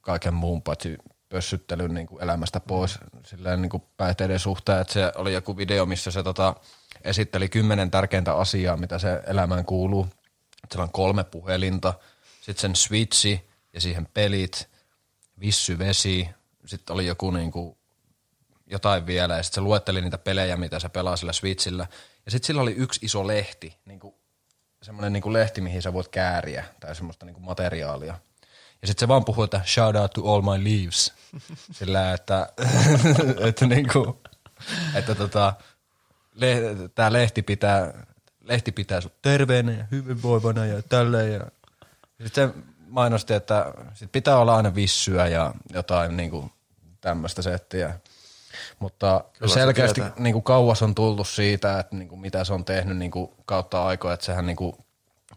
[0.02, 0.98] kaiken muun paitsi
[1.30, 5.86] pössyttelyn niin kuin elämästä pois silleen niin kuin päihteiden suhteen, että se oli joku video,
[5.86, 6.56] missä se tota,
[7.04, 10.08] esitteli kymmenen tärkeintä asiaa, mitä se elämään kuuluu.
[10.72, 11.94] Siellä on kolme puhelinta,
[12.42, 14.70] sitten sen switchi ja siihen pelit,
[15.40, 16.30] vissy vesi,
[16.66, 17.78] sitten oli joku niin kuin
[18.68, 21.88] jotain vielä ja sitten se luetteli niitä pelejä, mitä se pelaa sillä Switchillä.
[22.26, 24.16] Ja sitten sillä oli yksi iso lehti, niin kuin,
[24.82, 28.20] semmoinen niin lehti, mihin sä voit kääriä tai semmoista niin kuin materiaalia.
[28.82, 31.14] Ja sitten se vaan puhuu, että shout out to all my leaves.
[31.72, 32.50] Sillä, että,
[33.48, 34.16] että, niin kuin,
[34.96, 35.54] että tota,
[36.34, 36.62] le,
[36.96, 38.06] tämä lehti pitää,
[38.42, 41.34] lehti pitää sut terveenä ja hyvinvoivana ja tälleen.
[41.34, 41.46] Ja
[42.24, 42.56] sitten se
[42.88, 46.52] mainosti, että sit pitää olla aina vissyä ja jotain niin kuin
[47.02, 48.00] tämmöistä settiä.
[48.80, 50.20] Mutta Kyllä se selkeästi tietää.
[50.24, 53.32] niin kuin kauas on tullut siitä, että niin kuin mitä se on tehnyt niin kuin
[53.46, 54.76] kautta aikoja, että sehän niin kuin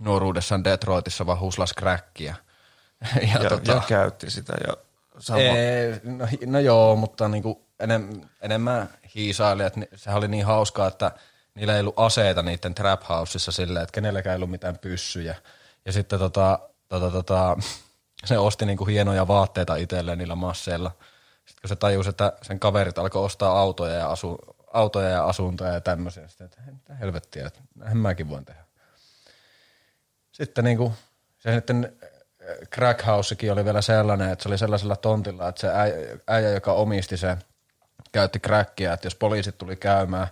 [0.01, 2.34] nuoruudessaan Detroitissa vaan huslas crackia.
[3.34, 4.76] Ja, Ja, tota, ja käytti sitä ja
[5.18, 5.39] sama.
[5.40, 11.12] Ei, no, no joo, mutta niinku enem, enemmän hiisaili, että sehän oli niin hauskaa, että
[11.55, 15.36] niillä ei ollut aseita niiden trap houseissa silleen, että kenelläkään ei ollut mitään pyssyjä.
[15.84, 16.59] Ja sitten tota,
[16.89, 17.56] tota, tota,
[18.24, 20.90] se osti niinku hienoja vaatteita itselleen niillä masseilla.
[21.44, 24.39] Sitten kun se tajusi, että sen kaverit alkoi ostaa autoja ja, asu,
[24.73, 28.64] autoja ja asuntoja ja tämmöisiä, sitten että hei, mitä helvettiä, että näinhän mäkin voin tehdä.
[30.32, 30.93] Sitten niinku,
[31.39, 31.97] se sitten
[32.74, 35.69] Crack Housekin oli vielä sellainen, että se oli sellaisella tontilla, että se
[36.27, 37.36] äijä, joka omisti se,
[38.12, 40.28] käytti crackia, että jos poliisit tuli käymään,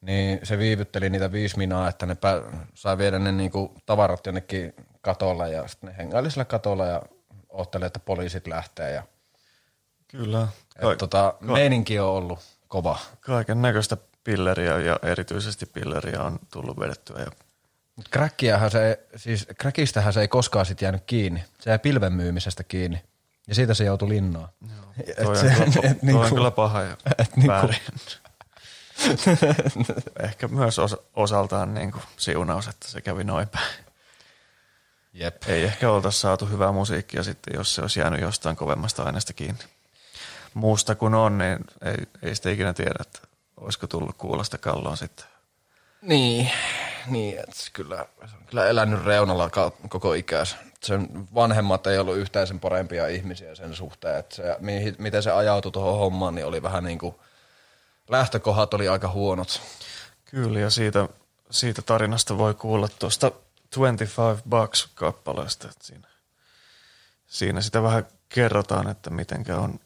[0.00, 2.42] niin se viivytteli niitä viisi minaa, että ne pää,
[2.74, 7.02] sai viedä ne niinku tavarat jonnekin katolle ja sitten ne hengaili katolla ja
[7.48, 8.90] otteli, että poliisit lähtee.
[8.92, 9.02] Ja,
[10.10, 10.48] Kyllä.
[10.92, 12.38] et, tota, meininki on ollut
[12.68, 12.98] kova.
[13.20, 17.20] Kaiken näköistä pilleriä ja erityisesti pilleriä on tullut vedettyä.
[17.20, 17.26] Ja
[17.96, 21.44] Mut crackiähän se, siis crackistähän se ei koskaan sit jäänyt kiinni.
[21.60, 23.02] Se jäi pilven myymisestä kiinni.
[23.48, 24.48] Ja siitä se joutui linnaan.
[25.06, 27.80] Et toi, on, se- kyllä, et toi niinku- on kyllä paha ja et niinku- väärin.
[30.24, 33.84] Ehkä myös os, osaltaan niin kuin siunaus, että se kävi noin päin.
[35.12, 35.42] Jep.
[35.46, 39.64] Ei ehkä oltaisi saatu hyvää musiikkia sitten, jos se olisi jäänyt jostain kovemmasta aineesta kiinni.
[40.54, 43.18] Muusta kun on, niin ei, ei sitä ikinä tiedä, että
[43.56, 45.26] olisiko tullut kuulosta kalloon sitten.
[46.02, 46.50] Niin,
[47.06, 50.56] niin että kyllä, se on kyllä elänyt reunalla ka- koko ikänsä.
[50.82, 55.30] Sen vanhemmat ei ollut yhtään sen parempia ihmisiä sen suhteen, että se, mihin, miten se
[55.30, 57.14] ajautui tuohon hommaan, niin oli vähän niin kuin,
[58.08, 59.62] lähtökohdat oli aika huonot.
[60.24, 61.08] Kyllä, ja siitä,
[61.50, 63.30] siitä tarinasta voi kuulla tuosta
[63.76, 65.68] 25 Bucks kappaleesta.
[65.68, 66.08] Että siinä,
[67.26, 69.80] siinä sitä vähän kerrotaan, että mitenkä on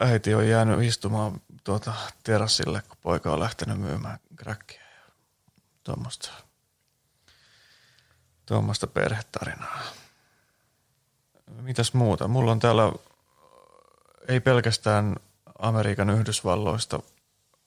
[0.00, 5.12] äiti on jäänyt istumaan tuota terassille, kun poika on lähtenyt myymään crackia ja
[5.84, 6.30] tuommoista,
[8.46, 9.80] tuommoista perhetarinaa.
[11.62, 12.28] Mitäs muuta?
[12.28, 12.92] Mulla on täällä
[14.28, 15.16] ei pelkästään
[15.58, 17.00] Amerikan Yhdysvalloista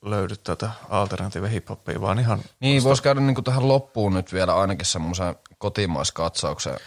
[0.02, 4.56] löydy tätä alternative hip-hopia, vaan ihan Niin, voisi käydä niin kuin tähän loppuun nyt vielä
[4.56, 6.78] ainakin semmoisen kotimaiskatsauksen.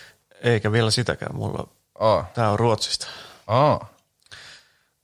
[0.43, 1.69] Eikä vielä sitäkään mulla.
[1.99, 3.07] Aa, Tää on Ruotsista.
[3.47, 3.89] aa,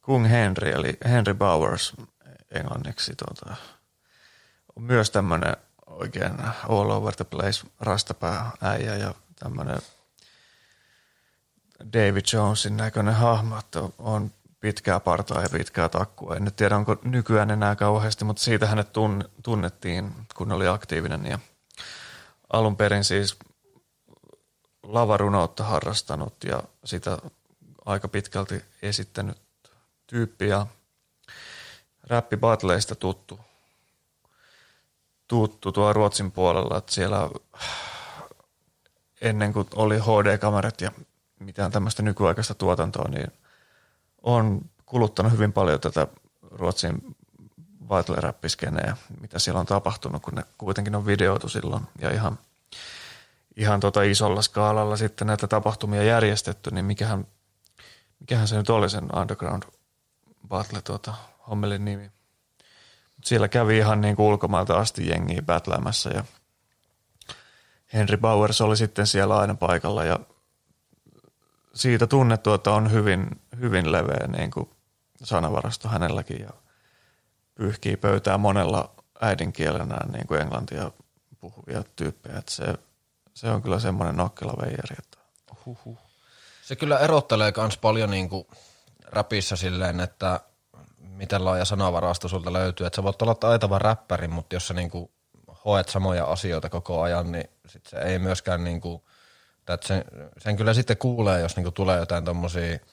[0.02, 1.92] Kung Henry, eli Henry Bowers
[2.50, 3.12] englanniksi.
[3.16, 3.56] Tuota,
[4.76, 5.56] on myös tämmönen
[5.86, 6.32] oikein
[6.68, 9.78] all over the place rastapää äijä ja tämmönen
[11.92, 14.30] David Jonesin näköinen hahmo, että on
[14.60, 16.36] pitkää partaa ja pitkää takkua.
[16.36, 21.26] En nyt tiedä, onko nykyään enää kauheasti, mutta siitä hänet tunn- tunnettiin, kun oli aktiivinen.
[21.26, 21.38] Ja
[22.52, 23.36] alun perin siis
[24.82, 27.18] lavarunoutta harrastanut ja sitä
[27.84, 29.41] aika pitkälti esittänyt
[30.12, 30.66] tyyppi ja
[32.02, 33.40] räppibatleista tuttu,
[35.28, 37.30] tuttu tuo Ruotsin puolella, että siellä
[39.20, 40.92] ennen kuin oli HD-kamerat ja
[41.40, 43.32] mitään tämmöistä nykyaikaista tuotantoa, niin
[44.22, 46.06] on kuluttanut hyvin paljon tätä
[46.50, 47.16] Ruotsin
[47.86, 48.16] battle
[49.20, 52.38] mitä siellä on tapahtunut, kun ne kuitenkin on videoitu silloin ja ihan,
[53.56, 57.26] ihan tota isolla skaalalla sitten näitä tapahtumia järjestetty, niin mikähän,
[58.20, 59.62] mikähän se nyt oli sen Underground
[60.48, 61.14] Battle tuota,
[61.48, 62.10] hommelin nimi.
[63.24, 66.24] Siellä kävi ihan niin kuin ulkomailta asti jengiä battleämässä ja
[67.92, 70.20] Henry Bowers oli sitten siellä aina paikalla ja
[71.74, 74.70] siitä tunnettu, että on hyvin, hyvin leveä niin kuin
[75.24, 76.50] sanavarasto hänelläkin ja
[77.54, 80.90] pyyhkii pöytää monella äidinkielenä niin kuin englantia
[81.40, 82.38] puhuvia tyyppejä.
[82.38, 82.74] Että se,
[83.34, 84.96] se on kyllä semmoinen nokkela veijari.
[84.98, 85.18] Että.
[86.62, 88.46] Se kyllä erottelee myös paljon niin kuin
[89.12, 90.40] rapissa silleen, että
[90.98, 92.86] miten laaja sanavarasto sulta löytyy.
[92.86, 95.10] Että sä voit olla taitava räppäri, mutta jos sä niin kuin
[95.64, 99.02] hoet samoja asioita koko ajan, niin sit se ei myöskään niin kuin,
[99.68, 100.04] että sen,
[100.38, 102.78] sen, kyllä sitten kuulee, jos niin kuin tulee jotain tommosia–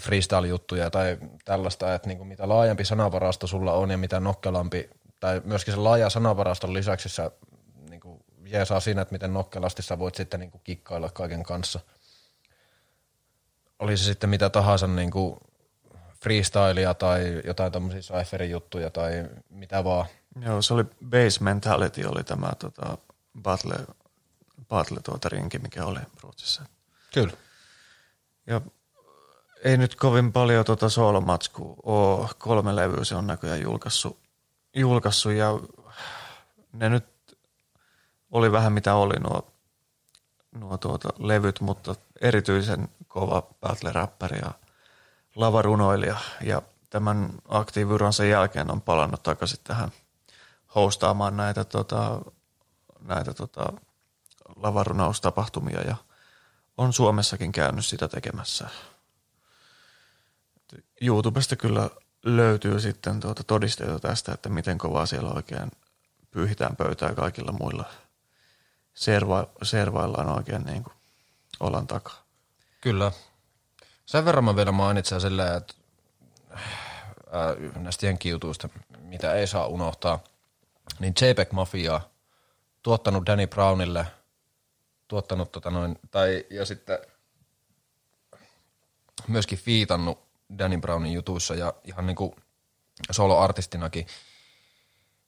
[0.00, 4.90] freestyle-juttuja tai tällaista, että niin kuin mitä laajempi sanavarasto sulla on ja mitä nokkelampi,
[5.20, 7.30] tai myöskin se laaja sanavaraston lisäksi sä
[7.90, 11.80] niin kuin jeesaa siinä, että miten nokkelasti sä voit sitten niin kuin kikkailla kaiken kanssa.
[13.78, 15.36] Oli se sitten mitä tahansa niin kuin
[16.22, 20.06] freestylea tai jotain tämmöisiä cypherin juttuja tai mitä vaan.
[20.40, 22.98] Joo, se oli Base Mentality oli tämä tota,
[23.42, 23.76] battle,
[24.68, 26.62] battle tuota rinki, mikä oli Ruotsissa.
[27.14, 27.32] Kyllä.
[28.46, 28.60] Ja
[29.64, 32.28] ei nyt kovin paljon tuota soolomatskua ole.
[32.38, 34.18] Kolme levyä se on näköjään julkaissut,
[34.74, 35.58] julkaissut ja
[36.72, 37.06] ne nyt
[38.30, 39.52] oli vähän mitä oli nuo,
[40.54, 44.52] nuo tuota levyt, mutta erityisen kova battle-räppäri ja
[45.38, 49.90] lavarunoilija ja tämän aktiiviuransa jälkeen on palannut takaisin tähän
[50.74, 52.20] hostaamaan näitä, tota,
[53.00, 53.72] näitä tota,
[54.56, 55.96] lavarunaustapahtumia ja
[56.76, 58.68] on Suomessakin käynyt sitä tekemässä.
[61.00, 61.90] YouTubesta kyllä
[62.22, 65.70] löytyy sitten tuota todisteita tästä, että miten kovaa siellä oikein
[66.30, 67.84] pyyhitään pöytää kaikilla muilla.
[68.94, 70.94] Serva, servaillaan oikein niin kuin
[71.60, 72.22] olan takaa.
[72.80, 73.12] Kyllä.
[74.08, 75.74] Sen verran mä vielä mainitsen silleen, että
[76.54, 78.68] äh, näistä jenkkijutuista,
[79.00, 80.20] mitä ei saa unohtaa,
[80.98, 82.00] niin JPEG Mafia
[82.82, 84.06] tuottanut Danny Brownille,
[85.08, 86.98] tuottanut tota noin, tai ja sitten
[89.26, 90.18] myöskin fiitannut
[90.58, 92.36] Danny Brownin jutuissa ja ihan niinku
[93.10, 94.06] solo-artistinakin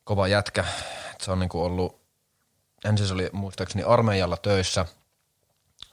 [0.04, 0.64] kova jätkä.
[1.22, 2.00] Se on niinku ollut,
[2.84, 4.86] ensin se oli muistaakseni armeijalla töissä,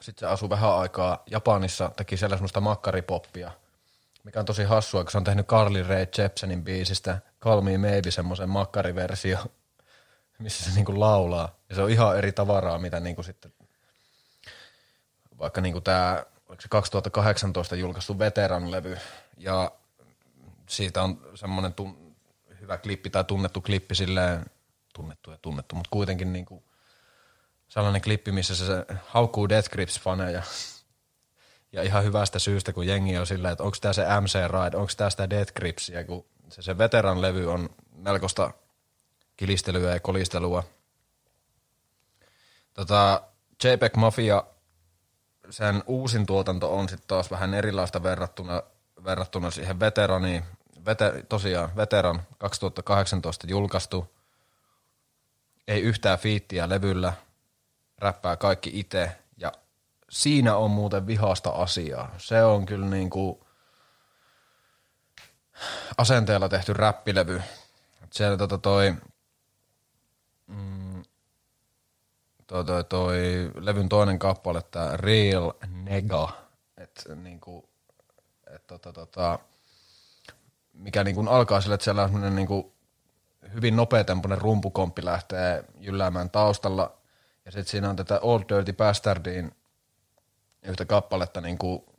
[0.01, 3.51] sitten se asui vähän aikaa Japanissa, teki siellä semmoista makkaripoppia,
[4.23, 8.11] mikä on tosi hassua, kun se on tehnyt Carly Rae Jepsenin biisistä Call Me Maybe
[8.11, 9.37] semmoisen makkariversio,
[10.39, 11.55] missä se niinku laulaa.
[11.69, 13.53] Ja se on ihan eri tavaraa, mitä niinku sitten
[15.39, 18.97] vaikka niinku tämä oliko se 2018 julkaistu veteran-levy,
[19.37, 19.71] ja
[20.69, 22.15] siitä on semmoinen tun,
[22.61, 24.45] hyvä klippi tai tunnettu klippi silleen,
[24.93, 26.63] tunnettu ja tunnettu, mutta kuitenkin niinku
[27.67, 30.41] sellainen klippi, missä se, haukkuu Death Grips-faneja.
[31.71, 34.91] Ja ihan hyvästä syystä, kun jengi on silleen, että onko tämä se MC Ride, onko
[34.97, 38.51] tämä sitä Death Gripsia, kun se, se veteran-levy on melkoista
[39.37, 40.63] kilistelyä ja kolistelua.
[42.73, 43.21] Tota,
[43.63, 44.43] JPEG Mafia
[45.49, 48.63] sen uusin tuotanto on sitten taas vähän erilaista verrattuna,
[49.03, 50.43] verrattuna siihen veteraniin.
[50.85, 54.13] Vete, tosiaan veteran 2018 julkaistu.
[55.67, 57.13] Ei yhtään fiittiä levyllä,
[57.97, 59.51] räppää kaikki itse ja
[60.09, 62.15] siinä on muuten vihasta asiaa.
[62.17, 63.39] Se on kyllä niin kuin
[65.97, 67.41] asenteella tehty räppilevy.
[68.11, 68.95] Siellä tota toi,
[70.47, 71.03] mm,
[72.47, 76.29] toi, toi, toi levyn toinen kappale, tämä Real Nega,
[76.77, 77.69] että niinku,
[78.55, 79.39] et, tota, tota,
[80.73, 82.73] mikä niinku alkaa sille, että siellä on semmoinen niinku
[83.53, 86.96] hyvin nopeatempoinen rumpukomppi lähtee jylläämään taustalla,
[87.47, 89.51] ja sitten siinä on tätä Old Dirty Bastardin
[90.63, 91.95] yhtä kappaletta niinku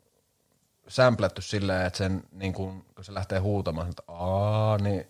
[0.88, 5.08] sämplätty silleen, että sen, niin kun, kun se lähtee huutamaan, että aa, niin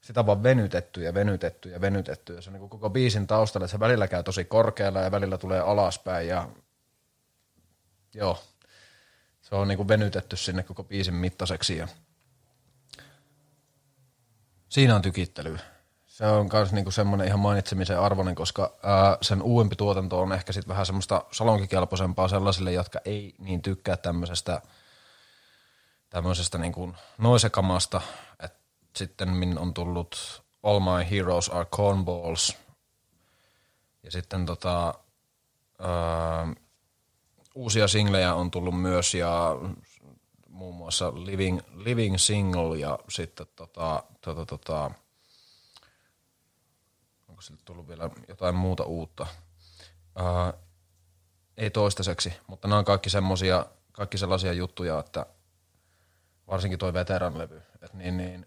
[0.00, 2.34] sitä vaan venytetty ja venytetty ja venytetty.
[2.34, 5.38] Ja se on niin koko biisin taustalla, että se välillä käy tosi korkealla ja välillä
[5.38, 6.48] tulee alaspäin ja
[8.14, 8.42] joo,
[9.42, 11.88] se on niin kuin venytetty sinne koko biisin mittaiseksi ja
[14.68, 15.58] siinä on tykittely.
[16.16, 20.52] Se on myös niinku semmoinen ihan mainitsemisen arvoinen, koska ää, sen uudempi tuotanto on ehkä
[20.52, 24.62] sitten vähän semmoista salonkikelpoisempaa sellaisille, jotka ei niin tykkää tämmöisestä,
[26.10, 28.00] tämmöisestä niinku noisekamasta,
[28.42, 28.58] että
[28.96, 32.56] sitten min on tullut All My Heroes Are Cornballs,
[34.02, 34.94] Ja sitten tota,
[35.78, 36.54] ää,
[37.54, 39.56] uusia singlejä on tullut myös ja
[40.48, 44.90] muun muassa Living, Living Single ja sitten tota, tota, tota,
[47.46, 49.26] sille tullut vielä jotain muuta uutta.
[50.16, 50.52] Ää,
[51.56, 55.26] ei toistaiseksi, mutta nämä on kaikki semmosia, kaikki sellaisia juttuja, että
[56.46, 58.44] varsinkin toi veteranlevy, että niin, niin,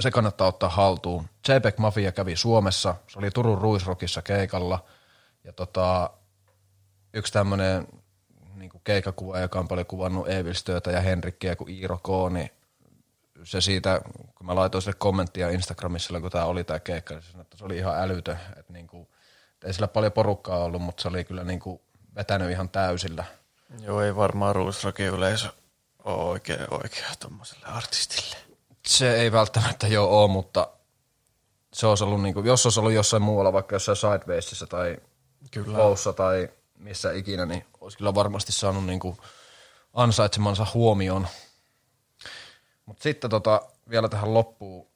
[0.00, 1.28] se kannattaa ottaa haltuun.
[1.48, 4.84] JPEG Mafia kävi Suomessa, se oli Turun Ruisrokissa keikalla
[5.44, 6.10] ja tota,
[7.14, 7.88] yksi tämmöinen
[8.54, 12.50] niin keikakuva, joka on paljon kuvannut Evilstöötä ja Henrikkiä kuin Iiro K, niin
[13.44, 14.00] se siitä,
[14.34, 17.56] kun mä laitoin sille kommenttia Instagramissa, kun tämä oli tämä keikka, niin se, sanoi, että
[17.56, 18.36] se oli ihan älytö.
[18.56, 19.08] Että niin kuin,
[19.64, 21.80] ei sillä paljon porukkaa ollut, mutta se oli kyllä niin kuin
[22.14, 23.24] vetänyt ihan täysillä.
[23.80, 25.48] Joo, ei varmaan Ruisrokin yleisö
[26.04, 28.36] ole oikein oikea tuommoiselle artistille.
[28.86, 30.68] Se ei välttämättä jo ole, mutta
[31.72, 34.96] se olisi ollut, niin kuin, jos olisi ollut jossain muualla, vaikka jossain Sidewaysissa tai
[35.50, 35.78] Kyllä.
[36.16, 36.48] Tai
[36.78, 39.16] missä ikinä, niin olisi kyllä varmasti saanut niin kuin
[39.94, 41.28] ansaitsemansa huomioon.
[42.86, 44.86] Mutta sitten tota, vielä tähän loppuun,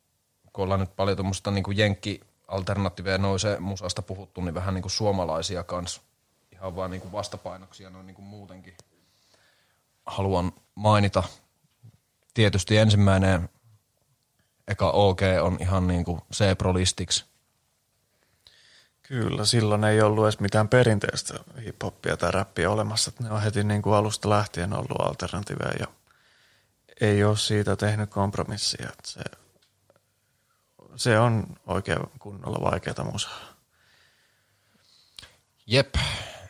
[0.53, 4.93] kun ollaan nyt paljon tuommoista niin jenkki alternatiiveja nousee musasta puhuttu, niin vähän niin kuin
[4.93, 6.01] suomalaisia kans
[6.53, 8.77] ihan vaan niin kuin vastapainoksia noin niin kuin muutenkin
[10.07, 11.23] haluan mainita.
[12.35, 13.49] Tietysti ensimmäinen
[14.69, 17.25] eka OG on ihan niin kuin C-Prolistix.
[19.03, 21.35] Kyllä, silloin ei ollut edes mitään perinteistä
[21.65, 23.13] hiphoppia tai räppiä olemassa.
[23.21, 25.87] Ne on heti niin kuin alusta lähtien ollut alternatiiveja ja
[27.01, 28.89] ei ole siitä tehnyt kompromissia.
[28.89, 29.21] Että se,
[30.97, 33.41] se on oikein kunnolla vaikeata musaa.
[35.67, 35.95] Jep,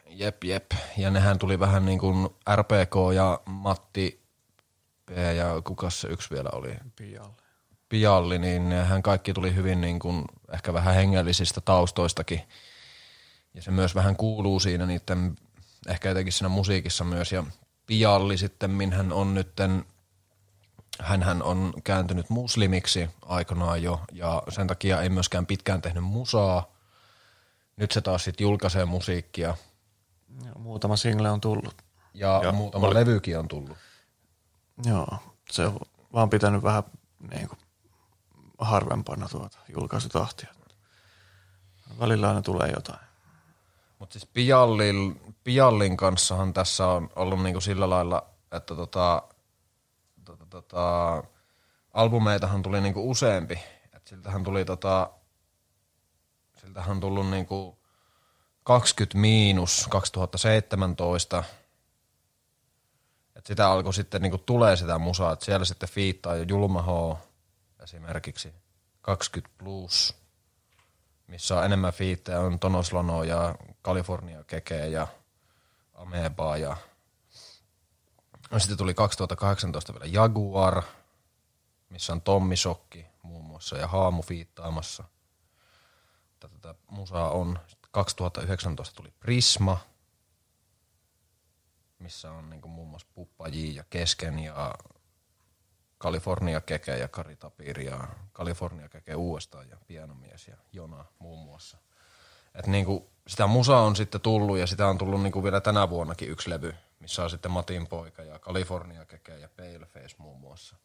[0.07, 0.71] jep, jep.
[0.97, 4.21] Ja nehän tuli vähän niin kuin RPK ja Matti
[5.07, 6.77] P ja kuka se yksi vielä oli?
[6.97, 7.43] Pialle.
[7.89, 12.41] Pialli, niin nehän kaikki tuli hyvin niin kuin ehkä vähän hengellisistä taustoistakin.
[13.55, 15.37] Ja se myös vähän kuuluu siinä niiden,
[15.89, 17.33] ehkä jotenkin siinä musiikissa myös.
[17.33, 17.45] Ja
[17.87, 19.85] Pialli sitten, minhän on nytten,
[21.03, 26.67] hänhän on kääntynyt muslimiksi aikanaan jo, ja sen takia ei myöskään pitkään tehnyt musaa.
[27.77, 29.55] Nyt se taas sitten julkaisee musiikkia,
[30.45, 31.75] Ja muutama single on tullut.
[32.15, 33.77] ja Joo, muutama oli- levykin on tullut.
[34.85, 35.19] Joo,
[35.51, 35.79] se on
[36.13, 36.83] vaan pitänyt vähän
[37.31, 37.59] niin kuin
[38.59, 40.49] harvempana tuota julkaisutahtia.
[42.01, 42.99] Välillä aina tulee jotain.
[43.99, 49.23] Mutta siis Piallin, Piallin kanssahan tässä on ollut niinku sillä lailla, että tota,
[50.51, 51.25] tota,
[51.93, 53.61] albumeitahan tuli niinku useampi.
[53.93, 55.11] Et siltähän tuli tota,
[56.61, 57.79] siltähän tullut niinku
[58.65, 61.45] 20 miinus 2017.
[63.37, 67.17] Et sitä alkoi sitten niinku tulee sitä musaa, että siellä sitten fiittaa jo Julma H
[67.83, 68.55] esimerkiksi
[69.03, 70.21] 20 plus
[71.31, 73.55] missä on enemmän fiittejä, on Tonoslono ja
[73.85, 75.07] California Keke ja
[75.95, 76.77] Amebaa ja
[78.51, 80.83] no sitten tuli 2018 vielä Jaguar,
[81.91, 85.05] missä on Tommi Sokki muun muassa ja Haamu fiittaamassa.
[86.41, 87.59] Tätä, musaa on.
[87.67, 89.79] Sitten 2019 tuli Prisma,
[91.99, 94.75] missä on niin muun muassa Puppa J ja Kesken ja
[96.01, 101.79] California Keke ja Kari Tapir ja California Keke uudestaan ja Pianomies ja Jona muun muassa.
[102.55, 106.31] Et niinku, sitä musaa on sitten tullut ja sitä on tullut niinku vielä tänä vuonnakin
[106.31, 110.77] yksi levy, missä on sitten Matin poika ja California Keke ja Paleface muun muassa.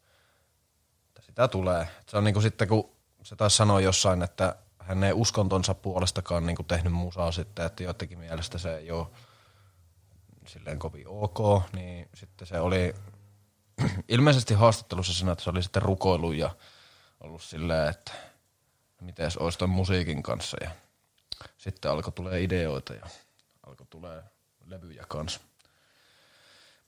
[1.08, 1.88] Että sitä tulee.
[2.08, 6.62] Se on niinku sitten, kun se taisi sanoa jossain, että hän ei uskontonsa puolestakaan niinku
[6.62, 9.06] tehnyt musaa sitten, että joidenkin mielestä se ei ole
[10.46, 12.94] silleen kovin ok, niin sitten se oli
[14.08, 16.50] ilmeisesti haastattelussa siinä, että se oli sitten rukoillut ja
[17.20, 18.12] ollut silleen, että
[19.00, 20.70] miten olisi ton musiikin kanssa ja
[21.56, 23.06] sitten alkoi tulee ideoita ja
[23.66, 24.22] alkoi tulee
[24.64, 25.40] levyjä kanssa.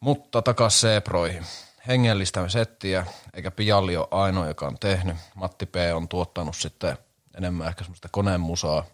[0.00, 1.46] Mutta takas Seeproihin.
[1.86, 5.16] Hengellistä settiä, eikä Pialli ole ainoa, joka on tehnyt.
[5.34, 5.74] Matti P.
[5.94, 6.98] on tuottanut sitten
[7.36, 8.84] enemmän ehkä semmoista konemusaa.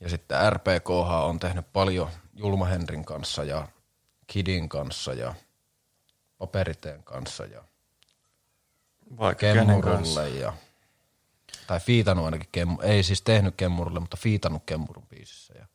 [0.00, 0.90] Ja sitten RPK
[1.24, 3.68] on tehnyt paljon Julma Henrin kanssa ja
[4.26, 5.34] Kidin kanssa ja
[6.38, 7.64] Paperiteen kanssa ja
[9.18, 9.46] Vaikka.
[9.46, 10.52] Kemmurulle ja
[11.66, 15.54] tai fiitannut ainakin Kemmu, ei siis tehnyt Kemmurulle, mutta fiitannut Kemmurun biisissä.
[15.58, 15.66] Ja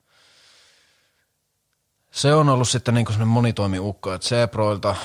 [2.12, 4.96] se on ollut sitten niin semmoinen monitoimiukko, että Seproilta,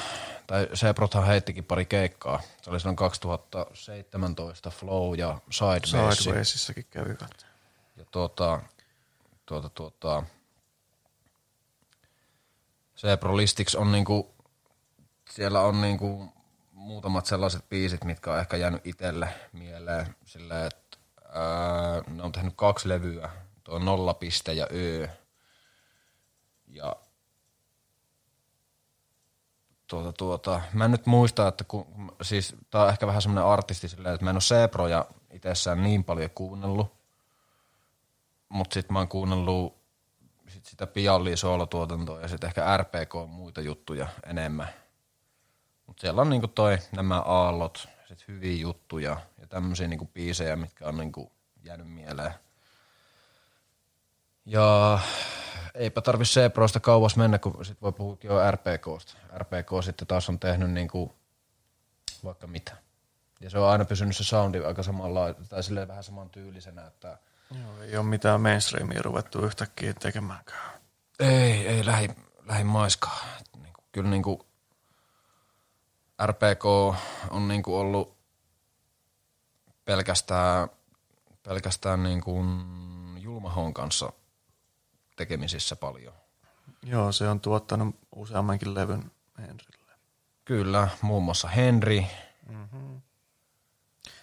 [0.47, 2.43] tai Seprothan heittikin pari keikkaa.
[2.63, 6.19] Se oli silloin 2017 Flow ja Sideways.
[6.19, 7.47] Sidewaysissakin kävivät.
[7.97, 8.61] Ja tuota,
[9.47, 10.23] tuota, tuota,
[12.95, 14.35] Seprolistix on niinku,
[15.31, 16.33] siellä on niinku
[16.73, 20.99] muutamat sellaiset biisit, mitkä on ehkä jäänyt itselle mieleen silleen, että
[21.33, 23.31] ää, ne on tehnyt kaksi levyä.
[23.65, 25.09] tuo nolla piste ja ö.
[26.69, 26.97] Ja
[29.87, 33.89] tuota, tuota, mä en nyt muista, että kun, siis tää on ehkä vähän semmoinen artisti
[33.89, 36.93] silleen, että mä en ole Seproja itsessään niin paljon kuunnellut,
[38.49, 39.77] mutta sitten mä oon kuunnellut
[40.49, 44.69] sit sitä Piallia soolotuotantoa ja sitten ehkä RPK muita juttuja enemmän.
[45.87, 50.87] Mutta siellä on niinku toi nämä aallot, sit hyviä juttuja ja tämmöisiä niinku biisejä, mitkä
[50.89, 51.33] on niinku
[51.65, 52.35] jäänyt mieleen.
[54.47, 54.99] Ja
[55.77, 59.15] eipä tarvi C-Prosta kauas mennä, kun sit voi puhua jo RPKsta.
[59.39, 61.15] RPK sitten taas on tehnyt niinku
[62.25, 62.77] vaikka mitä.
[63.41, 67.19] Ja se on aina pysynyt se soundi aika samalla, tai silleen vähän saman tyylisenä, että
[67.61, 70.81] Joo, ei ole mitään mainstreamia ruvettu yhtäkkiä tekemäänkään.
[71.21, 72.09] ei, ei lähi,
[72.47, 73.21] lähi maiskaa.
[73.41, 74.47] Et Niinku, kyllä niinku
[76.27, 76.65] RPK
[77.31, 78.17] on niinku ollut
[79.85, 80.69] pelkästään,
[81.43, 82.45] pelkästään niinku
[83.19, 84.13] Julmahon kanssa
[85.17, 86.15] tekemisissä paljon.
[86.83, 89.93] Joo, se on tuottanut useammankin levyn Henrille.
[90.45, 92.05] Kyllä, muun muassa Henry.
[92.49, 93.01] Mm-hmm.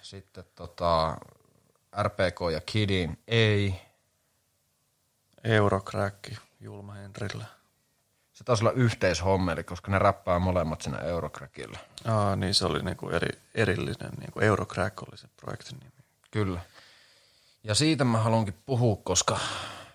[0.02, 1.18] Sitten tota,
[2.02, 3.82] RPK ja Kidin ei.
[5.44, 7.46] Eurocrack, Julma Henrille.
[8.34, 11.80] Se taisi olla yhteishommeli, koska ne räppää molemmat siinä Eurocrackilla.
[12.06, 15.92] Aa, niin se oli niinku eri, erillinen, niinku Eurocrack oli se projektin nimi.
[16.32, 16.60] Kyllä.
[17.64, 19.40] Ja siitä mä haluankin puhua, koska,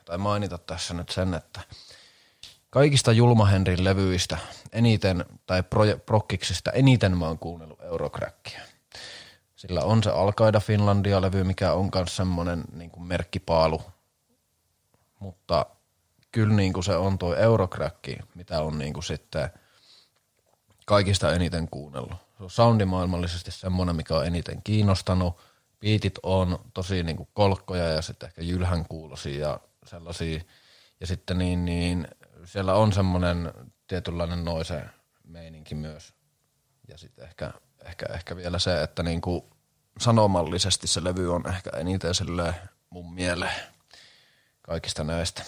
[0.08, 1.60] tai mainita tässä nyt sen, että
[2.70, 4.38] kaikista Julma Henrin levyistä
[4.72, 5.62] eniten, tai
[6.06, 8.60] prokkiksista eniten mä oon kuunnellut Eurocrackia.
[9.56, 13.82] Sillä on se Alkaida Finlandia-levy, mikä on myös semmoinen niin kuin merkkipaalu.
[15.18, 15.66] Mutta
[16.32, 19.50] kyllä niin kuin se on tuo Eurocrack, mitä on niin kuin sitten
[20.86, 22.16] kaikista eniten kuunnellut.
[22.36, 25.40] Se on soundimaailmallisesti semmoinen, mikä on eniten kiinnostanut.
[25.80, 30.40] Biitit on tosi niin kuin kolkkoja ja sitten ehkä jylhän kuulosia ja sellaisia.
[31.00, 32.08] Ja sitten niin, niin
[32.44, 33.52] siellä on semmoinen
[33.86, 34.84] tietynlainen noise
[35.24, 36.14] meininki myös.
[36.88, 37.52] Ja sitten ehkä,
[37.84, 39.42] ehkä, ehkä vielä se, että niin kuin
[40.00, 42.54] sanomallisesti se levy on ehkä eniten silleen
[42.90, 43.60] mun mieleen
[44.62, 45.42] kaikista näistä.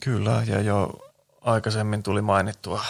[0.00, 1.10] Kyllä, ja jo
[1.40, 2.84] aikaisemmin tuli mainittua,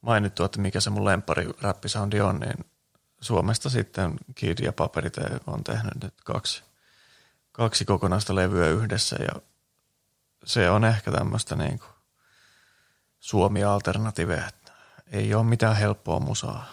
[0.00, 2.64] mainittua että mikä se mun lempari räppisoundi on, niin
[3.20, 6.62] Suomesta sitten Kid ja Paperite on tehnyt nyt kaksi,
[7.58, 9.42] kaksi kokonaista levyä yhdessä ja
[10.44, 11.90] se on ehkä tämmöistä niin kuin
[13.20, 14.72] Suomi-alternatiivea, että
[15.06, 16.72] ei ole mitään helppoa musaa.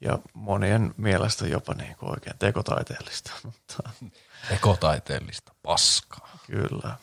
[0.00, 3.90] Ja monien mielestä jopa niin kuin oikein tekotaiteellista, mutta
[4.50, 6.38] Ekotaiteellista paskaa.
[6.46, 6.96] Kyllä.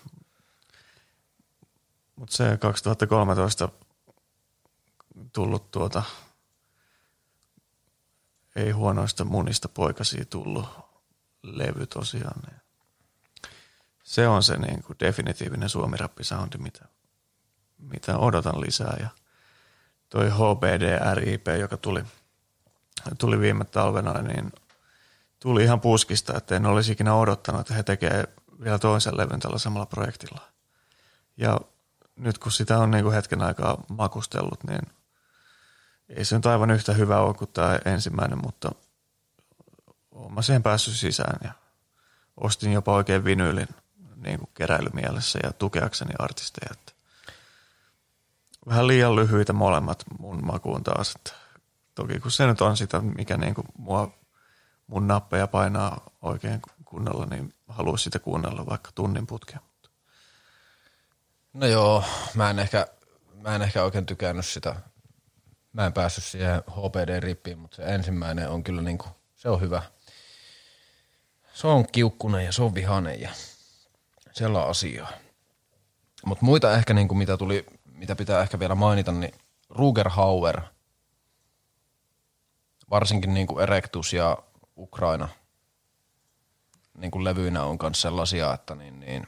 [2.15, 3.69] Mutta se 2013
[5.33, 6.03] tullut tuota,
[8.55, 10.67] ei huonoista munista poikasia tullut
[11.43, 12.41] levy tosiaan.
[12.49, 12.64] Niin
[14.15, 16.85] se on se niin kuin definitiivinen suomirappisoundi, mitä,
[17.77, 18.97] mitä odotan lisää.
[18.99, 19.09] Ja
[20.09, 22.03] toi HBD RIP, joka tuli,
[23.17, 24.51] tuli viime talvena, niin
[25.39, 28.29] tuli ihan puskista, että en olisi ikinä odottanut, että he tekevät
[28.63, 30.41] vielä toisen levyn tällä samalla projektilla.
[31.37, 31.59] Ja
[32.15, 34.81] nyt kun sitä on niin kuin hetken aikaa makustellut, niin
[36.09, 38.71] ei se nyt aivan yhtä hyvä ole kuin tämä ensimmäinen, mutta
[40.11, 41.51] olen siihen päässyt sisään ja
[42.37, 43.67] ostin jopa oikein vinyylin
[44.25, 46.69] niin kuin keräilymielessä ja tukeakseni artisteja.
[46.71, 46.91] Että
[48.67, 51.13] vähän liian lyhyitä molemmat mun makuun taas.
[51.15, 51.31] Että
[51.95, 54.11] toki kun se nyt on sitä, mikä niin kuin mua,
[54.87, 59.61] mun nappeja painaa oikein kunnolla, niin haluaisin sitä kuunnella vaikka tunnin putkeen.
[61.53, 62.03] No joo,
[62.33, 62.87] mä en ehkä,
[63.41, 64.75] mä en ehkä oikein tykännyt sitä.
[65.73, 69.81] Mä en päässyt siihen HPD-rippiin, mutta se ensimmäinen on kyllä niinku, se on hyvä.
[71.53, 73.29] Se on kiukkunen ja se on vihanen ja
[74.35, 75.09] siellä on asiaa.
[76.25, 79.33] Mutta muita ehkä niinku, mitä tuli, mitä pitää ehkä vielä mainita, niin
[79.69, 80.61] Ruger Hauer,
[82.89, 84.37] varsinkin niinku Erectus ja
[84.77, 85.29] Ukraina
[86.97, 89.25] niinku levyinä on myös sellaisia, että niin, niin.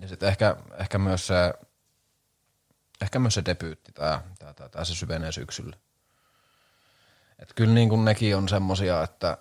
[0.00, 1.54] Ja sitten ehkä, ehkä myös se
[3.00, 5.76] ehkä myös se debyytti, tää, tää, tää, tää se syvenee syksyllä.
[7.38, 9.38] Et kyllä niin kuin nekin on semmosia, että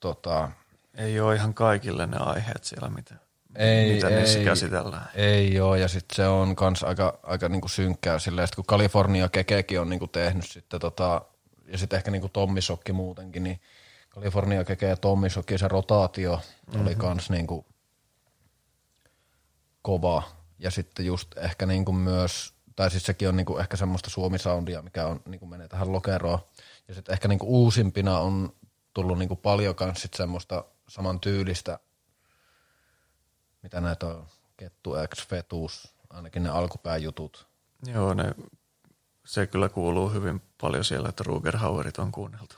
[0.00, 0.50] tota,
[0.94, 3.14] Ei ole ihan kaikille ne aiheet siellä, mitä,
[3.56, 5.08] ei, mitä ei, niissä käsitellään.
[5.14, 9.28] Ei joo, ja sitten se on kans aika, aika niinku synkkää silleen, sit kun California
[9.28, 11.22] Kekekin on niinku tehnyt sitten tota,
[11.66, 13.60] ja sitten ehkä niinku Tommi Sokki muutenkin, niin
[14.10, 16.86] California Keke ja Tommi Sokki, se rotaatio mm-hmm.
[16.86, 17.66] oli kans niinku
[19.82, 20.22] kova.
[20.58, 25.06] Ja sitten just ehkä niinku myös, tai siis sekin on niinku ehkä semmoista suomisoundia, mikä
[25.06, 26.38] on, niinku menee tähän lokeroon.
[26.88, 28.52] Ja sitten ehkä niinku uusimpina on
[28.94, 31.78] tullut niinku paljon kans sit semmoista saman tyylistä
[33.62, 34.26] mitä näitä on,
[34.56, 37.46] Kettu X, Fetus, ainakin ne alkupääjutut.
[37.86, 38.34] Joo, ne,
[39.24, 42.54] se kyllä kuuluu hyvin paljon siellä, että Ruger Hauerit on kuunneltu.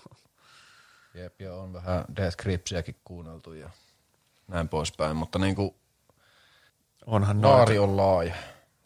[1.14, 3.70] Jep, ja on vähän Death Gripsiäkin kuunneltu ja
[4.48, 5.76] näin poispäin, mutta niinku
[7.06, 7.56] Onhan noita.
[7.56, 8.34] Naari on laaja.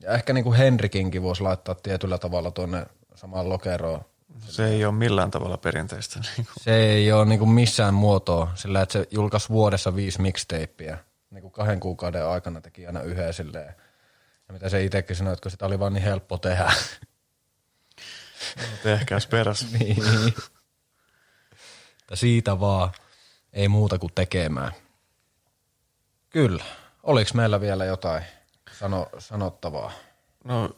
[0.01, 4.01] Ja ehkä niinku Henrikinkin voisi laittaa tietyllä tavalla tuonne samaan lokeroon.
[4.41, 6.21] Se ei ole millään tavalla perinteistä.
[6.37, 6.65] Niin kuin.
[6.65, 10.99] Se ei ole niinku missään muotoa, sillä että se julkaisi vuodessa viisi mixtapeä.
[11.31, 13.75] Niinku kahden kuukauden aikana teki aina yhden silleen.
[14.49, 16.73] Ja mitä se itsekin sanoi, että kun sitä oli vaan niin helppo tehdä.
[18.83, 19.67] Tehkääs peräs.
[19.73, 19.97] niin.
[22.15, 22.91] Siitä vaan
[23.53, 24.73] ei muuta kuin tekemään.
[26.31, 26.65] Kyllä.
[27.03, 28.23] Oliko meillä vielä jotain
[28.79, 29.93] sano, sanottavaa?
[30.45, 30.71] No,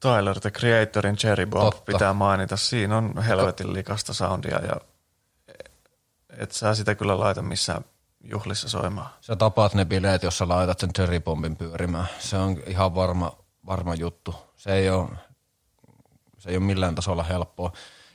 [0.00, 1.92] Tyler, the Creatorin Cherry Bomb Totta.
[1.92, 2.56] pitää mainita.
[2.56, 4.76] Siinä on helvetin likasta soundia ja
[6.38, 7.84] et sä sitä kyllä laita missään
[8.24, 9.10] juhlissa soimaan.
[9.20, 12.06] Sä tapaat ne bileet, jos sä laitat sen cherry bombin pyörimään.
[12.18, 14.34] Se on ihan varma, varma juttu.
[14.56, 15.08] Se ei ole,
[16.38, 17.72] se ei ole millään tasolla helppoa.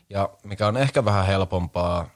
[0.10, 2.10] Ja mikä on ehkä vähän helpompaa,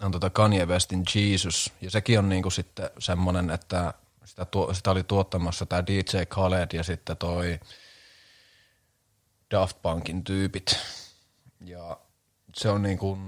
[0.00, 1.72] on tota Kanye Westin Jesus.
[1.80, 3.94] Ja sekin on niinku sitten semmonen, että
[4.24, 7.60] sitä, tuo, sitä oli tuottamassa tämä DJ Khaled ja sitten toi
[9.50, 10.78] Daft Punkin tyypit.
[11.60, 11.98] Ja
[12.54, 13.18] se on niinku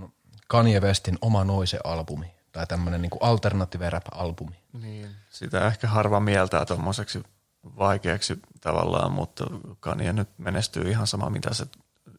[0.48, 2.37] Kanye Westin oma noise-albumi.
[2.52, 4.56] Tai tämmönen niinku alternative rap-albumi.
[4.72, 5.10] Niin.
[5.30, 7.22] Sitä ehkä harva mieltää tuommoiseksi
[7.64, 9.44] vaikeaksi tavallaan, mutta
[9.80, 11.66] Kanye nyt menestyy ihan sama, mitä se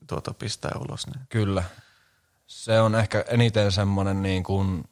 [0.08, 1.08] tuota pistää ulos.
[1.08, 1.26] Niin.
[1.30, 1.64] Kyllä.
[2.48, 4.84] Se on ehkä eniten semmonen niin kuin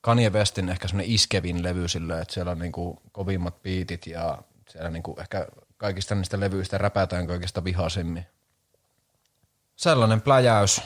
[0.00, 4.38] Kanye Westin ehkä semmonen iskevin levy silleen, että siellä on niin kuin kovimmat biitit ja
[4.68, 5.46] siellä niin kuin ehkä
[5.76, 8.26] kaikista niistä levyistä räpätään kaikista vihasimmin.
[9.76, 10.82] Sellainen pläjäys.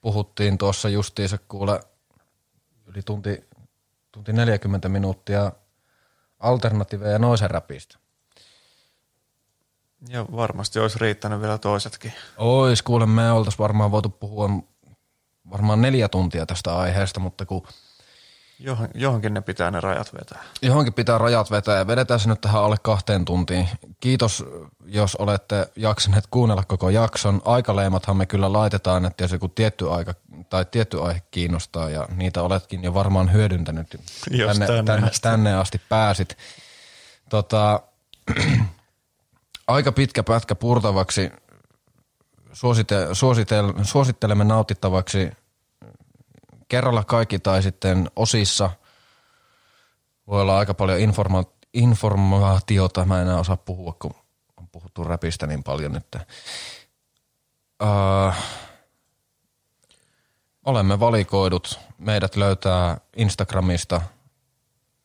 [0.00, 1.80] Puhuttiin tuossa justiinsa kuule
[2.86, 3.48] yli tunti,
[4.12, 5.52] tunti 40 minuuttia
[6.38, 7.98] alternatiiveja ja noisen räpistä.
[10.08, 12.12] Ja varmasti olisi riittänyt vielä toisetkin.
[12.36, 14.48] Ois, kuule, me oltais varmaan voitu puhua
[15.50, 17.66] varmaan neljä tuntia tästä aiheesta, mutta kun
[18.60, 20.42] Johon, johonkin ne pitää ne rajat vetää.
[20.62, 23.68] johonkin pitää rajat vetää ja vedetään se nyt tähän alle kahteen tuntiin.
[24.00, 24.44] Kiitos,
[24.86, 27.42] jos olette jaksaneet kuunnella koko jakson.
[27.44, 30.14] Aikaleimathan me kyllä laitetaan, että jos joku tietty aika
[30.50, 34.00] tai tietty aihe kiinnostaa ja niitä oletkin jo varmaan hyödyntänyt.
[34.30, 35.22] Jos tänne, tänne tänne, asti.
[35.22, 36.36] tänne asti pääsit.
[37.28, 37.80] Tota,
[39.66, 41.30] aika pitkä pätkä purtavaksi.
[42.52, 45.30] Suosite, suositel, suosittelemme nautittavaksi
[46.68, 48.70] kerralla kaikki tai sitten osissa.
[50.26, 53.04] Voi olla aika paljon informa- informaatiota.
[53.04, 54.14] Mä en enää osaa puhua, kun
[54.56, 56.16] on puhuttu räpistä niin paljon nyt.
[57.82, 58.34] Uh,
[60.64, 61.78] olemme valikoidut.
[61.98, 64.00] Meidät löytää Instagramista.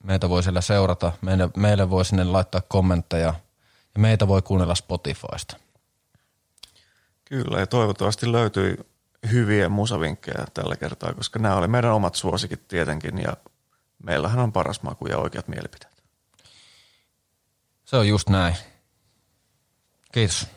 [0.03, 1.11] Meitä voi siellä seurata.
[1.21, 3.33] Meille, meille voi sinne laittaa kommentteja.
[3.95, 5.57] Ja meitä voi kuunnella Spotifysta.
[7.25, 8.77] Kyllä, ja toivottavasti löytyi
[9.31, 13.37] hyviä musavinkkejä tällä kertaa, koska nämä oli meidän omat suosikit tietenkin, ja
[14.03, 16.03] meillähän on paras maku ja oikeat mielipiteet.
[17.85, 18.55] Se on just näin.
[20.11, 20.47] Kiitos.